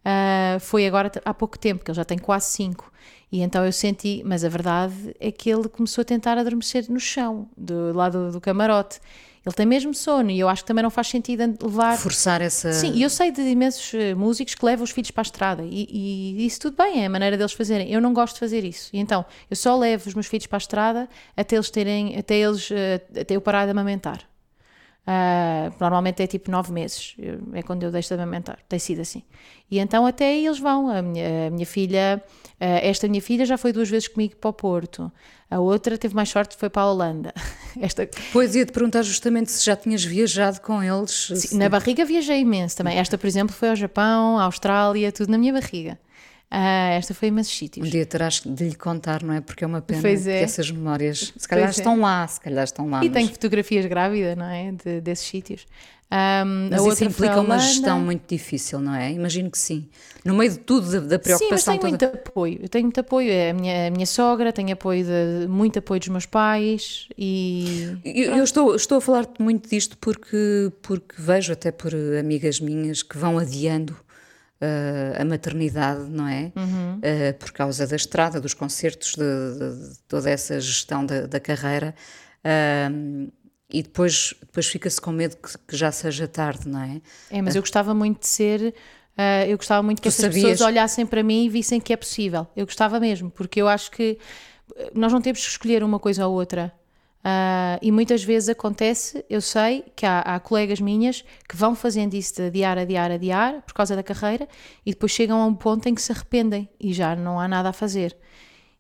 uh, 0.05 0.59
foi 0.61 0.87
agora 0.87 1.11
há 1.25 1.35
pouco 1.35 1.59
tempo, 1.59 1.85
que 1.85 1.91
ele 1.91 1.97
já 1.97 2.05
tem 2.05 2.19
quase 2.19 2.47
cinco. 2.47 2.91
E 3.31 3.41
então 3.43 3.65
eu 3.65 3.73
senti, 3.73 4.23
mas 4.25 4.45
a 4.45 4.49
verdade 4.49 5.15
é 5.21 5.31
que 5.31 5.51
ele 5.51 5.69
começou 5.69 6.03
a 6.03 6.05
tentar 6.05 6.39
adormecer 6.39 6.91
no 6.91 6.99
chão, 6.99 7.49
do 7.57 7.93
lado 7.93 8.33
do 8.33 8.41
camarote. 8.41 9.01
Ele 9.49 9.55
tem 9.55 9.65
mesmo 9.65 9.95
sono 9.95 10.31
e 10.31 10.39
eu 10.39 10.49
acho 10.49 10.63
que 10.63 10.69
também 10.69 10.83
não 10.83 10.91
faz 10.91 11.09
sentido 11.09 11.57
levar. 11.63 11.97
Forçar 11.97 12.43
essa. 12.43 12.71
Sim, 12.73 12.93
e 12.93 13.03
eu 13.03 13.09
sei 13.09 13.31
de 13.31 13.41
imensos 13.41 13.95
uh, 13.95 14.15
músicos 14.15 14.55
que 14.55 14.65
levam 14.65 14.85
os 14.85 14.91
filhos 14.91 15.11
para 15.11 15.23
a 15.23 15.25
estrada 15.25 15.63
e, 15.65 15.89
e, 15.91 16.47
isso 16.47 16.61
tudo 16.61 16.77
bem, 16.77 17.03
é 17.03 17.07
a 17.07 17.11
maneira 17.11 17.37
deles 17.37 17.53
fazerem. 17.53 17.91
Eu 17.91 18.01
não 18.01 18.13
gosto 18.13 18.35
de 18.35 18.41
fazer 18.41 18.63
isso. 18.63 18.91
E 18.93 18.99
então 18.99 19.25
eu 19.51 19.57
só 19.57 19.75
levo 19.77 20.07
os 20.07 20.15
meus 20.15 20.27
filhos 20.27 20.47
para 20.47 20.57
a 20.57 20.59
estrada 20.59 21.09
até 21.35 21.57
eles 21.57 21.71
terem, 21.71 22.19
até 22.19 22.37
eles, 22.37 22.71
uh, 22.71 22.75
até 23.19 23.35
eu 23.35 23.41
parar 23.41 23.65
de 23.65 23.71
amamentar. 23.71 24.29
Uh, 25.09 25.73
normalmente 25.81 26.23
é 26.23 26.27
tipo 26.27 26.51
nove 26.51 26.71
meses, 26.71 27.17
é 27.55 27.63
quando 27.63 27.83
eu 27.83 27.91
deixo 27.91 28.09
de 28.09 28.15
amamentar, 28.15 28.59
tem 28.69 28.79
sido 28.79 29.01
assim. 29.01 29.23
E 29.71 29.79
então 29.79 30.05
até 30.05 30.27
aí 30.27 30.45
eles 30.45 30.59
vão. 30.59 30.91
A 30.91 31.01
minha, 31.01 31.47
a 31.47 31.51
minha 31.51 31.65
filha, 31.65 32.23
uh, 32.27 32.55
esta 32.61 33.09
minha 33.09 33.23
filha 33.23 33.47
já 33.47 33.57
foi 33.57 33.73
duas 33.73 33.89
vezes 33.89 34.07
comigo 34.07 34.37
para 34.37 34.51
o 34.51 34.53
Porto, 34.53 35.11
a 35.51 35.61
outra 35.61 35.97
teve 35.97 36.15
mais 36.15 36.29
sorte, 36.29 36.59
foi 36.59 36.69
para 36.69 36.83
a 36.83 36.91
Holanda. 36.93 37.33
Esta... 37.81 38.07
Pois 38.35 38.55
ia-te 38.55 38.71
perguntar 38.71 39.01
justamente 39.01 39.51
se 39.51 39.65
já 39.65 39.75
tinhas 39.75 40.05
viajado 40.05 40.61
com 40.61 40.83
eles. 40.83 41.33
Sim, 41.35 41.57
na 41.57 41.71
barriga 41.71 42.05
viajei 42.05 42.41
imenso 42.41 42.77
também. 42.77 42.99
Esta, 42.99 43.17
por 43.17 43.27
exemplo, 43.27 43.55
foi 43.55 43.71
ao 43.71 43.77
Japão, 43.77 44.39
à 44.39 44.43
Austrália, 44.43 45.11
tudo 45.11 45.31
na 45.31 45.39
minha 45.39 45.55
barriga. 45.55 45.99
Uh, 46.51 46.97
esta 46.97 47.13
foi 47.13 47.29
imensos 47.29 47.57
sítios. 47.57 47.87
Um 47.87 47.91
dia 47.91 48.07
terás 48.07 48.41
de 48.45 48.65
lhe 48.71 48.75
contar, 48.75 49.23
não 49.23 49.35
é? 49.35 49.41
Porque 49.43 49.63
é 49.65 49.67
uma 49.67 49.83
pena 49.83 50.01
Pois 50.01 50.27
é. 50.27 50.39
que 50.39 50.45
essas 50.45 50.71
memórias, 50.71 51.33
se 51.37 51.47
calhar 51.47 51.67
Pois 51.67 51.77
é. 51.77 51.81
estão 51.81 52.01
lá, 52.01 52.27
se 52.27 52.41
calhar 52.41 52.65
estão 52.65 52.89
lá. 52.89 53.05
E 53.05 53.09
mas- 53.09 53.13
tenho 53.13 53.29
fotografias 53.29 53.85
grávida, 53.85 54.35
não 54.35 54.47
é? 54.47 54.73
De- 54.73 55.01
desses 55.03 55.27
sítios. 55.27 55.67
Um, 56.11 56.71
Mas 56.71 56.87
a 56.87 56.89
isso 56.89 57.05
implica 57.05 57.39
uma 57.39 57.59
gestão 57.59 58.01
muito 58.01 58.23
difícil, 58.27 58.81
não 58.81 58.95
é? 58.95 59.13
Imagino 59.13 59.51
que 59.51 59.59
sim. 59.59 59.87
No 60.25 60.33
meio 60.35 60.53
de 60.53 60.59
tudo, 60.61 60.91
da, 60.91 61.01
da 61.01 61.03
Sim, 61.03 61.11
mas 61.11 61.23
preocupação 61.23 61.77
tenho 61.77 61.91
muito 61.91 62.07
toda. 62.07 62.19
apoio. 62.19 62.59
Eu 62.63 62.69
tenho 62.71 62.85
muito 62.85 62.99
apoio. 62.99 63.31
É 63.31 63.51
a 63.51 63.53
minha, 63.53 63.89
a 63.89 63.91
minha 63.91 64.07
sogra, 64.07 64.51
tenho 64.51 64.73
apoio 64.73 65.05
de, 65.05 65.47
muito 65.49 65.79
apoio 65.79 66.01
dos 66.01 66.09
meus 66.09 66.25
pais 66.25 67.09
e. 67.19 67.95
Eu, 68.03 68.37
eu 68.39 68.45
estou, 68.45 68.75
estou 68.75 68.97
a 68.97 69.01
falar-te 69.03 69.43
muito 69.43 69.69
disto 69.69 69.99
porque, 69.99 70.73
porque 70.81 71.15
vejo 71.19 71.53
até 71.53 71.71
por 71.71 71.93
amigas 72.19 72.59
minhas 72.59 73.03
que 73.03 73.19
vão 73.19 73.39
adiando 73.39 73.95
eh, 74.61 75.17
a 75.21 75.25
maternidade, 75.25 76.05
não 76.09 76.27
é? 76.27 76.53
Uhum. 76.57 76.99
Eh, 77.03 77.33
por 77.33 77.53
causa 77.53 77.87
da 77.87 77.97
estrada, 77.97 78.41
dos 78.41 78.55
concertos, 78.55 79.15
de, 79.15 79.23
de- 79.25 79.91
de 79.93 79.99
toda 80.09 80.29
essa 80.31 80.59
gestão 80.61 81.05
da, 81.07 81.27
da 81.27 81.39
carreira. 81.41 81.95
Ahm, 82.45 83.29
e 83.71 83.83
depois, 83.83 84.35
depois 84.41 84.67
fica-se 84.67 85.01
com 85.01 85.13
medo 85.13 85.37
que, 85.37 85.59
que 85.59 85.77
já 85.77 85.93
seja 85.93 86.27
tarde, 86.27 86.67
não 86.69 86.81
é? 86.83 87.01
É, 87.31 87.43
mas 87.43 87.55
eu 87.55 87.61
gostava 87.63 87.93
muito 87.95 88.21
de 88.21 88.27
ser. 88.29 88.75
eu 89.47 89.57
gostava 89.59 89.83
muito 89.83 90.01
que 90.01 90.09
essas 90.09 90.25
sabias- 90.25 90.43
pessoas 90.53 90.61
olhassem 90.63 91.05
para 91.05 91.23
mim 91.23 91.45
e 91.45 91.49
vissem 91.49 91.79
que 91.81 91.93
é 91.93 91.97
possível. 91.97 92.47
Eu 92.57 92.65
gostava 92.65 92.99
mesmo, 92.99 93.31
porque 93.31 93.61
eu 93.61 93.69
acho 93.69 93.91
que 93.91 94.19
eh, 94.77 94.91
nós 94.95 95.13
não 95.13 95.21
temos 95.21 95.41
que 95.45 95.51
escolher 95.51 95.83
uma 95.85 95.99
coisa 95.99 96.27
ou 96.27 96.35
outra. 96.35 96.73
Ah, 97.25 97.79
e 97.83 97.91
muitas 97.91 98.23
vezes 98.23 98.49
acontece, 98.49 99.25
eu 99.29 99.41
sei 99.41 99.85
que 99.97 100.07
há, 100.07 100.21
há 100.21 100.41
colegas 100.41 100.81
minhas 100.81 101.25
que 101.49 101.57
vão 101.57 101.75
fazendo 101.75 102.15
isso 102.15 102.35
de 102.35 102.47
adiar, 102.47 102.79
adiar, 102.79 103.11
adiar 103.11 103.63
por 103.63 103.75
causa 103.75 103.97
da 103.97 104.03
carreira 104.03 104.49
e 104.87 104.93
depois 104.93 105.13
chegam 105.13 105.41
a 105.41 105.47
um 105.47 105.55
ponto 105.55 105.87
em 105.89 105.95
que 105.95 106.01
se 106.01 106.13
arrependem 106.13 106.69
e 106.79 106.93
já 106.93 107.17
não 107.17 107.39
há 107.41 107.49
nada 107.49 107.71
a 107.71 107.73
fazer. 107.73 108.17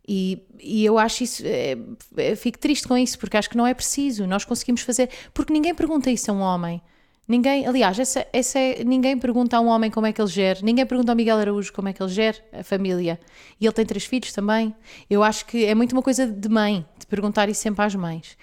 E, 0.06 0.42
e 0.58 0.84
eu 0.84 0.98
acho 0.98 1.24
isso, 1.24 1.42
é, 1.44 1.76
é, 2.16 2.34
fico 2.34 2.58
triste 2.58 2.88
com 2.88 2.96
isso, 2.96 3.18
porque 3.18 3.36
acho 3.36 3.50
que 3.50 3.56
não 3.56 3.66
é 3.66 3.74
preciso. 3.74 4.26
Nós 4.26 4.44
conseguimos 4.44 4.80
fazer, 4.80 5.10
porque 5.34 5.52
ninguém 5.52 5.74
pergunta 5.74 6.10
isso 6.10 6.30
a 6.30 6.34
um 6.34 6.40
homem. 6.40 6.80
Ninguém, 7.28 7.66
aliás, 7.66 7.98
essa, 7.98 8.26
essa 8.32 8.58
é- 8.58 8.82
ninguém 8.84 9.18
pergunta 9.18 9.56
a 9.56 9.60
um 9.60 9.66
homem 9.66 9.90
como 9.90 10.06
é 10.06 10.12
que 10.12 10.20
ele 10.20 10.28
gera, 10.30 10.60
ninguém 10.62 10.86
pergunta 10.86 11.12
ao 11.12 11.16
Miguel 11.16 11.36
Araújo 11.36 11.70
como 11.74 11.88
é 11.88 11.92
que 11.92 12.02
ele 12.02 12.10
gera 12.10 12.38
a 12.52 12.62
família. 12.64 13.20
E 13.60 13.66
ele 13.66 13.72
tem 13.74 13.84
três 13.84 14.04
filhos 14.06 14.32
também. 14.32 14.74
Eu 15.10 15.22
acho 15.22 15.44
que 15.44 15.64
é 15.66 15.74
muito 15.74 15.92
uma 15.92 16.02
coisa 16.02 16.26
de 16.26 16.48
mãe, 16.48 16.86
de 16.98 17.06
perguntar 17.06 17.48
isso 17.50 17.60
sempre 17.60 17.84
às 17.84 17.94
mães. 17.94 18.36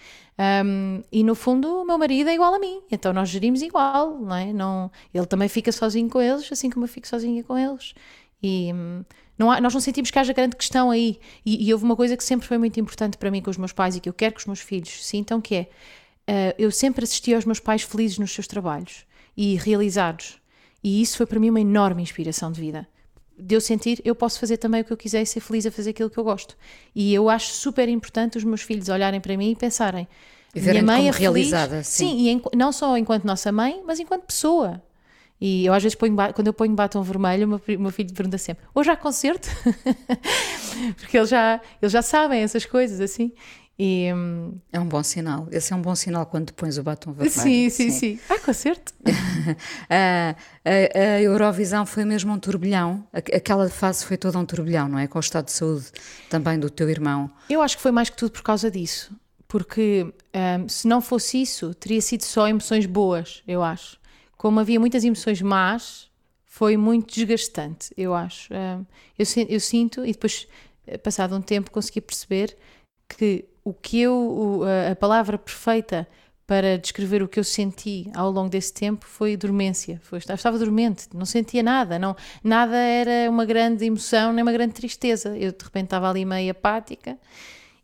Um, 0.64 1.02
e 1.12 1.24
no 1.24 1.34
fundo, 1.34 1.82
o 1.82 1.86
meu 1.86 1.98
marido 1.98 2.30
é 2.30 2.36
igual 2.36 2.54
a 2.54 2.60
mim, 2.60 2.82
então 2.92 3.12
nós 3.14 3.30
gerimos 3.30 3.62
igual, 3.62 4.20
não 4.20 4.36
é? 4.36 4.52
Não, 4.54 4.92
ele 5.14 5.26
também 5.26 5.48
fica 5.48 5.72
sozinho 5.72 6.10
com 6.10 6.22
eles, 6.22 6.52
assim 6.52 6.70
como 6.70 6.84
eu 6.86 6.90
fico 6.90 7.08
sozinha 7.08 7.42
com 7.44 7.58
eles. 7.58 7.94
E 8.44 8.72
hum, 8.74 9.04
não 9.40 9.50
há- 9.50 9.60
nós 9.62 9.74
não 9.74 9.82
sentimos 9.82 10.12
que 10.12 10.20
haja 10.20 10.34
grande 10.34 10.56
questão 10.56 10.92
aí. 10.92 11.20
E, 11.46 11.66
e 11.68 11.74
houve 11.74 11.86
uma 11.86 11.96
coisa 11.96 12.16
que 12.18 12.24
sempre 12.24 12.46
foi 12.48 12.58
muito 12.58 12.80
importante 12.80 13.18
para 13.18 13.32
mim 13.32 13.42
com 13.42 13.50
os 13.50 13.58
meus 13.58 13.72
pais 13.72 13.96
e 13.96 14.00
que 14.02 14.10
eu 14.10 14.14
quero 14.14 14.36
que 14.36 14.42
os 14.42 14.46
meus 14.46 14.60
filhos 14.60 15.06
sintam, 15.08 15.40
que 15.42 15.56
é 15.56 15.68
Uh, 16.30 16.54
eu 16.58 16.72
sempre 16.72 17.04
assisti 17.04 17.34
aos 17.34 17.46
meus 17.46 17.60
pais 17.60 17.84
felizes 17.84 18.18
nos 18.18 18.32
seus 18.32 18.48
trabalhos 18.48 19.06
e 19.38 19.56
realizados. 19.56 20.38
E 20.84 21.02
isso 21.02 21.18
foi 21.18 21.26
para 21.26 21.40
mim 21.40 21.50
uma 21.50 21.62
enorme 21.62 22.02
inspiração 22.02 22.52
de 22.52 22.60
vida. 22.62 22.88
De 23.38 23.54
eu 23.56 23.62
sentir, 23.62 24.02
eu 24.06 24.16
posso 24.16 24.40
fazer 24.40 24.58
também 24.58 24.82
o 24.82 24.86
que 24.86 24.94
eu 24.94 24.98
quiser 24.98 25.22
e 25.22 25.26
ser 25.26 25.40
feliz 25.42 25.66
a 25.66 25.72
fazer 25.72 25.90
aquilo 25.92 26.10
que 26.10 26.18
eu 26.18 26.24
gosto. 26.24 26.56
E 26.96 27.14
eu 27.14 27.30
acho 27.30 27.52
super 27.52 27.88
importante 27.90 28.38
os 28.38 28.44
meus 28.44 28.62
filhos 28.62 28.88
olharem 28.90 29.20
para 29.20 29.36
mim 29.38 29.52
e 29.52 29.56
pensarem. 29.56 30.08
E 30.56 30.62
minha 30.62 30.82
mãe 30.82 31.10
é 31.10 31.12
feliz. 31.12 31.20
realizada, 31.20 31.84
sim. 31.84 32.08
Sim, 32.08 32.18
e 32.18 32.30
enqu- 32.30 32.56
não 32.56 32.72
só 32.72 32.98
enquanto 32.98 33.26
nossa 33.26 33.52
mãe, 33.52 33.84
mas 33.86 34.00
enquanto 34.00 34.24
pessoa. 34.24 34.82
E 35.42 35.66
eu 35.66 35.74
às 35.74 35.84
vezes 35.84 35.96
ponho, 35.96 36.16
quando 36.34 36.48
eu 36.48 36.54
ponho 36.54 36.74
batom 36.74 37.04
vermelho, 37.04 37.46
o 37.46 37.50
meu, 37.50 37.62
meu 37.80 37.92
filho 37.92 38.14
pergunta 38.14 38.38
sempre: 38.38 38.64
hoje 38.74 38.90
há 38.90 38.96
concerto? 38.96 39.50
Porque 40.98 41.18
eles 41.18 41.30
já, 41.30 41.60
eles 41.82 41.92
já 41.92 42.02
sabem 42.02 42.42
essas 42.42 42.66
coisas 42.66 43.00
assim. 43.02 43.32
E, 43.78 44.06
É 44.72 44.80
um 44.80 44.88
bom 44.88 45.04
sinal. 45.04 45.48
Esse 45.52 45.74
é 45.74 45.76
um 45.76 45.82
bom 45.82 45.94
sinal 45.96 46.26
quando 46.26 46.54
pões 46.54 46.78
o 46.78 46.84
batom 46.84 47.12
vermelho. 47.12 47.32
sim, 47.42 47.70
sim, 47.70 47.90
sim. 47.92 48.20
Há 48.30 48.40
concerto? 48.40 48.94
a, 49.90 50.36
a- 50.64 51.00
a 51.18 51.22
Eurovisão 51.22 51.86
foi 51.86 52.06
mesmo 52.06 52.32
um 52.32 52.40
turbilhão. 52.40 53.06
Aqu- 53.12 53.36
Aquela 53.36 53.70
fase 53.70 54.06
foi 54.06 54.18
toda 54.18 54.38
um 54.40 54.46
turbilhão, 54.46 54.88
não 54.88 54.98
é? 55.00 55.08
Com 55.08 55.18
o 55.18 55.22
estado 55.22 55.46
de 55.46 55.52
saúde 55.52 55.88
também 56.30 56.58
do 56.60 56.70
teu 56.70 56.90
irmão. 56.90 57.30
Eu 57.50 57.62
acho 57.62 57.76
que 57.78 57.84
foi 57.84 57.92
mais 57.92 58.10
que 58.10 58.16
tudo 58.18 58.32
por 58.32 58.44
causa 58.44 58.72
disso. 58.72 59.14
Porque 59.48 60.04
hum, 60.34 60.70
se 60.70 60.88
não 60.88 61.02
fosse 61.02 61.42
isso, 61.42 61.74
teria 61.76 62.02
sido 62.02 62.24
só 62.24 62.48
emoções 62.48 62.86
boas, 62.86 63.44
eu 63.48 63.62
acho. 63.62 64.00
Como 64.38 64.60
havia 64.60 64.80
muitas 64.80 65.04
emoções 65.04 65.42
más, 65.42 66.10
foi 66.46 66.78
muito 66.78 67.14
desgastante, 67.14 67.94
eu 67.98 68.14
acho. 68.16 68.54
Hum, 68.54 68.86
eu, 69.20 69.26
eu 69.50 69.60
sinto, 69.60 70.06
e 70.06 70.12
depois, 70.14 70.48
eh, 70.88 70.98
passado 70.98 71.36
um 71.36 71.42
tempo, 71.42 71.70
consegui 71.72 72.02
perceber 72.02 72.58
que 73.08 73.46
o 73.66 73.74
que 73.74 74.00
eu, 74.00 74.62
a- 74.92 74.96
palavra 74.96 75.38
perfeita 75.38 76.08
para 76.48 76.78
descrever 76.78 77.24
o 77.24 77.28
que 77.28 77.40
eu 77.40 77.44
senti 77.44 78.08
ao 78.14 78.30
longo 78.32 78.50
desse 78.50 78.72
tempo 78.72 79.04
foi 79.06 79.36
dormência. 79.36 80.00
Foi, 80.04 80.20
estava 80.20 80.60
dormente, 80.60 81.08
não 81.14 81.26
sentia 81.26 81.64
nada, 81.64 81.98
não, 82.00 82.16
nada 82.44 82.78
era 82.78 83.30
uma 83.30 83.44
grande 83.46 83.84
emoção 83.84 84.32
nem 84.32 84.44
uma 84.44 84.52
grande 84.54 84.74
tristeza. 84.76 85.30
Eu 85.36 85.52
de 85.52 85.64
repente 85.64 85.86
estava 85.86 86.08
ali 86.10 86.24
meio 86.24 86.52
apática 86.52 87.18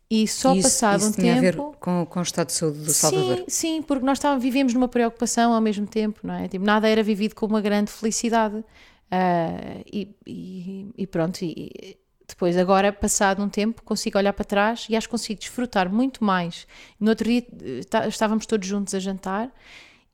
e 0.08 0.28
só 0.28 0.52
isso, 0.54 0.62
passado 0.62 1.00
isso 1.00 1.08
um 1.08 1.12
tinha 1.12 1.36
a 1.36 1.40
ver 1.40 1.54
tempo. 1.56 1.76
com, 1.80 2.06
com 2.06 2.20
o 2.20 2.22
estado 2.22 2.46
de 2.48 2.52
saúde 2.52 2.78
do 2.78 2.92
Salvador. 2.92 3.38
Sim, 3.38 3.44
sim, 3.48 3.82
porque 3.82 4.04
nós 4.06 4.18
estávamos, 4.18 4.42
vivemos 4.44 4.72
numa 4.74 4.86
preocupação 4.88 5.52
ao 5.52 5.60
mesmo 5.60 5.86
tempo, 5.86 6.20
não 6.22 6.34
é? 6.34 6.46
Tipo, 6.46 6.64
nada 6.64 6.88
era 6.88 7.02
vivido 7.02 7.34
com 7.34 7.46
uma 7.46 7.60
grande 7.60 7.90
felicidade. 7.90 8.62
Ah, 9.10 9.80
e, 9.92 10.08
e- 10.26 10.86
e 10.96 11.06
pronto, 11.06 11.42
e 11.42 11.96
depois, 12.32 12.56
agora, 12.56 12.92
passado 12.92 13.42
um 13.42 13.48
tempo, 13.48 13.82
consigo 13.82 14.16
olhar 14.18 14.32
para 14.32 14.44
trás 14.44 14.86
e 14.88 14.96
acho 14.96 15.06
que 15.06 15.10
consigo 15.10 15.38
desfrutar 15.38 15.90
muito 15.92 16.24
mais. 16.24 16.66
No 16.98 17.10
outro 17.10 17.28
dia 17.28 17.44
eh, 17.62 17.80
tá- 17.88 18.06
estávamos 18.08 18.46
todos 18.46 18.66
juntos 18.66 18.94
a 18.94 18.98
jantar 18.98 19.50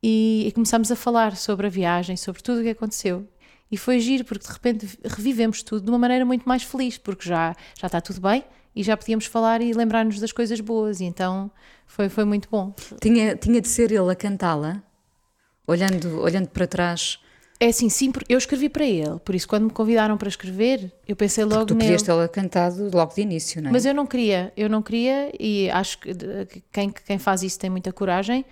e, 0.03 0.45
e 0.47 0.53
começámos 0.53 0.91
a 0.91 0.97
falar 0.97 1.37
sobre 1.37 1.67
a 1.67 1.71
viagem, 1.71 2.17
sobre 2.17 2.43
tudo 2.43 2.61
o 2.61 2.63
que 2.63 2.71
aconteceu. 2.71 3.27
E 3.71 3.77
foi 3.77 4.01
giro, 4.01 4.25
porque 4.25 4.47
de 4.47 4.53
repente 4.53 4.99
revivemos 5.05 5.63
tudo 5.63 5.85
de 5.85 5.91
uma 5.91 5.99
maneira 5.99 6.25
muito 6.25 6.49
mais 6.49 6.63
feliz, 6.63 6.97
porque 6.99 7.29
já, 7.29 7.55
já 7.79 7.87
está 7.87 8.01
tudo 8.01 8.21
bem 8.21 8.43
e 8.75 8.83
já 8.83 8.97
podíamos 8.97 9.27
falar 9.27 9.61
e 9.61 9.73
lembrar-nos 9.73 10.19
das 10.19 10.33
coisas 10.33 10.61
boas. 10.61 11.01
E 11.01 11.05
então 11.05 11.51
foi, 11.87 12.09
foi 12.09 12.25
muito 12.25 12.49
bom. 12.51 12.75
Tinha, 13.01 13.37
tinha 13.37 13.61
de 13.61 13.69
ser 13.69 13.93
ele 13.93 14.11
a 14.11 14.15
cantá-la, 14.17 14.83
olhando, 15.67 16.21
olhando 16.21 16.49
para 16.49 16.67
trás. 16.67 17.19
É 17.61 17.67
assim, 17.67 17.89
sim, 17.89 18.13
porque 18.13 18.33
eu 18.33 18.39
escrevi 18.39 18.69
para 18.69 18.85
ele, 18.85 19.19
por 19.25 19.35
isso 19.35 19.49
quando 19.49 19.65
me 19.65 19.71
convidaram 19.71 20.17
para 20.17 20.29
escrever, 20.29 20.93
eu 21.09 21.17
pensei 21.17 21.45
logo 21.45 21.67
Tu 21.67 21.75
nele. 21.75 21.87
podias 21.87 22.03
tê-la 22.03 22.29
cantado 22.29 22.89
logo 22.95 23.13
de 23.15 23.21
início, 23.21 23.61
não 23.61 23.71
é? 23.71 23.73
Mas 23.73 23.85
eu 23.85 23.93
não 23.93 24.07
queria, 24.07 24.53
eu 24.57 24.69
não 24.69 24.81
queria 24.81 25.33
e 25.39 25.69
acho 25.71 25.99
que 25.99 26.15
quem, 26.73 26.91
quem 26.91 27.19
faz 27.19 27.43
isso 27.43 27.59
tem 27.59 27.69
muita 27.69 27.93
coragem, 27.93 28.45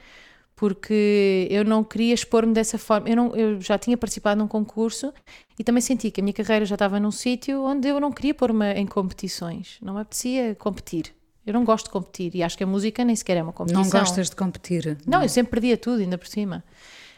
porque 0.57 1.47
eu 1.51 1.64
não 1.64 1.85
queria 1.85 2.14
expor-me 2.14 2.53
dessa 2.53 2.79
forma. 2.79 3.09
Eu, 3.09 3.14
não, 3.16 3.37
eu 3.37 3.61
já 3.61 3.79
tinha 3.79 3.97
participado 3.97 4.40
num 4.40 4.49
concurso 4.49 5.12
e 5.59 5.62
também 5.62 5.81
senti 5.83 6.11
que 6.11 6.21
a 6.21 6.25
minha 6.25 6.33
carreira 6.35 6.64
já 6.64 6.75
estava 6.75 6.99
num 6.99 7.11
sítio 7.11 7.62
onde 7.62 7.87
eu 7.88 8.01
não 8.01 8.11
queria 8.11 8.35
pôr-me 8.35 8.73
em 8.75 8.87
competições, 8.87 9.77
não 9.83 9.95
me 9.95 10.01
apetecia 10.01 10.55
competir. 10.57 11.14
Eu 11.47 11.53
não 11.53 11.64
gosto 11.64 11.85
de 11.85 11.90
competir 11.92 12.35
e 12.35 12.42
acho 12.42 12.59
que 12.59 12.64
a 12.64 12.66
música 12.66 13.05
nem 13.05 13.14
sequer 13.14 13.37
é 13.37 13.42
uma 13.42 13.53
competição. 13.53 13.85
Não 13.85 13.88
gostas 13.90 14.29
de 14.31 14.35
competir? 14.35 14.99
Não, 15.07 15.23
eu 15.23 15.29
sempre 15.29 15.53
perdia 15.53 15.77
tudo, 15.77 16.01
ainda 16.01 16.19
por 16.19 16.27
cima. 16.27 16.64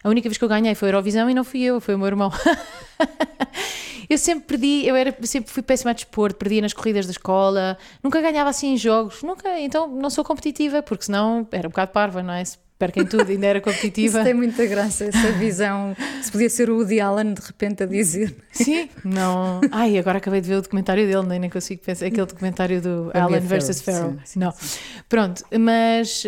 A 0.02 0.08
única 0.08 0.28
vez 0.28 0.38
que 0.38 0.44
eu 0.44 0.48
ganhei 0.48 0.74
foi 0.74 0.88
a 0.88 0.90
Eurovisão 0.90 1.28
e 1.28 1.34
não 1.34 1.44
fui 1.44 1.62
eu, 1.62 1.80
foi 1.80 1.94
o 1.94 1.98
meu 1.98 2.06
irmão. 2.06 2.30
eu 4.08 4.16
sempre 4.16 4.44
perdi, 4.44 4.86
eu 4.86 4.94
era, 4.94 5.14
sempre 5.22 5.50
fui 5.50 5.62
péssima 5.62 5.90
a 5.90 5.94
desporto, 5.94 6.38
perdia 6.38 6.62
nas 6.62 6.72
corridas 6.72 7.06
da 7.06 7.12
escola, 7.12 7.76
nunca 8.02 8.20
ganhava 8.20 8.50
assim 8.50 8.74
em 8.74 8.76
jogos, 8.76 9.22
nunca, 9.22 9.58
então 9.60 9.88
não 9.88 10.10
sou 10.10 10.24
competitiva, 10.24 10.82
porque 10.82 11.04
senão 11.04 11.46
era 11.50 11.66
um 11.66 11.70
bocado 11.70 11.92
parva, 11.92 12.22
não 12.22 12.32
é? 12.32 12.44
Se 12.44 12.58
perca 12.78 13.00
em 13.00 13.04
tudo, 13.06 13.28
ainda 13.28 13.46
era 13.46 13.60
competitiva. 13.60 14.18
Isso 14.18 14.24
tem 14.24 14.34
muita 14.34 14.64
graça, 14.66 15.04
essa 15.06 15.32
visão. 15.32 15.96
Se 16.22 16.30
podia 16.30 16.48
ser 16.48 16.70
o 16.70 16.76
Woody 16.76 17.00
Allen 17.00 17.34
de 17.34 17.40
repente 17.40 17.82
a 17.82 17.86
dizer. 17.86 18.36
Sim, 18.52 18.88
não. 19.04 19.60
Ai, 19.72 19.98
agora 19.98 20.18
acabei 20.18 20.40
de 20.40 20.48
ver 20.48 20.56
o 20.56 20.62
documentário 20.62 21.06
dele, 21.06 21.26
nem, 21.26 21.38
nem 21.38 21.50
consigo 21.50 21.82
pensar. 21.82 22.06
Aquele 22.06 22.26
documentário 22.26 22.80
do 22.80 23.10
Família 23.12 23.22
Allen 23.24 23.40
versus 23.40 23.80
Farrell, 23.80 24.02
Farrell. 24.02 24.20
sim, 24.24 24.38
não. 24.38 24.52
Pronto, 25.08 25.44
mas. 25.58 26.24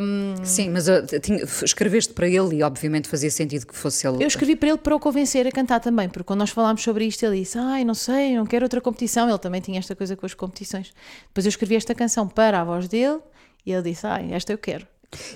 hum, 0.00 0.34
Sim, 0.42 0.70
mas 0.70 0.88
uh, 0.88 1.04
tinha- 1.20 1.44
escreveste 1.62 2.12
para 2.12 2.26
ele 2.28 2.56
e 2.56 2.62
obviamente 2.62 3.08
fazia 3.08 3.30
sentido 3.30 3.66
que 3.66 3.76
fosse 3.76 4.06
ele. 4.06 4.22
Eu 4.22 4.26
escrevi 4.26 4.56
para 4.56 4.70
ele 4.70 4.78
para 4.78 4.94
o 4.96 5.00
convencer 5.00 5.46
a 5.46 5.52
cantar 5.52 5.80
também, 5.80 6.08
porque 6.08 6.24
quando 6.24 6.40
nós 6.40 6.50
falámos 6.50 6.82
sobre 6.82 7.04
isto, 7.06 7.24
ele 7.24 7.40
disse: 7.40 7.58
Ai, 7.58 7.84
não 7.84 7.94
sei, 7.94 8.36
não 8.36 8.46
quero 8.46 8.64
outra 8.64 8.80
competição. 8.80 9.28
Ele 9.28 9.38
também 9.38 9.60
tinha 9.60 9.78
esta 9.78 9.94
coisa 9.94 10.16
com 10.16 10.26
as 10.26 10.34
competições. 10.34 10.92
Depois 11.28 11.44
eu 11.46 11.50
escrevi 11.50 11.76
esta 11.76 11.94
canção 11.94 12.26
para 12.28 12.60
a 12.60 12.64
voz 12.64 12.88
dele 12.88 13.18
e 13.64 13.72
ele 13.72 13.82
disse: 13.90 14.06
Ai, 14.06 14.32
esta 14.32 14.52
eu 14.52 14.58
quero. 14.58 14.86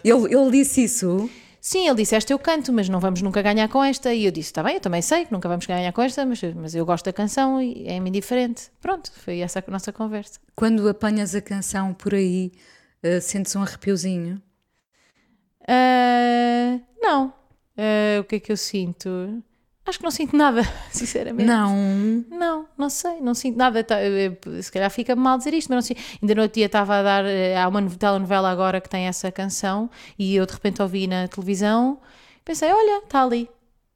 Ele, 0.05 0.35
ele 0.35 0.51
disse 0.51 0.85
isso. 0.85 1.31
Sim, 1.61 1.87
ele 1.87 1.97
disse: 1.97 2.15
Esta 2.15 2.33
eu 2.33 2.39
canto, 2.39 2.73
mas 2.73 2.89
não 2.89 3.01
vamos 3.01 3.21
nunca 3.23 3.43
ganhar 3.43 3.69
com 3.69 3.83
esta. 3.83 4.13
E 4.15 4.25
eu 4.25 4.31
disse: 4.31 4.51
Está 4.51 4.63
bem, 4.63 4.75
eu 4.75 4.81
também 4.81 5.03
sei 5.03 5.25
que 5.25 5.33
nunca 5.33 5.49
vamos 5.49 5.67
ganhar 5.67 5.93
com 5.93 6.03
esta, 6.03 6.25
mas, 6.25 6.41
mas 6.55 6.75
eu 6.75 6.87
gosto 6.87 7.05
da 7.05 7.13
canção 7.13 7.61
e 7.61 7.87
é-me 7.87 8.09
indiferente. 8.09 8.71
Pronto, 8.81 9.11
foi 9.13 9.41
essa 9.41 9.63
a 9.67 9.71
nossa 9.71 9.93
conversa. 9.93 10.41
Quando 10.55 10.89
apanhas 10.89 11.35
a 11.35 11.41
canção 11.41 11.93
por 11.93 12.15
aí, 12.15 12.53
uh, 13.05 13.21
sentes 13.21 13.55
um 13.57 13.63
arrepiozinho? 13.63 14.41
Ah, 15.67 16.81
não. 17.01 17.33
Ah, 17.77 18.21
o 18.21 18.25
que 18.25 18.37
é 18.37 18.41
que 18.41 18.51
eu 18.51 18.57
sinto? 18.57 19.09
Acho 19.89 19.99
que 19.99 20.05
não 20.05 20.11
sinto 20.11 20.37
nada, 20.37 20.61
sinceramente. 20.93 21.47
Não. 21.47 21.75
Não, 22.31 22.67
não 22.77 22.91
sei, 22.91 23.21
não 23.23 23.35
sinto 23.35 23.57
nada. 23.57 23.83
Tá, 23.83 23.97
Se 24.61 24.71
calhar 24.71 24.91
fica 24.91 25.17
mal 25.17 25.39
dizer 25.39 25.55
isto, 25.55 25.69
mas 25.71 25.77
não 25.77 25.83
sinto. 25.83 26.01
Ainda 26.23 26.35
no 26.35 26.43
outro 26.43 26.55
dia 26.57 26.67
estava 26.67 26.97
a 26.97 27.03
dar. 27.03 27.25
eh, 27.25 27.57
Há 27.57 27.67
uma 27.67 27.83
telenovela 27.91 28.51
agora 28.51 28.81
que 28.81 28.89
tem 28.89 29.07
essa 29.07 29.33
canção 29.33 29.89
e 30.19 30.37
eu 30.37 30.45
de 30.45 30.53
repente 30.53 30.83
ouvi 30.83 31.07
na 31.07 31.27
televisão. 31.27 31.99
Pensei, 32.45 32.71
olha, 32.71 33.03
está 33.05 33.23
ali. 33.23 33.49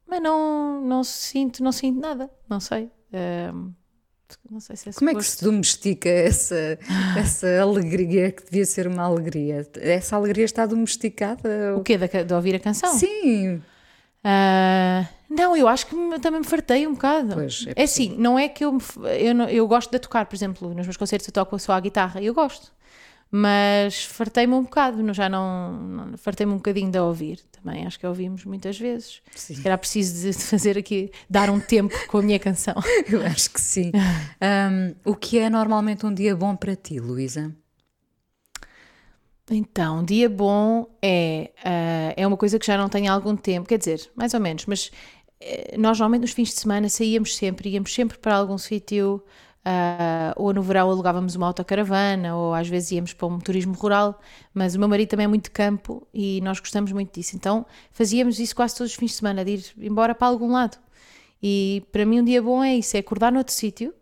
Mas 0.07 0.23
não, 0.23 0.81
não 0.83 1.05
sinto, 1.05 1.63
não 1.63 1.73
sinto 1.73 2.01
nada. 2.01 2.31
Não 2.49 2.59
sei. 2.61 2.91
Ahm, 3.13 3.73
não 4.51 4.61
sei 4.61 4.77
se 4.77 4.89
é 4.89 4.93
Como 4.93 5.11
é 5.11 5.15
que 5.15 5.23
se 5.25 5.45
domestica 5.45 6.09
essa, 6.09 6.79
essa 7.19 7.61
alegria 7.61 8.31
que 8.33 8.45
devia 8.45 8.65
ser 8.65 8.87
uma 8.87 9.03
alegria? 9.03 9.67
Essa 9.81 10.17
alegria 10.17 10.45
está 10.47 10.65
domesticada? 10.65 11.75
O 11.77 11.83
quê? 11.83 11.99
Ca- 12.09 12.23
de 12.23 12.33
ouvir 12.35 12.55
a 12.55 12.61
canção? 12.61 12.93
Sim. 12.95 13.63
Ah, 14.25 15.07
não, 15.29 15.57
eu 15.57 15.67
acho 15.67 15.87
que 15.87 15.95
me- 15.95 16.19
também 16.19 16.41
me 16.41 16.47
fartei 16.47 16.87
um 16.87 16.93
bocado. 16.93 17.35
Pois, 17.35 17.65
é 17.69 17.81
é 17.81 17.85
assim, 17.85 18.15
não 18.19 18.39
é 18.39 18.49
que 18.49 18.65
eu, 18.65 18.73
me 18.73 18.81
eu, 19.19 19.35
não- 19.35 19.49
eu 19.49 19.67
gosto 19.67 19.91
de 19.91 19.99
tocar, 19.99 20.27
por 20.27 20.35
exemplo, 20.37 20.73
nos 20.75 20.87
meus 20.87 20.97
concertos 20.97 21.27
eu 21.27 21.33
toco 21.33 21.59
só 21.59 21.73
a 21.73 21.81
guitarra, 21.81 22.23
eu 22.23 22.33
gosto. 22.35 22.71
Mas 23.35 24.05
fartei-me 24.05 24.53
um 24.53 24.63
bocado, 24.63 25.03
não- 25.03 25.15
já 25.15 25.27
não, 25.29 25.73
não 25.73 26.19
fartei-me 26.19 26.53
um 26.53 26.57
bocadinho 26.57 26.91
de 26.91 26.99
ouvir. 26.99 27.41
Também 27.51 27.87
acho 27.87 27.99
que 27.99 28.07
ouvimos 28.07 28.45
muitas 28.45 28.79
vezes. 28.79 29.23
Sim. 29.35 29.55
Se 29.55 29.63
calhar 29.63 29.79
preciso 29.79 30.31
de 30.31 30.35
fazer 30.35 30.77
aqui, 30.77 31.11
dar 31.31 31.49
um 31.49 31.59
tempo 31.59 31.95
com 32.09 32.19
a 32.19 32.23
minha 32.23 32.39
canção. 32.39 32.75
Eu 33.11 33.25
acho 33.25 33.51
que 33.51 33.61
sim. 33.61 33.91
Ahm, 34.41 34.95
o 35.05 35.15
que 35.17 35.39
é 35.39 35.49
normalmente 35.49 36.05
um 36.05 36.13
dia 36.13 36.37
bom 36.37 36.55
para 36.55 36.77
ti, 36.77 37.01
Luísa? 37.01 37.55
Então, 39.55 40.03
dia 40.03 40.31
bom 40.31 40.87
é, 41.03 41.53
ah, 41.63 42.15
é 42.17 42.27
uma 42.27 42.37
coisa 42.37 42.59
que 42.59 42.67
já 42.67 42.79
não 42.79 42.89
tenho 42.89 43.11
há 43.11 43.15
algum 43.15 43.37
tempo, 43.37 43.69
quer 43.69 43.79
dizer, 43.79 44.11
mais 44.17 44.33
ou 44.33 44.41
menos, 44.41 44.65
mas 44.67 44.91
eh, 45.41 45.77
nós 45.79 45.99
normalmente 45.99 46.23
nos 46.23 46.33
fins 46.33 46.49
de 46.49 46.61
semana 46.61 46.89
saíamos 46.89 47.37
sempre, 47.37 47.69
íamos 47.69 47.93
sempre 47.93 48.17
para 48.19 48.35
algum 48.35 48.57
sítio, 48.57 49.23
ah, 49.65 50.33
ou 50.37 50.55
no 50.55 50.63
verão 50.63 50.91
alugávamos 50.91 51.35
uma 51.37 51.47
autocaravana, 51.49 52.35
ou 52.35 52.55
às 52.55 52.67
vezes 52.67 52.93
íamos 52.93 53.13
para 53.13 53.27
um 53.27 53.39
turismo 53.39 53.75
rural, 53.75 54.19
mas 54.55 54.75
o 54.75 54.79
meu 54.79 54.89
marido 54.89 55.11
também 55.11 55.25
é 55.25 55.29
muito 55.29 55.45
de 55.45 55.51
campo 55.51 56.07
e 56.15 56.41
nós 56.41 56.59
gostamos 56.59 56.91
muito 56.91 57.13
disso, 57.15 57.37
então 57.37 57.67
fazíamos 57.91 58.39
isso 58.39 58.57
quase 58.57 58.75
todos 58.77 58.93
os 58.93 58.99
fins 58.99 59.11
de 59.11 59.17
semana, 59.19 59.45
de 59.45 59.53
ir 59.53 59.65
embora 59.79 60.15
para 60.15 60.29
algum 60.29 60.51
lado. 60.53 60.79
E 61.43 61.83
para 61.93 62.07
mim 62.07 62.21
um 62.21 62.25
dia 62.25 62.41
bom 62.41 62.65
é 62.65 62.77
isso, 62.77 62.97
é 62.97 63.01
acordar 63.01 63.31
noutro 63.33 63.53
sítio, 63.53 63.93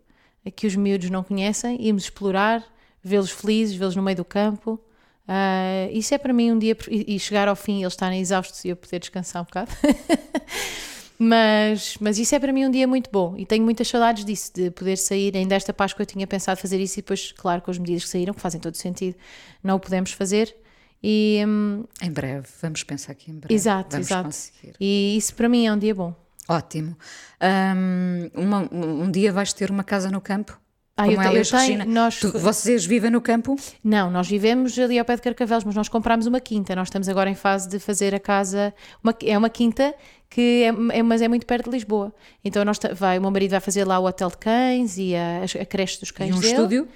que 0.55 0.65
os 0.65 0.75
miúdos 0.75 1.09
não 1.09 1.23
conhecem, 1.23 1.81
irmos 1.85 2.03
explorar, 2.03 2.63
vê-los 3.03 3.31
felizes, 3.31 3.75
vê-los 3.75 3.95
no 3.95 4.03
meio 4.03 4.17
do 4.17 4.25
campo. 4.25 4.79
Ah, 5.27 5.87
isso 5.91 6.13
é 6.13 6.17
para 6.17 6.33
mim 6.33 6.51
um 6.51 6.59
dia 6.59 6.75
e 6.89 7.15
e 7.15 7.19
chegar 7.19 7.47
ao 7.47 7.55
fim 7.55 7.79
e 7.79 7.83
eles 7.83 7.93
estarem 7.93 8.19
exaustos 8.19 8.63
e 8.65 8.69
eu 8.69 8.75
poder 8.75 8.99
descansar 8.99 9.41
um 9.41 9.45
bocado. 9.45 9.71
mas, 11.17 11.97
mas 11.99 12.17
isso 12.17 12.33
é 12.35 12.39
para 12.39 12.51
mim 12.51 12.65
um 12.65 12.71
dia 12.71 12.87
muito 12.87 13.09
bom 13.11 13.35
e 13.37 13.45
tenho 13.45 13.63
muitas 13.63 13.87
saudades 13.87 14.25
disso, 14.25 14.51
de 14.53 14.71
poder 14.71 14.97
sair. 14.97 15.35
Ainda 15.37 15.55
esta 15.55 15.71
Páscoa 15.73 16.01
eu 16.01 16.05
tinha 16.07 16.25
pensado 16.25 16.59
fazer 16.59 16.79
isso 16.79 16.99
e 16.99 17.01
depois, 17.01 17.31
claro, 17.31 17.61
com 17.61 17.71
as 17.71 17.77
medidas 17.77 18.03
que 18.03 18.09
saíram, 18.09 18.33
que 18.33 18.41
fazem 18.41 18.59
todo 18.59 18.75
sentido, 18.75 19.15
não 19.63 19.75
o 19.75 19.79
podemos 19.79 20.11
fazer. 20.11 20.55
E, 21.03 21.43
hum, 21.47 21.83
Em 22.01 22.11
breve, 22.11 22.47
vamos 22.61 22.83
pensar 22.83 23.11
aqui 23.13 23.31
em 23.31 23.35
breve. 23.35 23.53
exato, 23.53 23.91
vamos 23.91 24.07
exato. 24.07 24.23
conseguir. 24.25 24.75
E 24.79 25.15
isso 25.17 25.33
para 25.35 25.49
mim 25.49 25.65
é 25.65 25.73
um 25.73 25.77
dia 25.77 25.95
bom. 25.95 26.13
Ótimo. 26.47 26.95
Ahm, 27.39 28.29
uma- 28.35 28.67
um 28.71 29.09
dia 29.09 29.31
vais 29.31 29.53
ter 29.53 29.71
uma 29.71 29.83
casa 29.83 30.09
no 30.11 30.19
campo? 30.21 30.59
Ah, 30.97 31.05
Como 31.05 31.15
eu 31.17 31.21
ela 31.21 31.37
eu 31.39 31.45
tenho- 31.45 31.57
Regina? 31.61 31.85
nós- 31.85 32.19
Tu- 32.19 32.37
vocês 32.37 32.85
vivem 32.85 33.09
no 33.09 33.21
campo? 33.21 33.55
Não, 33.83 34.11
nós 34.11 34.27
vivemos 34.27 34.77
ali 34.77 34.99
ao 34.99 35.05
pé 35.05 35.15
de 35.15 35.21
Carcavelos, 35.21 35.63
mas 35.63 35.73
nós 35.73 35.87
comprámos 35.89 36.27
uma 36.27 36.39
quinta. 36.39 36.75
Nós 36.75 36.89
estamos 36.89 37.07
agora 37.09 37.29
em 37.29 37.33
fase 37.35 37.67
de 37.69 37.79
fazer 37.79 38.13
a 38.13 38.19
casa. 38.19 38.73
uma- 39.03 39.15
é 39.23 39.37
uma 39.37 39.49
quinta 39.49 39.95
que 40.29 40.63
é, 40.91 40.97
é- 40.99 41.03
mas 41.03 41.21
é 41.21 41.27
muito 41.27 41.45
perto 41.45 41.65
de 41.69 41.71
Lisboa. 41.77 42.13
Então 42.43 42.63
nós 42.65 42.77
vai, 42.93 43.17
o 43.17 43.21
meu 43.21 43.31
marido 43.31 43.51
vai 43.51 43.59
fazer 43.61 43.85
lá 43.85 43.97
o 43.99 44.05
hotel 44.05 44.29
de 44.29 44.37
cães 44.37 44.97
e 44.97 45.15
a, 45.15 45.43
a 45.61 45.65
creche 45.65 45.99
dos 45.99 46.11
cães 46.11 46.29
E 46.29 46.33
um 46.33 46.39
dele. 46.39 46.53
estúdio? 46.53 46.87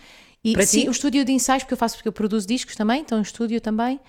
E, 0.43 0.53
para 0.53 0.65
sim, 0.65 0.81
ti? 0.81 0.87
o 0.87 0.91
estúdio 0.91 1.25
de 1.25 1.31
ensaios, 1.31 1.63
porque 1.63 1.73
eu 1.73 1.77
faço, 1.77 1.95
porque 1.95 2.07
eu 2.07 2.13
produzo 2.13 2.45
discos 2.47 2.75
também, 2.75 3.01
então 3.01 3.17
um 3.17 3.21
estúdio 3.21 3.59
também. 3.59 3.99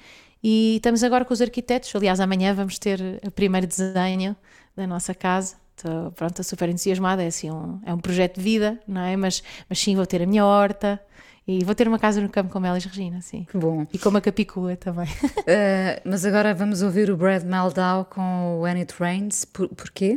E 0.45 0.76
estamos 0.76 1.03
agora 1.03 1.24
com 1.24 1.32
os 1.32 1.41
arquitetos. 1.41 1.95
Aliás, 1.97 2.20
amanhã 2.20 2.53
vamos 2.55 2.78
ter 2.78 3.01
o 3.26 3.30
primeiro 3.30 3.66
desenho 3.66 4.37
da 4.76 4.87
nossa 4.87 5.14
casa. 5.14 5.57
Estou, 5.77 6.11
pronto, 6.12 6.31
estou 6.31 6.45
super 6.45 6.68
entusiasmada. 6.70 7.22
É, 7.22 7.27
assim 7.27 7.51
um, 7.51 7.79
é 7.85 7.93
um 7.93 7.99
projeto 7.99 8.37
de 8.37 8.43
vida, 8.43 8.81
não 8.89 9.03
é? 9.03 9.16
Mas, 9.16 9.43
mas 9.68 9.79
sim, 9.79 9.95
vou 9.95 10.07
ter 10.07 10.22
a 10.22 10.27
minha 10.27 10.45
horta 10.45 11.01
e 11.47 11.62
vou 11.64 11.74
ter 11.74 11.87
uma 11.87 11.99
casa 11.99 12.20
no 12.20 12.29
campo 12.31 12.51
com 12.51 12.59
Melis 12.59 12.85
Regina, 12.85 13.20
sim. 13.20 13.45
Que 13.45 13.59
bom. 13.59 13.87
E 13.93 13.99
com 13.99 14.09
uma 14.09 14.20
capicua 14.20 14.74
também. 14.77 15.07
Ah, 15.47 16.01
mas 16.05 16.24
agora 16.24 16.55
vamos 16.55 16.83
ouvir 16.83 17.11
o 17.11 17.16
Brad 17.16 17.45
Meldau 17.45 18.07
com 18.07 18.61
When 18.62 18.79
It 18.79 18.95
Rains. 18.99 19.45
Por, 19.45 19.68
porquê? 19.68 20.16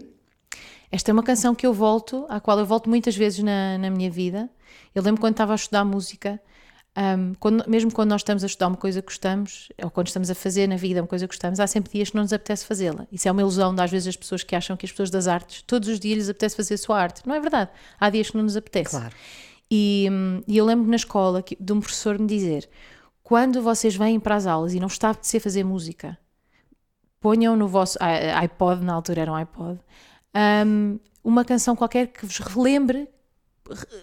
Esta 0.91 1.11
é 1.11 1.13
uma 1.13 1.21
canção 1.21 1.53
que 1.53 1.67
eu 1.67 1.73
volto, 1.73 2.25
à 2.29 2.39
qual 2.39 2.57
eu 2.57 2.65
volto 2.65 2.89
muitas 2.89 3.15
vezes 3.15 3.43
na, 3.43 3.77
na 3.77 3.89
minha 3.91 4.09
vida. 4.09 4.49
Eu 4.95 5.03
lembro 5.03 5.21
quando 5.21 5.33
estava 5.33 5.51
a 5.51 5.55
estudar 5.55 5.83
música, 5.83 6.41
um, 6.97 7.33
quando- 7.39 7.63
mesmo 7.67 7.91
quando 7.93 8.09
nós 8.09 8.21
estamos 8.21 8.43
a 8.43 8.47
estudar 8.47 8.67
uma 8.67 8.77
coisa 8.77 9.01
que 9.01 9.07
gostamos, 9.07 9.69
ou 9.81 9.89
quando 9.89 10.07
estamos 10.07 10.29
a 10.29 10.35
fazer 10.35 10.67
na 10.67 10.75
vida 10.75 11.01
uma 11.01 11.07
coisa 11.07 11.25
que 11.27 11.33
gostamos, 11.33 11.59
há 11.59 11.67
sempre 11.67 11.91
dias 11.93 12.09
que 12.09 12.15
não 12.15 12.23
nos 12.23 12.33
apetece 12.33 12.65
fazê-la. 12.65 13.07
Isso 13.11 13.27
é 13.27 13.31
uma 13.31 13.41
ilusão, 13.41 13.73
de, 13.73 13.81
às 13.81 13.89
vezes, 13.91 14.07
as 14.09 14.15
pessoas 14.17 14.43
que 14.43 14.55
acham 14.55 14.75
que 14.75 14.85
as 14.85 14.91
pessoas 14.91 15.09
das 15.09 15.27
artes, 15.27 15.61
todos 15.61 15.87
os 15.87 15.99
dias 15.99 16.17
lhes 16.17 16.29
apetece 16.29 16.55
fazer 16.55 16.73
a 16.73 16.77
sua 16.77 16.99
arte. 17.01 17.21
Não 17.25 17.35
é 17.35 17.39
verdade. 17.39 17.69
Há 17.99 18.09
dias 18.09 18.29
que 18.29 18.37
não 18.37 18.43
nos 18.43 18.57
apetece. 18.57 18.91
Claro. 18.91 19.15
E, 19.71 20.07
hum, 20.11 20.41
e 20.47 20.57
eu 20.57 20.65
lembro 20.65 20.89
na 20.89 20.95
escola 20.95 21.41
que- 21.43 21.55
de 21.59 21.71
um 21.73 21.79
professor 21.79 22.17
me 22.19 22.25
dizer: 22.27 22.67
quando 23.23 23.61
vocês 23.61 23.95
vêm 23.95 24.19
para 24.19 24.35
as 24.35 24.45
aulas 24.47 24.73
e 24.73 24.79
não 24.79 24.87
está 24.87 25.09
a 25.09 25.11
apetecer 25.11 25.39
fazer 25.39 25.63
música, 25.63 26.17
ponham 27.19 27.55
no 27.55 27.67
vosso 27.67 27.97
iPod, 28.01 28.83
na 28.83 28.93
altura 28.93 29.21
era 29.21 29.31
um 29.31 29.35
iPod, 29.35 29.79
hum, 30.65 30.99
uma 31.23 31.45
canção 31.45 31.75
qualquer 31.75 32.07
que 32.07 32.25
vos 32.25 32.39
relembre 32.39 32.99
re- 32.99 33.07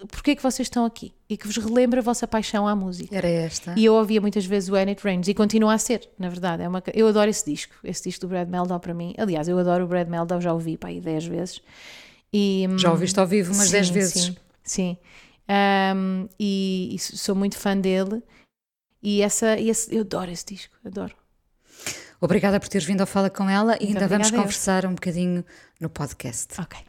porque 0.09 0.31
é 0.31 0.35
que 0.35 0.43
vocês 0.43 0.65
estão 0.65 0.85
aqui 0.85 1.13
e 1.29 1.37
que 1.37 1.47
vos 1.47 1.57
relembre 1.57 1.99
a 1.99 2.01
vossa 2.01 2.27
paixão 2.27 2.67
à 2.67 2.75
música. 2.75 3.15
Era 3.15 3.27
esta. 3.27 3.73
E 3.77 3.85
eu 3.85 3.93
ouvia 3.93 4.21
muitas 4.21 4.45
vezes 4.45 4.69
o 4.69 4.73
When 4.73 4.89
It 4.89 5.03
Rains 5.03 5.27
e 5.27 5.33
continua 5.33 5.73
a 5.73 5.77
ser, 5.77 6.09
na 6.17 6.29
verdade. 6.29 6.63
É 6.63 6.67
uma, 6.67 6.81
eu 6.93 7.07
adoro 7.07 7.29
esse 7.29 7.45
disco, 7.45 7.73
esse 7.83 8.03
disco 8.03 8.21
do 8.21 8.29
Brad 8.29 8.47
Meldau 8.47 8.79
para 8.79 8.93
mim. 8.93 9.13
Aliás, 9.17 9.47
eu 9.47 9.57
adoro 9.57 9.85
o 9.85 9.87
Brad 9.87 10.07
Meldau, 10.07 10.39
já 10.41 10.53
ouvi 10.53 10.77
para 10.77 10.89
aí 10.89 11.01
10 11.01 11.25
vezes. 11.25 11.61
E, 12.31 12.67
Já 12.77 12.91
ouviste 12.91 13.19
ao 13.19 13.27
vivo 13.27 13.53
umas 13.53 13.71
10 13.71 13.87
Sim, 13.87 13.93
vezes. 13.93 14.23
Sim, 14.23 14.35
sim. 14.63 14.97
Um, 15.95 16.27
e, 16.39 16.89
e 16.93 16.99
sou 16.99 17.35
muito 17.35 17.57
fã 17.57 17.77
dele. 17.77 18.21
E 19.01 19.21
essa, 19.21 19.59
esse, 19.59 19.93
eu 19.95 20.01
adoro 20.01 20.31
esse 20.31 20.45
disco, 20.45 20.75
adoro. 20.83 21.15
Obrigada 22.19 22.59
por 22.59 22.67
teres 22.67 22.85
vindo 22.85 23.01
ao 23.01 23.07
Fala 23.07 23.29
com 23.29 23.49
ela 23.49 23.77
e 23.77 23.85
Muito 23.85 23.97
ainda 23.97 24.07
vamos 24.07 24.31
conversar 24.31 24.85
um 24.85 24.95
bocadinho 24.95 25.45
no 25.79 25.89
podcast. 25.89 26.59
Ok. 26.59 26.79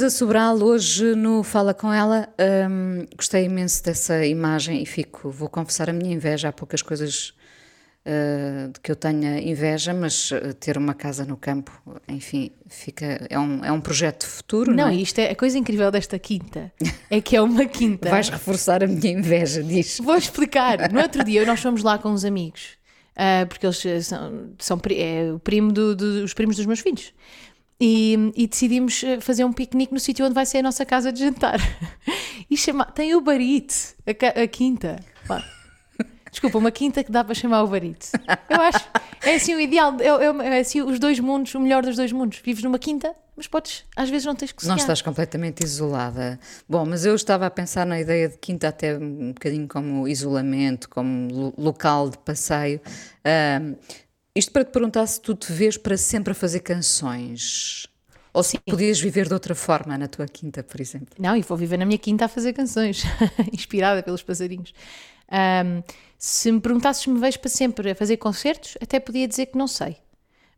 Luísa 0.00 0.16
Sobral, 0.16 0.56
hoje 0.62 1.14
no 1.14 1.42
Fala 1.42 1.74
Com 1.74 1.92
Ela, 1.92 2.26
hum, 2.70 3.04
gostei 3.14 3.44
imenso 3.44 3.84
dessa 3.84 4.24
imagem 4.24 4.82
e 4.82 4.86
fico, 4.86 5.28
vou 5.28 5.46
confessar 5.46 5.90
a 5.90 5.92
minha 5.92 6.14
inveja, 6.14 6.48
há 6.48 6.52
poucas 6.54 6.80
coisas 6.80 7.34
uh, 8.06 8.72
de 8.72 8.80
que 8.80 8.90
eu 8.90 8.96
tenha 8.96 9.38
inveja, 9.38 9.92
mas 9.92 10.30
uh, 10.30 10.54
ter 10.58 10.78
uma 10.78 10.94
casa 10.94 11.26
no 11.26 11.36
campo, 11.36 11.70
enfim, 12.08 12.50
fica, 12.66 13.26
é, 13.28 13.38
um, 13.38 13.62
é 13.62 13.70
um 13.70 13.78
projeto 13.78 14.26
futuro, 14.26 14.70
não, 14.74 14.84
Não, 14.86 14.90
é? 14.90 14.94
isto 14.94 15.18
é 15.18 15.32
a 15.32 15.36
coisa 15.36 15.58
incrível 15.58 15.90
desta 15.90 16.18
quinta. 16.18 16.72
É 17.10 17.20
que 17.20 17.36
é 17.36 17.42
uma 17.42 17.66
quinta. 17.66 18.08
Vais 18.08 18.30
reforçar 18.30 18.82
a 18.82 18.86
minha 18.86 19.12
inveja, 19.12 19.62
diz. 19.62 19.98
Vou 19.98 20.16
explicar. 20.16 20.90
No 20.90 21.02
outro 21.02 21.22
dia 21.22 21.44
nós 21.44 21.60
fomos 21.60 21.82
lá 21.82 21.98
com 21.98 22.08
uns 22.08 22.24
amigos, 22.24 22.78
ah, 23.14 23.44
porque 23.46 23.66
eles 23.66 23.84
eh, 23.84 24.00
são, 24.00 24.54
são 24.58 24.80
é 24.96 25.30
o 25.30 25.38
primo 25.38 25.70
do, 25.70 25.94
do- 25.94 26.24
os 26.24 26.32
primos 26.32 26.56
dos 26.56 26.64
meus 26.64 26.80
filhos. 26.80 27.12
E, 27.80 28.32
e 28.36 28.46
decidimos 28.46 29.02
eh, 29.02 29.20
fazer 29.20 29.44
um 29.44 29.52
piquenique 29.52 29.92
no 29.94 29.98
sítio 30.00 30.24
onde 30.26 30.34
vai 30.34 30.44
ser 30.44 30.58
a 30.58 30.62
nossa 30.62 30.84
casa 30.84 31.10
de 31.12 31.20
jantar. 31.20 31.58
E 32.52 32.56
chama, 32.56 32.84
tem 32.84 33.14
o 33.14 33.20
barite, 33.20 33.94
a, 34.04 34.42
a 34.42 34.48
quinta. 34.48 34.98
Pá. 35.28 35.40
Desculpa, 36.32 36.58
uma 36.58 36.72
quinta 36.72 37.04
que 37.04 37.12
dá 37.12 37.22
para 37.22 37.32
chamar 37.32 37.62
o 37.62 37.68
barite. 37.68 38.08
Eu 38.48 38.60
acho. 38.60 38.84
É 39.22 39.36
assim 39.36 39.54
o 39.54 39.60
ideal, 39.60 39.96
é, 40.00 40.06
é- 40.08 40.56
é 40.56 40.60
assim 40.60 40.82
os 40.82 40.98
dois 40.98 41.20
mundos, 41.20 41.54
o 41.54 41.60
melhor 41.60 41.84
dos 41.84 41.94
dois 41.94 42.10
mundos. 42.10 42.40
Vives 42.44 42.64
numa 42.64 42.76
quinta, 42.78 43.14
mas 43.36 43.46
podes, 43.46 43.84
às 43.94 44.10
vezes 44.10 44.26
não 44.26 44.34
tens 44.34 44.50
que 44.50 44.64
Não 44.64 44.70
sonhar. 44.74 44.78
estás 44.80 45.00
completamente 45.00 45.62
isolada. 45.64 46.40
Bom, 46.68 46.84
mas 46.84 47.04
eu 47.04 47.14
estava 47.14 47.46
a 47.46 47.50
pensar 47.50 47.86
na 47.86 48.00
ideia 48.00 48.28
de 48.28 48.36
quinta 48.38 48.66
até 48.66 48.98
um 48.98 49.28
bocadinho 49.32 49.68
como 49.68 50.08
isolamento, 50.08 50.88
como 50.88 51.32
lo- 51.32 51.54
local 51.56 52.10
de 52.10 52.18
passeio. 52.18 52.80
Isto 54.40 54.52
para 54.52 54.64
te 54.64 54.72
perguntar 54.72 55.06
se 55.06 55.20
tu 55.20 55.34
te 55.34 55.52
vês 55.52 55.76
para 55.76 55.96
sempre 55.96 56.32
a 56.32 56.34
fazer 56.34 56.60
canções. 56.60 57.86
Ou 58.32 58.42
se 58.42 58.58
podias 58.58 59.00
viver 59.00 59.26
de 59.28 59.34
outra 59.34 59.54
forma 59.54 59.98
na 59.98 60.08
tua 60.08 60.26
quinta, 60.26 60.62
por 60.62 60.80
exemplo. 60.80 61.14
Não, 61.18 61.36
e 61.36 61.42
vou 61.42 61.56
viver 61.56 61.76
na 61.76 61.84
minha 61.84 61.98
quinta 61.98 62.24
a 62.24 62.28
fazer 62.28 62.52
canções, 62.52 63.02
inspirada 63.52 64.02
pelos 64.02 64.22
passarinhos. 64.22 64.72
Ahm, 65.30 65.82
se 66.16 66.50
me 66.50 66.60
perguntasses 66.60 67.02
se 67.02 67.10
me 67.10 67.18
vejo 67.18 67.38
para 67.38 67.50
sempre 67.50 67.90
a 67.90 67.94
fazer 67.94 68.16
concertos, 68.16 68.78
até 68.80 68.98
podia 68.98 69.28
dizer 69.28 69.46
que 69.46 69.58
não 69.58 69.66
sei. 69.66 69.96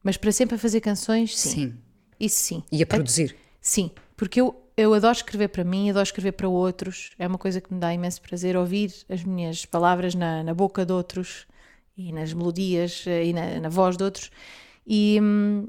Mas 0.02 0.16
para 0.16 0.30
sempre 0.32 0.54
a 0.54 0.58
fazer 0.58 0.80
canções, 0.80 1.36
sim. 1.36 1.50
Sim. 1.50 1.74
Isso 2.20 2.36
sim. 2.36 2.62
E 2.70 2.82
a 2.82 2.86
produzir. 2.86 3.34
Sim, 3.60 3.90
porque 4.16 4.40
eu, 4.40 4.54
eu 4.76 4.94
adoro 4.94 5.16
escrever 5.16 5.48
para 5.48 5.64
mim, 5.64 5.90
adoro 5.90 6.04
escrever 6.04 6.32
para 6.32 6.48
outros. 6.48 7.10
É 7.18 7.26
uma 7.26 7.38
coisa 7.38 7.60
que 7.60 7.72
me 7.72 7.80
dá 7.80 7.92
imenso 7.92 8.20
prazer 8.22 8.56
ouvir 8.56 8.92
as 9.08 9.24
minhas 9.24 9.64
palavras 9.64 10.14
na, 10.14 10.44
na 10.44 10.54
boca 10.54 10.86
de 10.86 10.92
outros 10.92 11.46
e 11.96 12.12
nas 12.12 12.32
melodias 12.32 13.04
eh, 13.06 13.26
e 13.26 13.32
na, 13.32 13.60
na 13.60 13.68
voz 13.68 13.96
de 13.96 14.04
outros. 14.04 14.30
E, 14.86 15.18
hum, 15.22 15.66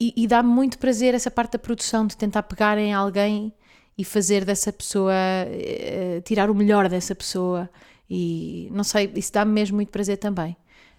e, 0.00 0.12
e 0.16 0.26
dá-me 0.26 0.48
muito 0.50 0.78
prazer 0.78 1.14
essa 1.14 1.30
parte 1.30 1.52
da 1.52 1.58
produção, 1.58 2.06
de 2.06 2.16
tentar 2.16 2.42
pegar 2.44 2.78
em 2.78 2.92
alguém 2.92 3.52
e 3.96 4.04
fazer 4.04 4.44
dessa 4.44 4.72
pessoa, 4.72 5.12
eh, 5.14 6.20
tirar 6.24 6.50
o 6.50 6.54
melhor 6.54 6.88
dessa 6.88 7.14
pessoa. 7.14 7.68
E 8.10 8.68
não 8.72 8.84
sei, 8.84 9.10
isso 9.16 9.32
dá-me 9.32 9.52
mesmo 9.52 9.76
muito 9.76 9.90
prazer 9.90 10.18
também. 10.18 10.56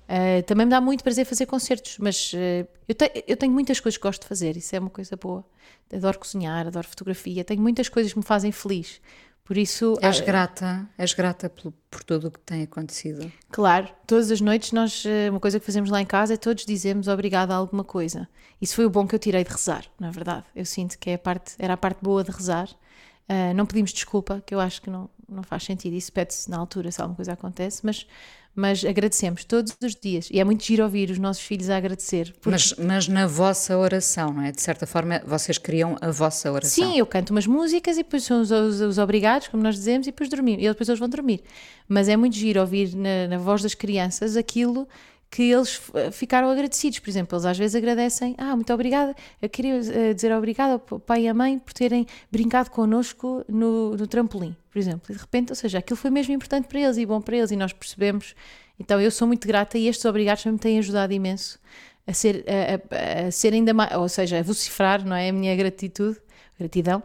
Eh, 0.08 0.42
também 0.44 0.66
me 0.66 0.70
dá 0.72 0.82
muito 0.82 1.04
prazer 1.04 1.26
fazer 1.26 1.46
concertos, 1.46 1.98
mas 2.00 2.32
eh, 2.36 2.68
eu, 2.88 2.96
te- 2.96 3.24
eu 3.28 3.38
tenho 3.38 3.52
muitas 3.54 3.80
coisas 3.80 3.98
que 3.98 4.04
gosto 4.04 4.22
de 4.24 4.28
fazer, 4.28 4.58
isso 4.58 4.76
é 4.76 4.80
uma 4.80 4.90
coisa 4.90 5.16
boa. 5.16 5.46
Adoro 5.94 6.20
cozinhar, 6.20 6.68
adoro 6.68 6.88
fotografia, 6.88 7.44
tenho 7.44 7.62
muitas 7.62 7.88
coisas 7.90 8.12
que 8.14 8.20
me 8.20 8.26
fazem 8.26 8.52
feliz. 8.52 9.00
Por 9.44 9.58
isso, 9.58 9.98
És 10.02 10.22
ah, 10.22 10.24
grata, 10.24 10.90
és 10.98 11.14
grata 11.14 11.50
pelo- 11.50 11.74
por 11.92 12.02
tudo 12.04 12.28
o 12.28 12.32
que 12.32 12.40
tem 12.40 12.64
acontecido. 12.64 13.30
Claro, 13.52 13.90
todas 14.08 14.32
as 14.32 14.40
noites 14.40 14.72
nós, 14.72 15.04
eh, 15.06 15.30
uma 15.30 15.40
coisa 15.40 15.60
que 15.60 15.66
fazemos 15.66 15.90
lá 15.90 16.02
em 16.02 16.06
casa 16.06 16.36
é 16.36 16.38
todos 16.38 16.66
dizemos 16.66 17.08
obrigado 17.10 17.52
a 17.52 17.56
alguma 17.56 17.84
coisa. 17.84 18.28
Isso 18.62 18.74
foi 18.76 18.86
o 18.86 18.90
bom 18.90 19.06
que 19.06 19.14
eu 19.14 19.20
tirei 19.20 19.44
de 19.44 19.50
rezar, 19.52 19.84
na 20.00 20.12
verdade. 20.12 20.46
Eu 20.56 20.66
sinto 20.66 20.98
que 20.98 21.10
é 21.10 21.16
a 21.16 21.20
parte, 21.20 21.56
era 21.60 21.74
a 21.74 21.78
parte 21.78 22.00
boa 22.02 22.24
de 22.24 22.32
rezar. 22.32 22.70
Ah, 23.28 23.54
não 23.54 23.66
pedimos 23.66 23.92
desculpa, 23.92 24.42
que 24.46 24.56
eu 24.56 24.60
acho 24.62 24.82
que 24.82 24.90
não, 24.90 25.10
não 25.34 25.44
faz 25.44 25.64
sentido. 25.64 25.94
Isso 25.96 26.12
pede-se 26.12 26.50
na 26.50 26.58
altura 26.58 26.92
se 26.92 27.02
alguma 27.02 27.16
coisa 27.16 27.34
acontece, 27.34 27.82
mas, 27.84 28.06
mas 28.56 28.84
agradecemos 28.86 29.44
todos 29.44 29.76
os 29.84 29.96
dias. 29.96 30.30
E 30.32 30.40
é 30.40 30.44
muito 30.44 30.64
giro 30.64 30.84
ouvir 30.84 31.10
os 31.10 31.18
nossos 31.20 31.42
filhos 31.44 31.70
a 31.70 31.78
agradecer. 31.78 32.32
porque- 32.34 32.50
Mas, 32.52 32.74
mas 32.78 33.08
na 33.08 33.26
vossa 33.28 33.78
oração, 33.78 34.32
não 34.34 34.42
é? 34.44 34.52
De 34.52 34.62
certa 34.62 34.86
forma, 34.86 35.22
vocês 35.26 35.58
criam 35.58 35.98
a 36.02 36.12
vossa 36.12 36.52
oração. 36.52 36.92
Sim, 36.92 36.98
eu 36.98 37.06
canto 37.06 37.32
umas 37.32 37.48
músicas 37.48 37.98
e 37.98 38.04
depois 38.04 38.24
são 38.24 38.42
os, 38.42 38.52
os, 38.52 38.80
os 38.82 38.98
obrigados, 38.98 39.48
como 39.48 39.62
nós 39.64 39.76
dizemos, 39.76 40.08
e 40.08 40.12
depois 40.12 40.30
dormimos. 40.30 40.64
E 40.64 40.68
depois 40.68 40.88
eles 40.88 41.00
vão 41.00 41.10
dormir. 41.10 41.42
Mas 41.88 42.08
é 42.08 42.16
muito 42.16 42.36
giro 42.36 42.62
ouvir 42.62 42.96
na, 42.96 43.28
na 43.28 43.38
voz 43.38 43.62
das 43.62 43.74
crianças 43.74 44.38
aquilo 44.38 44.88
que 45.36 45.42
eles 45.52 45.82
eh, 45.96 46.12
ficaram 46.12 46.48
agradecidos. 46.52 47.00
Por 47.00 47.10
exemplo, 47.10 47.36
eles 47.36 47.46
às 47.46 47.58
vezes 47.58 47.76
agradecem, 47.76 48.36
ah, 48.38 48.56
muito 48.56 48.72
obrigada, 48.72 49.16
eu 49.42 49.50
queria 49.50 49.80
eh, 49.80 50.14
dizer 50.14 50.32
obrigada 50.32 50.74
ao 50.74 51.00
pai 51.00 51.24
e 51.24 51.28
à 51.28 51.34
mãe 51.34 51.58
por 51.58 51.74
terem 51.74 52.06
brincado 52.32 52.70
connosco 52.70 53.44
no, 53.50 53.96
no 53.98 54.06
trampolim, 54.06 54.56
por 54.72 54.78
exemplo. 54.78 55.08
E 55.10 55.14
de 55.14 55.20
repente, 55.20 55.50
ou 55.52 55.56
seja, 55.56 55.80
aquilo 55.80 55.98
foi 55.98 56.12
mesmo 56.12 56.34
importante 56.34 56.68
para 56.68 56.80
eles 56.80 56.98
e 56.98 57.06
bom 57.06 57.20
para 57.20 57.36
eles 57.36 57.50
e 57.50 57.56
nós 57.56 57.74
percebemos. 57.74 58.36
Então 58.80 59.02
eu 59.02 59.10
sou 59.10 59.28
muito 59.28 59.48
grata 59.48 59.76
e 59.78 59.88
estes 59.88 60.06
obrigados 60.06 60.46
me 60.46 60.58
têm 60.60 60.78
ajudado 60.78 61.12
imenso 61.14 61.58
a 62.06 62.14
ser, 62.14 62.46
a, 62.48 62.96
a- 63.24 63.28
a 63.28 63.32
ser 63.32 63.54
ainda 63.54 63.74
mais, 63.74 63.92
ou 63.98 64.08
seja, 64.10 64.40
a 64.40 64.44
vocifrar, 64.44 65.04
não 65.04 65.16
é? 65.16 65.30
A 65.30 65.34
minha 65.34 65.56
gratitude, 65.56 66.20
gratidão. 66.60 67.02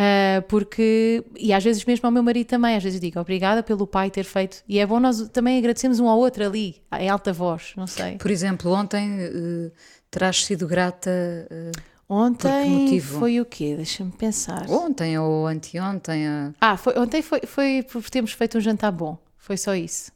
Ah, 0.00 0.42
porque, 0.48 1.24
e 1.36 1.52
às 1.52 1.64
vezes 1.64 1.84
mesmo 1.84 2.06
ao 2.06 2.12
meu 2.12 2.22
marido 2.22 2.46
também, 2.46 2.76
às 2.76 2.82
vezes 2.84 2.98
eu 2.98 3.00
digo 3.00 3.18
obrigada 3.18 3.64
pelo 3.64 3.84
pai 3.84 4.10
ter 4.10 4.22
feito, 4.24 4.62
e 4.68 4.78
é 4.78 4.86
bom 4.86 5.00
nós 5.00 5.28
também 5.30 5.58
agradecermos 5.58 5.98
um 5.98 6.08
ao 6.08 6.16
outro 6.18 6.44
ali, 6.44 6.76
em 7.00 7.08
alta 7.08 7.32
voz, 7.32 7.72
não 7.76 7.86
sei. 7.88 8.16
Por 8.16 8.30
exemplo, 8.30 8.70
ontem 8.70 9.16
eh, 9.20 9.70
terás 10.08 10.44
sido 10.44 10.68
grata. 10.68 11.10
eh, 11.50 11.72
Ontem 12.08 12.70
motivo? 12.70 13.18
foi 13.18 13.40
o 13.40 13.44
quê? 13.44 13.74
Deixa-me 13.76 14.10
pensar. 14.12 14.64
ontem 14.70 15.18
ou 15.18 15.46
anteontem, 15.46 16.26
eh, 16.26 16.52
Ah, 16.60 16.76
foi, 16.76 16.96
ontem 16.96 17.20
foi, 17.20 17.40
foi 17.44 17.82
por 17.82 18.08
termos 18.08 18.32
feito 18.32 18.56
um 18.56 18.60
jantar 18.60 18.92
bom, 18.92 19.18
foi 19.36 19.56
só 19.56 19.74
isso. 19.74 20.12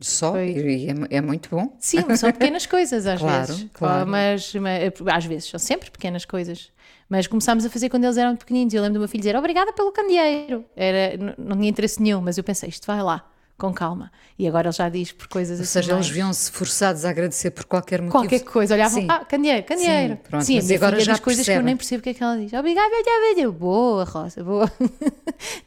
Só, 0.00 0.32
Foi. 0.32 0.50
e 0.52 0.88
é, 0.90 1.16
é 1.18 1.20
muito 1.20 1.48
bom. 1.50 1.76
Sim, 1.78 2.14
são 2.16 2.30
pequenas 2.32 2.66
coisas 2.66 3.06
às 3.06 3.18
Claro, 3.20 3.46
vezes. 3.46 3.66
claro. 3.72 4.06
Mas, 4.08 4.54
mas 4.54 4.92
às 5.14 5.24
vezes, 5.24 5.48
são 5.50 5.58
sempre 5.58 5.90
pequenas 5.90 6.24
coisas. 6.24 6.70
Mas 7.08 7.26
começámos 7.26 7.64
a 7.64 7.70
fazer 7.70 7.88
quando 7.88 8.04
eles 8.04 8.16
eram 8.18 8.36
pequeninos. 8.36 8.74
Eu 8.74 8.82
lembro 8.82 8.94
do 8.94 9.00
meu 9.00 9.08
filho 9.08 9.22
dizer 9.22 9.34
obrigada 9.36 9.72
pelo 9.72 9.90
candeeiro. 9.92 10.64
Era, 10.76 11.14
n- 11.16 11.34
não 11.38 11.56
tinha 11.56 11.70
interesse 11.70 12.02
nenhum, 12.02 12.20
mas 12.20 12.36
eu 12.38 12.44
pensei, 12.44 12.68
isto 12.68 12.86
vai 12.86 13.02
lá, 13.02 13.26
com 13.58 13.74
calma. 13.74 14.10
E 14.38 14.46
agora 14.46 14.68
ele 14.68 14.72
já 14.76 14.88
diz 14.88 15.10
por 15.10 15.26
coisas 15.26 15.58
Ou 15.58 15.64
assim. 15.64 15.72
seja, 15.72 15.92
eles 15.92 16.08
viam-se 16.08 16.50
forçados 16.52 17.04
a 17.04 17.10
agradecer 17.10 17.50
por 17.50 17.64
qualquer 17.64 18.00
motivo. 18.00 18.20
Qualquer 18.22 18.40
coisa, 18.44 18.74
olhavam, 18.74 19.00
Sim. 19.00 19.06
ah, 19.10 19.24
candeeiro, 19.24 19.66
candeeiro. 19.66 20.14
Sim, 20.14 20.20
pronto, 20.30 20.44
Sim, 20.44 20.54
mas 20.56 20.70
agora 20.70 21.00
já 21.00 21.12
diz 21.12 21.20
coisas 21.20 21.44
que 21.44 21.50
eu 21.50 21.62
nem 21.62 21.76
percebo 21.76 21.98
o 22.00 22.02
que 22.04 22.10
é 22.10 22.14
que 22.14 22.22
ela 22.22 22.38
diz. 22.38 22.52
Obrigada, 22.52 22.86
obrigada, 22.86 23.50
boa, 23.50 24.04
Rosa, 24.04 24.44
boa. 24.44 24.72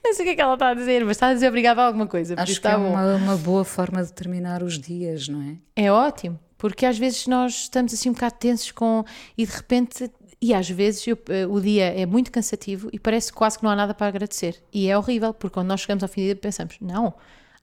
não 0.03 0.13
sei 0.13 0.23
o 0.23 0.25
que 0.25 0.29
é 0.29 0.35
que 0.35 0.41
ela 0.41 0.53
está 0.53 0.69
a 0.69 0.73
dizer, 0.73 1.03
mas 1.03 1.17
está 1.17 1.27
a 1.27 1.33
dizer 1.33 1.49
obrigada 1.49 1.81
a 1.81 1.85
alguma 1.85 2.07
coisa. 2.07 2.33
Acho 2.37 2.61
que 2.61 2.67
é 2.67 2.77
bom. 2.77 2.91
uma, 2.91 3.15
uma 3.15 3.35
boa 3.37 3.65
forma 3.65 4.01
de 4.03 4.13
terminar 4.13 4.63
os 4.63 4.79
dias, 4.79 5.27
não 5.27 5.41
é? 5.41 5.57
É 5.75 5.91
ótimo, 5.91 6.39
porque 6.57 6.85
às 6.85 6.97
vezes 6.97 7.27
nós 7.27 7.53
estamos 7.63 7.93
assim 7.93 8.09
um 8.09 8.13
bocado 8.13 8.35
tensos 8.39 8.71
com. 8.71 9.03
e 9.37 9.45
de 9.45 9.51
repente. 9.51 10.09
E 10.43 10.55
às 10.55 10.67
vezes 10.67 11.05
eu- 11.05 11.19
eh, 11.29 11.45
o 11.45 11.59
dia 11.61 11.85
é 11.85 12.03
muito 12.03 12.31
cansativo 12.31 12.89
e 12.91 12.97
parece 12.97 13.31
quase 13.31 13.59
que 13.59 13.63
não 13.63 13.69
há 13.69 13.75
nada 13.75 13.93
para 13.93 14.07
agradecer. 14.07 14.55
E 14.73 14.87
é 14.89 14.97
horrível, 14.97 15.35
porque 15.35 15.53
quando 15.53 15.67
nós 15.67 15.81
chegamos 15.81 16.01
ao 16.01 16.09
fim 16.09 16.21
do 16.21 16.25
dia 16.25 16.35
pensamos: 16.35 16.77
não, 16.81 17.13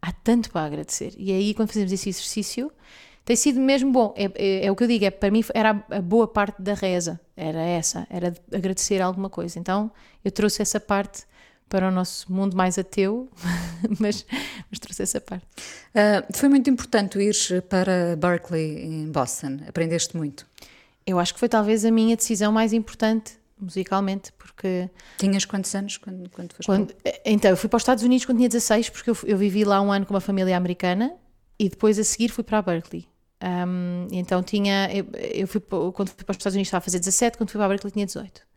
há 0.00 0.12
tanto 0.12 0.50
para 0.50 0.66
agradecer. 0.66 1.12
E 1.16 1.32
aí, 1.32 1.54
quando 1.54 1.68
fazemos 1.68 1.92
esse 1.92 2.08
exercício, 2.08 2.70
tem 3.24 3.36
sido 3.36 3.60
mesmo 3.60 3.92
bom. 3.92 4.14
É, 4.16 4.30
é- 4.34 4.66
é 4.66 4.70
o 4.70 4.76
que 4.76 4.84
eu 4.84 4.88
digo, 4.88 5.04
é, 5.04 5.10
para 5.10 5.30
mim 5.30 5.44
era 5.52 5.84
a, 5.90 6.00
boa 6.00 6.26
parte 6.26 6.62
da 6.62 6.74
reza, 6.74 7.20
era 7.36 7.60
essa, 7.60 8.06
era 8.08 8.30
de 8.30 8.40
agradecer 8.52 9.00
alguma 9.02 9.28
coisa. 9.28 9.58
Então 9.58 9.90
eu 10.24 10.30
trouxe 10.30 10.62
essa 10.62 10.80
parte 10.80 11.24
para 11.68 11.88
o 11.88 11.90
nosso 11.90 12.32
mundo 12.32 12.56
mais 12.56 12.78
ateu, 12.78 13.28
mas, 14.00 14.24
mas 14.70 14.78
trouxe 14.80 15.02
essa 15.02 15.20
parte. 15.20 15.46
Ah, 15.94 16.24
foi 16.34 16.48
muito 16.48 16.70
importante 16.70 17.18
ires 17.18 17.50
para 17.68 18.16
Berkeley, 18.16 18.84
em 18.86 19.10
Boston. 19.10 19.58
Aprendeste 19.68 20.16
muito. 20.16 20.46
Eu 21.06 21.18
acho 21.18 21.34
que 21.34 21.40
foi 21.40 21.48
talvez 21.48 21.84
a 21.84 21.90
minha 21.90 22.16
decisão 22.16 22.50
mais 22.52 22.72
importante 22.72 23.37
musicalmente, 23.60 24.32
porque 24.32 24.90
Tinhas 25.16 25.44
quantos 25.44 25.74
anos 25.74 25.96
quando, 25.96 26.28
quando 26.30 26.52
foste 26.52 26.66
quando, 26.66 26.94
então 27.24 27.50
eu 27.50 27.56
fui 27.56 27.68
para 27.68 27.76
os 27.76 27.82
Estados 27.82 28.04
Unidos 28.04 28.24
quando 28.24 28.38
tinha 28.38 28.48
16, 28.48 28.90
porque 28.90 29.10
eu, 29.10 29.16
eu 29.24 29.38
vivi 29.38 29.64
lá 29.64 29.80
um 29.80 29.92
ano 29.92 30.06
com 30.06 30.14
uma 30.14 30.20
família 30.20 30.56
americana 30.56 31.14
e 31.58 31.68
depois 31.68 31.98
a 31.98 32.04
seguir 32.04 32.30
fui 32.30 32.44
para 32.44 32.58
a 32.58 32.62
Berkeley. 32.62 33.08
Um, 33.42 34.08
então 34.10 34.42
tinha, 34.42 34.88
eu, 34.92 35.06
eu 35.14 35.46
fui 35.46 35.60
quando 35.60 36.08
fui 36.08 36.24
para 36.24 36.32
os 36.32 36.36
Estados 36.36 36.54
Unidos 36.54 36.68
estava 36.68 36.82
a 36.82 36.84
fazer 36.84 36.98
17, 36.98 37.38
quando 37.38 37.50
fui 37.50 37.58
para 37.58 37.66
a 37.66 37.68
Berkeley 37.68 37.92
tinha 37.92 38.06
18. 38.06 38.48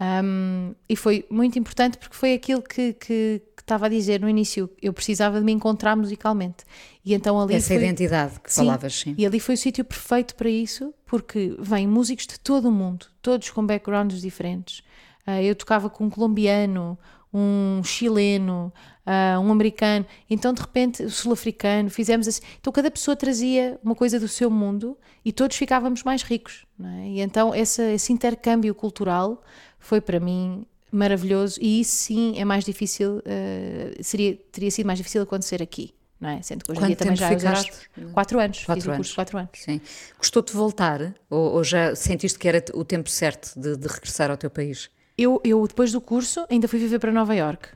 Um, 0.00 0.74
e 0.88 0.96
foi 0.96 1.24
muito 1.30 1.58
importante 1.58 1.98
porque 1.98 2.16
foi 2.16 2.34
aquilo 2.34 2.62
que, 2.62 2.94
que 2.94 3.42
estava 3.64 3.86
a 3.86 3.88
dizer 3.88 4.20
no 4.20 4.28
início. 4.28 4.70
Eu 4.80 4.92
precisava 4.92 5.38
de 5.38 5.44
me 5.44 5.50
encontrar 5.52 5.96
musicalmente. 5.96 6.64
E 7.04 7.14
então 7.14 7.40
ali 7.40 7.54
Essa 7.54 7.68
foi- 7.74 7.76
identidade 7.82 8.38
que 8.40 8.52
Sim, 8.52 8.66
falavas, 8.66 8.94
sim. 8.94 9.14
E 9.18 9.26
ali 9.26 9.40
foi 9.40 9.54
o 9.54 9.58
sítio 9.58 9.84
perfeito 9.84 10.34
para 10.36 10.48
isso, 10.48 10.92
porque 11.06 11.56
vêm 11.58 11.86
músicos 11.88 12.26
de 12.26 12.38
todo 12.38 12.68
o 12.68 12.72
mundo, 12.72 13.06
todos 13.20 13.50
com 13.50 13.64
backgrounds 13.66 14.20
diferentes. 14.20 14.82
Ah, 15.26 15.42
eu 15.42 15.54
tocava 15.54 15.88
com 15.88 16.04
um 16.04 16.10
colombiano, 16.10 16.98
um 17.32 17.82
chileno, 17.82 18.72
ah, 19.06 19.40
um 19.40 19.50
americano, 19.50 20.04
então 20.28 20.52
de 20.52 20.60
repente 20.60 21.02
o 21.02 21.10
sul-africano, 21.10 21.88
fizemos 21.90 22.28
assim. 22.28 22.42
Então 22.60 22.72
cada 22.72 22.90
pessoa 22.90 23.16
trazia 23.16 23.78
uma 23.82 23.94
coisa 23.94 24.20
do 24.20 24.28
seu 24.28 24.50
mundo 24.50 24.96
e 25.24 25.32
todos 25.32 25.56
ficávamos 25.56 26.02
mais 26.02 26.22
ricos. 26.22 26.64
é? 26.82 27.08
E 27.08 27.20
então 27.20 27.54
esse, 27.54 27.82
esse 27.94 28.12
intercâmbio 28.12 28.74
cultural 28.74 29.42
foi 29.78 30.00
para 30.00 30.20
mim 30.20 30.64
maravilhoso 30.94 31.58
e 31.60 31.80
isso 31.80 31.96
sim 31.96 32.34
é 32.38 32.44
mais 32.44 32.64
difícil, 32.64 33.18
uh, 33.18 34.02
seria, 34.02 34.36
teria 34.52 34.70
sido 34.70 34.86
mais 34.86 34.98
difícil 34.98 35.22
acontecer 35.22 35.62
aqui. 35.62 35.94
Não 36.20 36.30
é? 36.30 36.40
Sendo 36.40 36.64
que 36.64 36.70
hoje 36.70 36.80
em 36.80 36.86
dia 36.86 36.96
também 36.96 37.16
já 37.16 37.28
ficaste? 37.28 37.90
quatro 38.12 38.38
anos, 38.38 38.64
quatro 38.64 38.82
fiz 38.82 38.88
anos. 38.88 38.94
o 38.94 38.96
curso 38.96 39.14
quatro 39.14 39.38
anos. 39.38 39.50
Sim. 39.54 39.80
Gostou 40.16 40.42
de 40.42 40.52
voltar 40.52 41.14
ou, 41.28 41.54
ou, 41.54 41.64
já 41.64 41.94
sentiste 41.94 42.38
que 42.38 42.48
era 42.48 42.64
o 42.72 42.84
tempo 42.84 43.10
certo 43.10 43.52
de, 43.60 43.76
de 43.76 43.86
regressar 43.88 44.30
ao 44.30 44.36
teu 44.36 44.48
país? 44.48 44.88
Eu, 45.18 45.40
eu, 45.44 45.66
depois 45.66 45.92
do 45.92 46.00
curso, 46.00 46.46
ainda 46.48 46.66
fui 46.66 46.78
viver 46.78 46.98
para 46.98 47.12
Nova 47.12 47.34
York. 47.34 47.68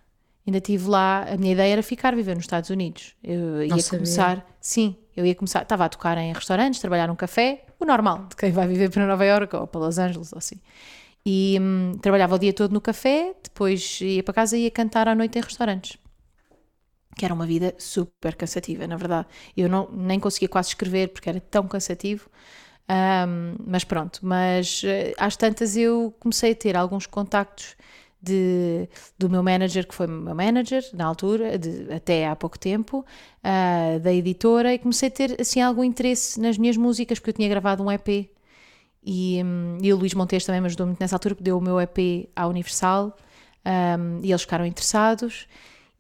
Ainda 0.47 0.59
estive 0.59 0.89
lá, 0.89 1.27
a 1.31 1.37
minha 1.37 1.53
ideia 1.53 1.73
era 1.75 1.83
ficar 1.83 2.17
viver 2.17 2.35
nos 2.35 2.45
Estados 2.45 2.71
Unidos. 2.71 3.15
Eu 3.23 3.63
ia 3.65 3.83
começar, 3.83 4.47
sim, 4.61 4.97
eu 5.15 5.27
ia 5.27 5.35
começar, 5.35 5.63
estava 5.63 5.85
a 5.85 5.89
tocar 5.91 6.17
em 6.17 6.33
restaurantes, 6.33 6.81
trabalhar 6.81 7.07
num 7.07 7.17
café, 7.17 7.67
o 7.79 7.85
normal 7.85 8.27
de 8.31 8.37
quem 8.37 8.51
vai 8.51 8.67
viver 8.67 8.91
para 8.91 9.07
Nova 9.07 9.27
York 9.27 9.55
ou 9.55 9.67
para 9.67 9.81
Los 9.81 9.99
Angeles 9.99 10.33
ou 10.33 10.39
assim. 10.39 10.59
E 11.31 11.59
hum, 11.61 11.93
trabalhava 12.01 12.37
o 12.37 12.39
dia 12.39 12.55
todo 12.55 12.73
no 12.73 12.81
café, 12.81 13.35
depois 13.45 14.01
ia 14.01 14.23
para 14.23 14.33
casa 14.33 14.57
e 14.57 14.63
ia 14.63 14.71
cantar 14.71 15.07
à 15.07 15.15
noite 15.15 15.39
em 15.39 15.43
restaurantes. 15.43 15.99
Que 17.15 17.27
era 17.27 17.35
uma 17.35 17.45
vida 17.45 17.75
super 17.77 18.35
cansativa, 18.35 18.87
na 18.87 18.97
verdade. 18.97 19.29
Eu 19.55 19.69
não, 19.69 19.91
nem 19.93 20.19
conseguia 20.19 20.49
quase 20.49 20.69
escrever 20.69 21.09
porque 21.09 21.29
era 21.29 21.39
tão 21.39 21.69
cansativo. 21.69 22.31
Um, 22.89 23.57
mas 23.67 23.85
pronto, 23.85 24.21
mas 24.23 24.83
uh, 24.85 25.13
às 25.19 25.37
tantas 25.37 25.77
eu 25.77 26.15
comecei 26.19 26.53
a 26.53 26.55
ter 26.55 26.75
alguns 26.75 27.05
contactos 27.05 27.77
de, 28.23 28.89
do 29.19 29.29
meu 29.29 29.43
manager, 29.43 29.87
que 29.87 29.95
foi 29.95 30.07
meu 30.07 30.35
manager 30.35 30.83
na 30.95 31.05
altura, 31.05 31.59
de, 31.59 31.93
até 31.93 32.27
há 32.27 32.35
pouco 32.35 32.59
tempo, 32.59 33.05
uh, 33.45 34.01
da 34.01 34.15
editora, 34.15 34.73
e 34.73 34.79
comecei 34.79 35.09
a 35.09 35.13
ter 35.13 35.39
assim 35.39 35.61
algum 35.61 35.85
interesse 35.85 36.41
nas 36.41 36.57
minhas 36.57 36.79
músicas, 36.79 37.19
porque 37.19 37.29
eu 37.29 37.35
tinha 37.35 37.51
gravado 37.51 37.83
um 37.83 37.93
EP. 37.93 38.31
E, 39.03 39.43
um, 39.45 39.79
e 39.81 39.93
o 39.93 39.97
Luís 39.97 40.15
Montes 40.15 40.45
também 40.45 40.61
me 40.61 40.67
ajudou 40.67 40.87
muito 40.87 41.01
nessa 41.01 41.17
altura, 41.17 41.35
porque 41.35 41.45
deu 41.45 41.59
o 41.59 41.61
meu 41.61 41.81
EP 41.81 42.29
à 42.35 42.47
Universal 42.47 43.17
um, 43.65 44.21
e 44.23 44.31
eles 44.31 44.43
ficaram 44.43 44.67
interessados. 44.67 45.47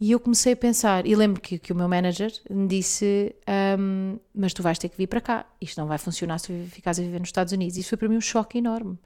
E 0.01 0.13
eu 0.13 0.21
comecei 0.21 0.53
a 0.53 0.57
pensar, 0.57 1.07
e 1.07 1.17
lembro 1.17 1.41
que, 1.41 1.59
que 1.59 1.73
o 1.73 1.77
meu 1.77 1.89
manager 1.89 2.33
me 2.49 2.69
disse: 2.69 3.35
um, 3.79 4.19
Mas 4.35 4.53
tu 4.53 4.63
vais 4.63 4.79
ter 4.79 4.89
que 4.89 4.97
vir 4.97 5.09
para 5.09 5.21
cá, 5.21 5.47
isto 5.61 5.81
não 5.81 5.89
vai 5.89 5.99
funcionar 5.99 6.39
se 6.39 6.53
ficares 6.71 7.01
a 7.01 7.03
viver 7.03 7.19
nos 7.19 7.29
Estados 7.29 7.53
Unidos. 7.53 7.77
Isso 7.77 7.89
foi 7.89 7.99
para 7.99 8.09
mim 8.09 8.17
um 8.17 8.21
choque 8.21 8.59
enorme, 8.59 8.97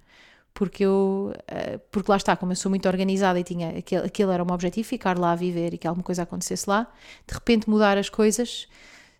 porque 0.52 0.84
eu, 0.84 1.32
uh, 1.34 1.78
porque 1.90 2.10
lá 2.10 2.18
está, 2.18 2.36
como 2.36 2.52
eu 2.52 2.56
sou 2.56 2.68
muito 2.68 2.86
organizada 2.88 3.40
e 3.40 3.44
tinha 3.44 3.78
aquele, 3.78 4.06
aquele 4.06 4.32
era 4.32 4.42
o 4.42 4.46
meu 4.46 4.54
objetivo, 4.54 4.86
ficar 4.86 5.18
lá 5.18 5.32
a 5.32 5.36
viver 5.36 5.72
e 5.72 5.78
que 5.78 5.86
alguma 5.86 6.04
coisa 6.04 6.24
acontecesse 6.24 6.68
lá, 6.68 6.92
de 7.26 7.34
repente 7.34 7.70
mudar 7.70 7.96
as 7.96 8.10
coisas 8.10 8.68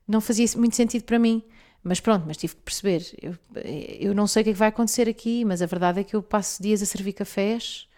não 0.07 0.21
fazia 0.21 0.47
muito 0.57 0.77
sentido 0.77 1.05
para 1.05 1.19
mim. 1.19 1.43
Mas 1.85 2.01
pronto, 2.01 2.25
mas 2.27 2.37
tive 2.37 2.55
que 2.55 2.63
perceber. 2.63 3.05
Eu, 3.21 3.37
eu 4.01 4.15
não 4.15 4.27
sei 4.27 4.43
o 4.43 4.45
que 4.45 4.51
é 4.51 4.53
que 4.53 4.59
vai 4.59 4.69
acontecer 4.69 5.09
aqui, 5.09 5.45
mas 5.45 5.61
a 5.63 5.67
verdade 5.67 6.01
é 6.01 6.05
que 6.05 6.15
eu 6.15 6.23
passo 6.23 6.63
dias 6.63 6.81
a 6.83 6.87
servir 6.87 7.13
cafés 7.13 7.89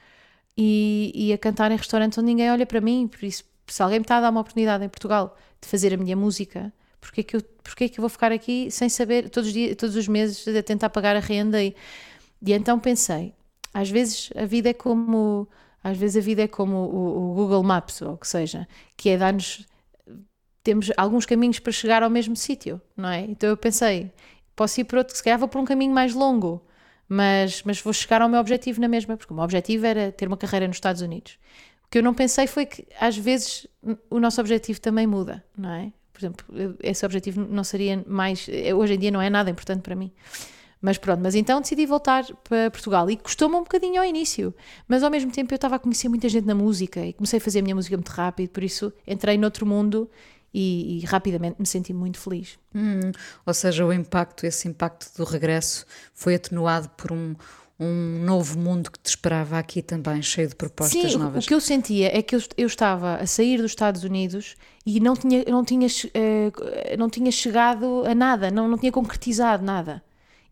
e, 0.56 1.12
e 1.14 1.32
a 1.32 1.38
cantar 1.38 1.70
em 1.70 1.76
restaurantes 1.76 2.16
onde 2.18 2.26
ninguém 2.26 2.50
olha 2.50 2.64
para 2.64 2.80
mim, 2.80 3.08
por 3.08 3.22
isso 3.24 3.44
se 3.66 3.82
alguém 3.82 3.98
me 3.98 4.04
está 4.04 4.18
a 4.18 4.20
dar 4.20 4.30
uma 4.30 4.40
oportunidade 4.40 4.84
em 4.84 4.88
Portugal 4.88 5.36
de 5.60 5.68
fazer 5.68 5.94
a 5.94 5.96
minha 5.96 6.16
música, 6.16 6.72
porque 7.00 7.20
é 7.20 7.24
que 7.24 7.36
eu, 7.36 7.42
porque 7.62 7.84
é 7.84 7.88
que 7.88 7.98
eu 7.98 8.02
vou 8.02 8.08
ficar 8.08 8.32
aqui 8.32 8.70
sem 8.70 8.88
saber, 8.88 9.30
todos 9.30 9.48
os, 9.48 9.52
dias, 9.52 9.76
todos 9.76 9.96
os 9.96 10.08
meses, 10.08 10.46
a 10.48 10.62
tentar 10.62 10.90
pagar 10.90 11.16
a 11.16 11.20
renda? 11.20 11.62
E, 11.62 11.74
e 12.42 12.52
então 12.52 12.78
pensei, 12.78 13.34
às 13.72 13.90
vezes 13.90 14.30
a 14.36 14.44
vida 14.44 14.70
é 14.70 14.74
como, 14.74 15.48
às 15.82 15.96
vezes 15.96 16.16
a 16.16 16.20
vida 16.20 16.42
é 16.42 16.48
como 16.48 16.76
o, 16.76 17.32
o 17.32 17.34
Google 17.34 17.62
Maps, 17.62 18.02
ou 18.02 18.14
o 18.14 18.18
que 18.18 18.28
seja, 18.28 18.68
que 18.96 19.10
é 19.10 19.18
dar-nos, 19.18 19.66
temos 20.64 20.90
alguns 20.96 21.26
caminhos 21.26 21.58
para 21.58 21.72
chegar 21.72 22.02
ao 22.02 22.10
mesmo 22.10 22.34
sítio, 22.34 22.80
não 22.96 23.10
é? 23.10 23.20
Então 23.20 23.50
eu 23.50 23.56
pensei, 23.56 24.10
posso 24.56 24.80
ir 24.80 24.84
por 24.84 24.98
outro, 24.98 25.14
se 25.14 25.22
calhar 25.22 25.38
vou 25.38 25.46
por 25.46 25.60
um 25.60 25.64
caminho 25.64 25.92
mais 25.92 26.14
longo, 26.14 26.64
mas, 27.06 27.62
mas 27.62 27.80
vou 27.80 27.92
chegar 27.92 28.22
ao 28.22 28.28
meu 28.28 28.40
objetivo 28.40 28.80
na 28.80 28.88
mesma, 28.88 29.16
porque 29.16 29.32
o 29.32 29.36
meu 29.36 29.44
objetivo 29.44 29.84
era 29.84 30.10
ter 30.10 30.26
uma 30.26 30.38
carreira 30.38 30.66
nos 30.66 30.76
Estados 30.76 31.02
Unidos. 31.02 31.38
O 31.86 31.90
que 31.90 31.98
eu 31.98 32.02
não 32.02 32.14
pensei 32.14 32.46
foi 32.46 32.64
que 32.64 32.86
às 32.98 33.16
vezes 33.16 33.66
o 34.08 34.18
nosso 34.18 34.40
objetivo 34.40 34.80
também 34.80 35.06
muda, 35.06 35.44
não 35.56 35.70
é? 35.70 35.92
Por 36.12 36.20
exemplo, 36.20 36.46
esse 36.82 37.04
objetivo 37.04 37.46
não 37.50 37.64
seria 37.64 38.02
mais. 38.06 38.46
Hoje 38.76 38.94
em 38.94 38.98
dia 38.98 39.10
não 39.10 39.20
é 39.20 39.28
nada 39.28 39.50
importante 39.50 39.82
para 39.82 39.94
mim. 39.94 40.12
Mas 40.80 40.98
pronto, 40.98 41.20
mas 41.22 41.34
então 41.34 41.60
decidi 41.60 41.86
voltar 41.86 42.24
para 42.44 42.70
Portugal 42.70 43.10
e 43.10 43.16
custou-me 43.16 43.56
um 43.56 43.62
bocadinho 43.62 44.00
ao 44.00 44.06
início, 44.06 44.54
mas 44.86 45.02
ao 45.02 45.10
mesmo 45.10 45.32
tempo 45.32 45.52
eu 45.52 45.56
estava 45.56 45.76
a 45.76 45.78
conhecer 45.78 46.10
muita 46.10 46.28
gente 46.28 46.46
na 46.46 46.54
música 46.54 47.00
e 47.04 47.14
comecei 47.14 47.38
a 47.38 47.40
fazer 47.40 47.60
a 47.60 47.62
minha 47.62 47.74
música 47.74 47.96
muito 47.96 48.10
rápido, 48.10 48.50
por 48.50 48.62
isso 48.62 48.92
entrei 49.06 49.38
noutro 49.38 49.64
mundo 49.64 50.10
e, 50.54 50.98
e 50.98 51.04
rapidamente 51.04 51.56
me 51.58 51.66
senti 51.66 51.92
muito 51.92 52.18
feliz. 52.18 52.56
Hum, 52.72 53.10
ou 53.44 53.52
seja, 53.52 53.84
o 53.84 53.92
impacto, 53.92 54.46
esse 54.46 54.68
impacto 54.68 55.10
do 55.16 55.24
regresso 55.24 55.84
foi 56.14 56.36
atenuado 56.36 56.88
por 56.90 57.10
um, 57.10 57.34
um 57.78 58.22
novo 58.24 58.58
mundo 58.58 58.90
que 58.90 58.98
te 59.00 59.06
esperava 59.06 59.58
aqui 59.58 59.82
também, 59.82 60.22
cheio 60.22 60.48
de 60.48 60.54
propostas 60.54 61.12
Sim, 61.12 61.18
novas. 61.18 61.44
o 61.44 61.48
que 61.48 61.54
eu 61.54 61.60
sentia 61.60 62.16
é 62.16 62.22
que 62.22 62.36
eu, 62.36 62.42
eu 62.56 62.68
estava 62.68 63.16
a 63.16 63.26
sair 63.26 63.56
dos 63.56 63.72
Estados 63.72 64.04
Unidos 64.04 64.54
e 64.86 65.00
não 65.00 65.16
tinha, 65.16 65.44
não 65.48 65.64
tinha, 65.64 65.88
uh, 65.88 66.96
não 66.96 67.10
tinha 67.10 67.32
chegado 67.32 68.04
a 68.06 68.14
nada, 68.14 68.50
não, 68.50 68.68
não 68.68 68.78
tinha 68.78 68.92
concretizado 68.92 69.64
nada. 69.64 70.02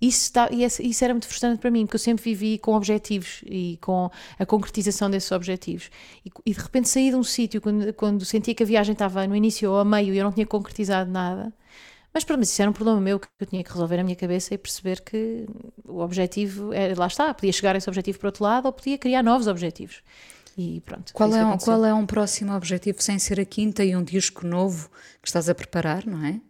Isso, 0.02 0.22
está, 0.22 0.48
isso 0.50 1.04
era 1.04 1.14
muito 1.14 1.28
frustrante 1.28 1.60
para 1.60 1.70
mim, 1.70 1.86
porque 1.86 1.94
eu 1.94 2.00
sempre 2.00 2.24
vivi 2.24 2.58
com 2.58 2.74
objetivos 2.74 3.40
e 3.46 3.78
com 3.80 4.10
a 4.36 4.44
concretização 4.44 5.08
desses 5.08 5.30
objetivos. 5.30 5.90
E, 6.26 6.32
e 6.44 6.52
de 6.52 6.60
repente 6.60 6.88
saí 6.88 7.10
de 7.10 7.14
um 7.14 7.22
sítio, 7.22 7.60
quando, 7.60 7.92
quando 7.94 8.24
sentia 8.24 8.52
que 8.52 8.64
a 8.64 8.66
viagem 8.66 8.94
estava 8.94 9.24
no 9.28 9.36
início 9.36 9.70
ou 9.70 9.78
a 9.78 9.84
meio 9.84 10.12
e 10.12 10.18
eu 10.18 10.24
não 10.24 10.32
tinha 10.32 10.44
concretizado 10.44 11.08
nada, 11.08 11.54
mas 12.12 12.24
pronto, 12.24 12.42
isso 12.42 12.60
era 12.60 12.68
um 12.68 12.74
problema 12.74 13.00
meu 13.00 13.20
que 13.20 13.28
eu 13.38 13.46
tinha 13.46 13.62
que 13.62 13.70
resolver 13.70 13.96
na 13.98 14.02
minha 14.02 14.16
cabeça 14.16 14.52
e 14.52 14.58
perceber 14.58 15.02
que 15.02 15.46
o 15.84 16.00
objetivo, 16.00 16.72
era, 16.72 16.98
lá 16.98 17.06
está, 17.06 17.32
podia 17.32 17.52
chegar 17.52 17.76
a 17.76 17.78
esse 17.78 17.88
objetivo 17.88 18.18
por 18.18 18.26
outro 18.26 18.42
lado 18.42 18.66
ou 18.66 18.72
podia 18.72 18.98
criar 18.98 19.22
novos 19.22 19.46
objetivos. 19.46 20.02
E 20.58 20.82
pronto. 20.84 21.14
Qual 21.14 21.32
é, 21.34 21.46
um, 21.46 21.56
qual 21.56 21.84
é 21.84 21.94
um 21.94 22.04
próximo 22.04 22.52
objetivo 22.54 23.00
sem 23.00 23.20
ser 23.20 23.38
a 23.38 23.44
quinta 23.44 23.84
e 23.84 23.94
um 23.94 24.02
disco 24.02 24.44
novo 24.46 24.90
que 25.22 25.28
estás 25.28 25.48
a 25.48 25.54
preparar, 25.54 26.04
não 26.04 26.24
é? 26.26 26.40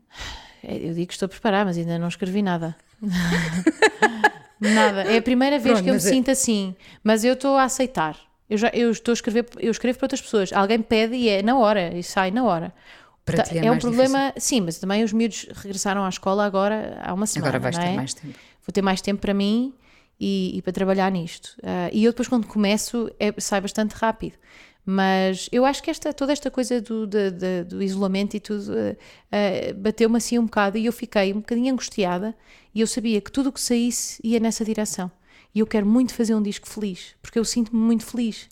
Eu 0.63 0.95
digo 0.95 1.07
que 1.09 1.13
estou 1.15 1.27
a 1.27 1.29
preparar, 1.29 1.65
mas 1.67 1.77
ainda 1.77 1.99
não 1.99 2.09
escrevi 2.09 2.43
nada. 2.43 2.77
nada. 4.61 5.03
É 5.03 5.19
a 5.19 5.23
primeira 5.23 5.59
vez 5.59 5.75
Pronto, 5.75 5.85
que 5.85 5.91
eu 5.91 5.95
me 5.95 5.99
é- 5.99 6.03
sinto 6.03 6.31
assim, 6.31 6.75
mas 7.03 7.25
eu 7.25 7.35
estou 7.35 7.57
a 7.57 7.65
aceitar. 7.65 8.17
Eu, 8.49 8.59
já, 8.59 8.69
eu 8.75 8.91
estou 8.91 9.13
a 9.13 9.15
escrever, 9.15 9.47
eu 9.59 9.71
escrevo 9.71 9.99
para 9.99 10.05
outras 10.07 10.21
pessoas. 10.21 10.53
Alguém 10.53 10.81
pede 10.83 11.15
e 11.15 11.29
é 11.29 11.43
na 11.43 11.57
hora, 11.59 11.97
e 11.97 12.03
sai 12.03 12.31
na 12.31 12.45
hora. 12.45 12.73
Para 13.25 13.39
Tá- 13.39 13.43
ti 13.45 13.59
é, 13.59 13.63
um 13.63 13.69
mais 13.69 13.81
problema, 13.83 14.33
sim, 14.37 14.61
mas 14.61 14.79
também 14.79 15.05
os 15.05 15.13
miúdos 15.13 15.47
regressaram 15.53 16.05
à 16.05 16.09
escola 16.09 16.45
agora 16.45 16.99
há 17.03 17.15
uma 17.15 17.27
semana. 17.27 17.49
Agora 17.49 17.63
vais 17.63 17.77
não 17.77 17.85
ter 17.85 17.91
é? 17.93 17.97
mais 17.97 18.15
tempo. 18.15 18.39
Vou 18.67 18.73
ter 18.73 18.83
mais 18.83 19.01
tempo 19.01 19.21
para 19.21 19.33
mim 19.33 19.73
e, 20.19 20.59
e 20.59 20.63
para 20.63 20.73
trabalhar 20.73 21.11
nisto. 21.11 21.57
Ah, 21.63 21.89
e 21.93 22.05
eu 22.05 22.13
depois, 22.13 22.29
quando 22.29 22.47
começo, 22.47 23.11
é, 23.19 23.33
sai 23.39 23.61
bastante 23.61 23.93
rápido. 23.93 24.35
Mas 24.85 25.49
eu 25.53 25.65
acho 25.65 25.83
que 25.83 25.91
esta, 25.91 26.13
toda 26.13 26.33
esta 26.33 26.51
coisa 26.51 26.81
do, 26.81 27.07
de- 27.07 27.31
de- 27.31 27.65
do 27.65 27.83
isolamento 27.83 28.37
e 28.37 28.41
tudo 28.41 28.73
ah, 28.73 28.97
ah, 29.31 29.73
bateu-me 29.77 30.17
assim 30.17 30.39
um 30.39 30.45
bocado 30.45 30.77
e 30.77 30.87
eu 30.87 30.93
fiquei 30.93 31.33
um 31.33 31.37
bocadinho 31.37 31.73
angustiada 31.73 32.35
e 32.75 32.81
eu 32.81 32.87
sabia 32.87 33.21
que 33.21 33.31
tudo 33.31 33.51
o 33.51 33.53
que 33.53 33.61
saísse 33.61 34.21
ia 34.25 34.41
nessa 34.41 34.65
direção. 34.65 35.11
E 35.55 35.61
eu 35.61 35.67
quero 35.67 35.87
muito 35.87 36.15
fazer 36.15 36.35
um 36.35 36.43
disco 36.43 36.67
feliz, 36.69 37.15
porque 37.21 37.39
eu 37.39 37.45
sinto-me 37.45 37.79
muito 37.81 38.05
feliz. 38.07 38.49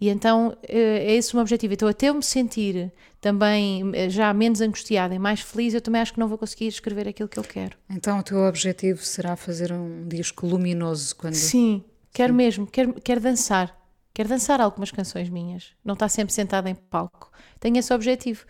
E 0.00 0.08
então 0.08 0.56
eh, 0.62 1.04
é 1.12 1.14
esse 1.16 1.32
o 1.32 1.36
meu 1.36 1.42
objetivo. 1.42 1.74
Então, 1.74 1.88
até 1.88 2.08
eu 2.08 2.14
me 2.14 2.22
sentir 2.22 2.92
também 3.20 3.82
já 4.08 4.32
menos 4.32 4.60
angustiada 4.60 5.14
e 5.14 5.18
mais 5.18 5.40
feliz, 5.40 5.74
eu 5.74 5.80
também 5.80 6.00
acho 6.00 6.12
que 6.14 6.20
não 6.20 6.28
vou 6.28 6.38
conseguir 6.38 6.66
escrever 6.68 7.08
aquilo 7.08 7.28
que 7.28 7.38
eu 7.38 7.42
quero. 7.42 7.76
Então 7.90 8.18
o 8.18 8.22
teu 8.22 8.38
objetivo 8.38 9.02
será 9.04 9.34
fazer 9.36 9.72
um 9.72 10.06
disco 10.08 10.46
luminoso 10.46 11.14
quando. 11.16 11.34
Sim, 11.34 11.82
quero 12.12 12.32
mesmo, 12.32 12.66
quero, 12.66 12.94
quero 13.02 13.20
dançar. 13.20 13.83
Quero 14.14 14.28
dançar 14.28 14.60
algumas 14.60 14.92
canções 14.92 15.28
minhas. 15.28 15.72
Não 15.84 15.94
estar 15.94 16.08
sempre 16.08 16.32
sentada 16.32 16.70
em 16.70 16.74
palco. 16.74 17.32
Tenho 17.58 17.76
esse 17.76 17.92
objetivo. 17.92 18.46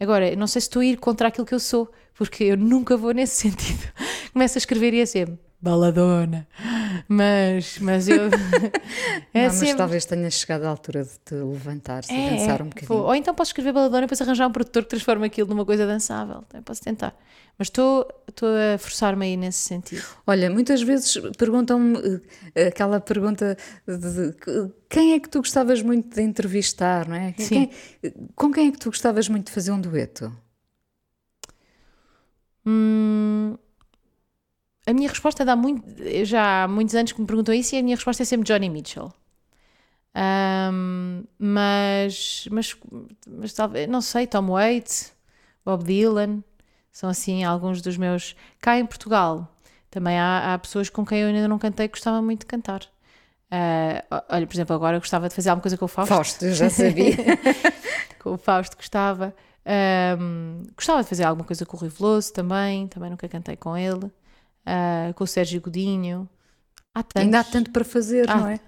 Agora, 0.00 0.34
não 0.34 0.46
sei 0.46 0.60
se 0.60 0.68
estou 0.68 0.80
a 0.80 0.84
ir 0.86 0.96
contra 0.96 1.28
aquilo 1.28 1.46
que 1.46 1.54
eu 1.54 1.60
sou, 1.60 1.92
porque 2.14 2.44
eu 2.44 2.56
nunca 2.56 2.96
vou 2.96 3.12
nesse 3.12 3.36
sentido. 3.48 3.92
Começo 4.32 4.56
a 4.56 4.60
escrever 4.60 4.94
e 4.94 5.00
é 5.00 5.06
sempre 5.06 5.38
baladona. 5.62 6.46
Mas, 7.08 7.78
mas 7.78 8.08
eu. 8.08 8.24
é 9.32 9.42
não, 9.42 9.42
mas 9.44 9.54
sempre. 9.54 9.76
talvez 9.76 10.04
tenha 10.04 10.28
chegado 10.30 10.64
à 10.64 10.68
altura 10.68 11.04
de 11.04 11.10
te 11.24 11.34
levantar 11.34 12.02
e 12.10 12.12
É, 12.14 12.30
dançar 12.30 12.60
um 12.62 12.66
é. 12.66 12.68
bocadinho. 12.68 12.88
Vou- 12.88 13.06
Ou 13.06 13.14
então 13.14 13.34
posso 13.34 13.50
escrever 13.50 13.72
baladona 13.72 14.00
e 14.00 14.02
depois 14.02 14.20
arranjar 14.20 14.48
um 14.48 14.52
produtor 14.52 14.82
que 14.82 14.88
transforme 14.90 15.26
aquilo 15.26 15.48
numa 15.48 15.64
coisa 15.64 15.86
dançável. 15.86 16.42
Também 16.48 16.62
posso 16.64 16.82
tentar. 16.82 17.14
Mas 17.58 17.68
estou 17.68 18.08
a 18.74 18.78
forçar-me 18.78 19.26
aí 19.26 19.36
nesse 19.36 19.58
sentido. 19.60 20.02
Olha, 20.26 20.50
muitas 20.50 20.82
vezes 20.82 21.16
perguntam-me 21.38 22.20
eh, 22.54 22.68
aquela 22.68 22.98
pergunta 22.98 23.56
de, 23.86 23.98
de- 23.98 24.72
quem 24.88 25.12
é 25.12 25.20
que 25.20 25.28
tu 25.28 25.38
gostavas 25.38 25.80
muito 25.82 26.14
de 26.14 26.22
entrevistar, 26.22 27.06
não 27.06 27.14
é? 27.16 27.34
Sim. 27.38 27.68
Quem- 28.00 28.12
com 28.34 28.50
quem 28.50 28.68
é 28.68 28.72
que 28.72 28.78
tu 28.78 28.90
gostavas 28.90 29.28
muito 29.28 29.46
de 29.46 29.52
fazer 29.52 29.70
um 29.70 29.80
dueto? 29.80 30.32
Hum, 32.64 33.56
a 34.86 34.92
minha 34.92 35.08
resposta 35.08 35.44
dá 35.44 35.54
muito. 35.54 35.84
Já 36.24 36.64
há 36.64 36.68
muitos 36.68 36.94
anos 36.94 37.12
que 37.12 37.20
me 37.20 37.26
perguntam 37.26 37.54
isso 37.54 37.74
e 37.74 37.78
a 37.78 37.82
minha 37.82 37.96
resposta 37.96 38.22
é 38.22 38.26
sempre 38.26 38.46
Johnny 38.46 38.68
Mitchell. 38.68 39.12
Ahm, 40.14 41.24
mas, 41.38 42.46
mas, 42.50 42.76
mas 43.26 43.52
talvez, 43.52 43.88
não 43.88 44.00
sei, 44.00 44.26
Tom 44.26 44.48
Waits, 44.48 45.12
Bob 45.64 45.84
Dylan, 45.84 46.42
são 46.90 47.08
assim 47.08 47.44
alguns 47.44 47.80
dos 47.80 47.96
meus. 47.96 48.36
Cá 48.60 48.78
em 48.78 48.84
Portugal 48.86 49.48
também 49.90 50.18
há, 50.18 50.54
há 50.54 50.58
pessoas 50.58 50.88
com 50.88 51.04
quem 51.04 51.20
eu 51.20 51.28
ainda 51.28 51.46
não 51.46 51.58
cantei 51.58 51.86
que 51.86 51.92
gostava 51.92 52.20
muito 52.22 52.40
de 52.40 52.46
cantar. 52.46 52.82
Uh, 53.52 54.22
olha, 54.30 54.46
por 54.46 54.54
exemplo, 54.54 54.74
agora 54.74 54.96
eu 54.96 55.00
gostava 55.00 55.28
de 55.28 55.34
fazer 55.34 55.50
alguma 55.50 55.62
coisa 55.62 55.76
com 55.76 55.84
o 55.84 55.88
Fausto. 55.88 56.14
Fausto, 56.14 56.44
eu 56.46 56.54
já 56.54 56.70
sabia. 56.70 57.14
com 58.18 58.32
o 58.32 58.38
Fausto 58.38 58.76
gostava. 58.76 59.34
Um, 60.18 60.62
gostava 60.74 61.02
de 61.02 61.08
fazer 61.08 61.24
alguma 61.24 61.46
coisa 61.46 61.66
com 61.66 61.76
o 61.76 61.80
Rui 61.80 61.90
Veloso 61.90 62.32
também, 62.32 62.88
também 62.88 63.10
nunca 63.10 63.28
cantei 63.28 63.54
com 63.54 63.76
ele. 63.76 64.10
Uh, 64.66 65.12
com 65.14 65.24
o 65.24 65.26
Sérgio 65.26 65.60
Godinho. 65.60 66.28
Há 66.94 67.02
Ainda 67.14 67.40
há 67.40 67.44
tanto 67.44 67.70
para 67.70 67.84
fazer, 67.84 68.28
ah, 68.28 68.36
não 68.36 68.48
é? 68.48 68.60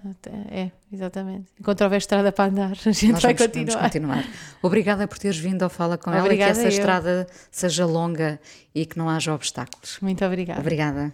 É, 0.49 0.71
exatamente. 0.91 1.45
Enquanto 1.59 1.81
houver 1.81 1.97
estrada 1.97 2.31
para 2.31 2.49
andar, 2.49 2.71
a 2.83 2.91
gente 2.91 3.11
Nós 3.11 3.21
vai 3.21 3.35
vamos, 3.35 3.45
continuar. 3.45 3.75
Vamos 3.75 3.83
continuar. 3.83 4.25
Obrigada 4.63 5.07
por 5.07 5.19
teres 5.19 5.37
vindo 5.37 5.61
ao 5.61 5.69
Fala 5.69 5.95
com 5.95 6.09
obrigada 6.09 6.27
ela 6.27 6.33
e 6.33 6.37
que 6.37 6.43
essa 6.43 6.63
eu. 6.63 6.69
estrada 6.69 7.27
seja 7.51 7.85
longa 7.85 8.39
e 8.73 8.83
que 8.83 8.97
não 8.97 9.07
haja 9.09 9.31
obstáculos. 9.31 9.99
Muito 10.01 10.25
obrigada. 10.25 10.59
Obrigada. 10.59 11.13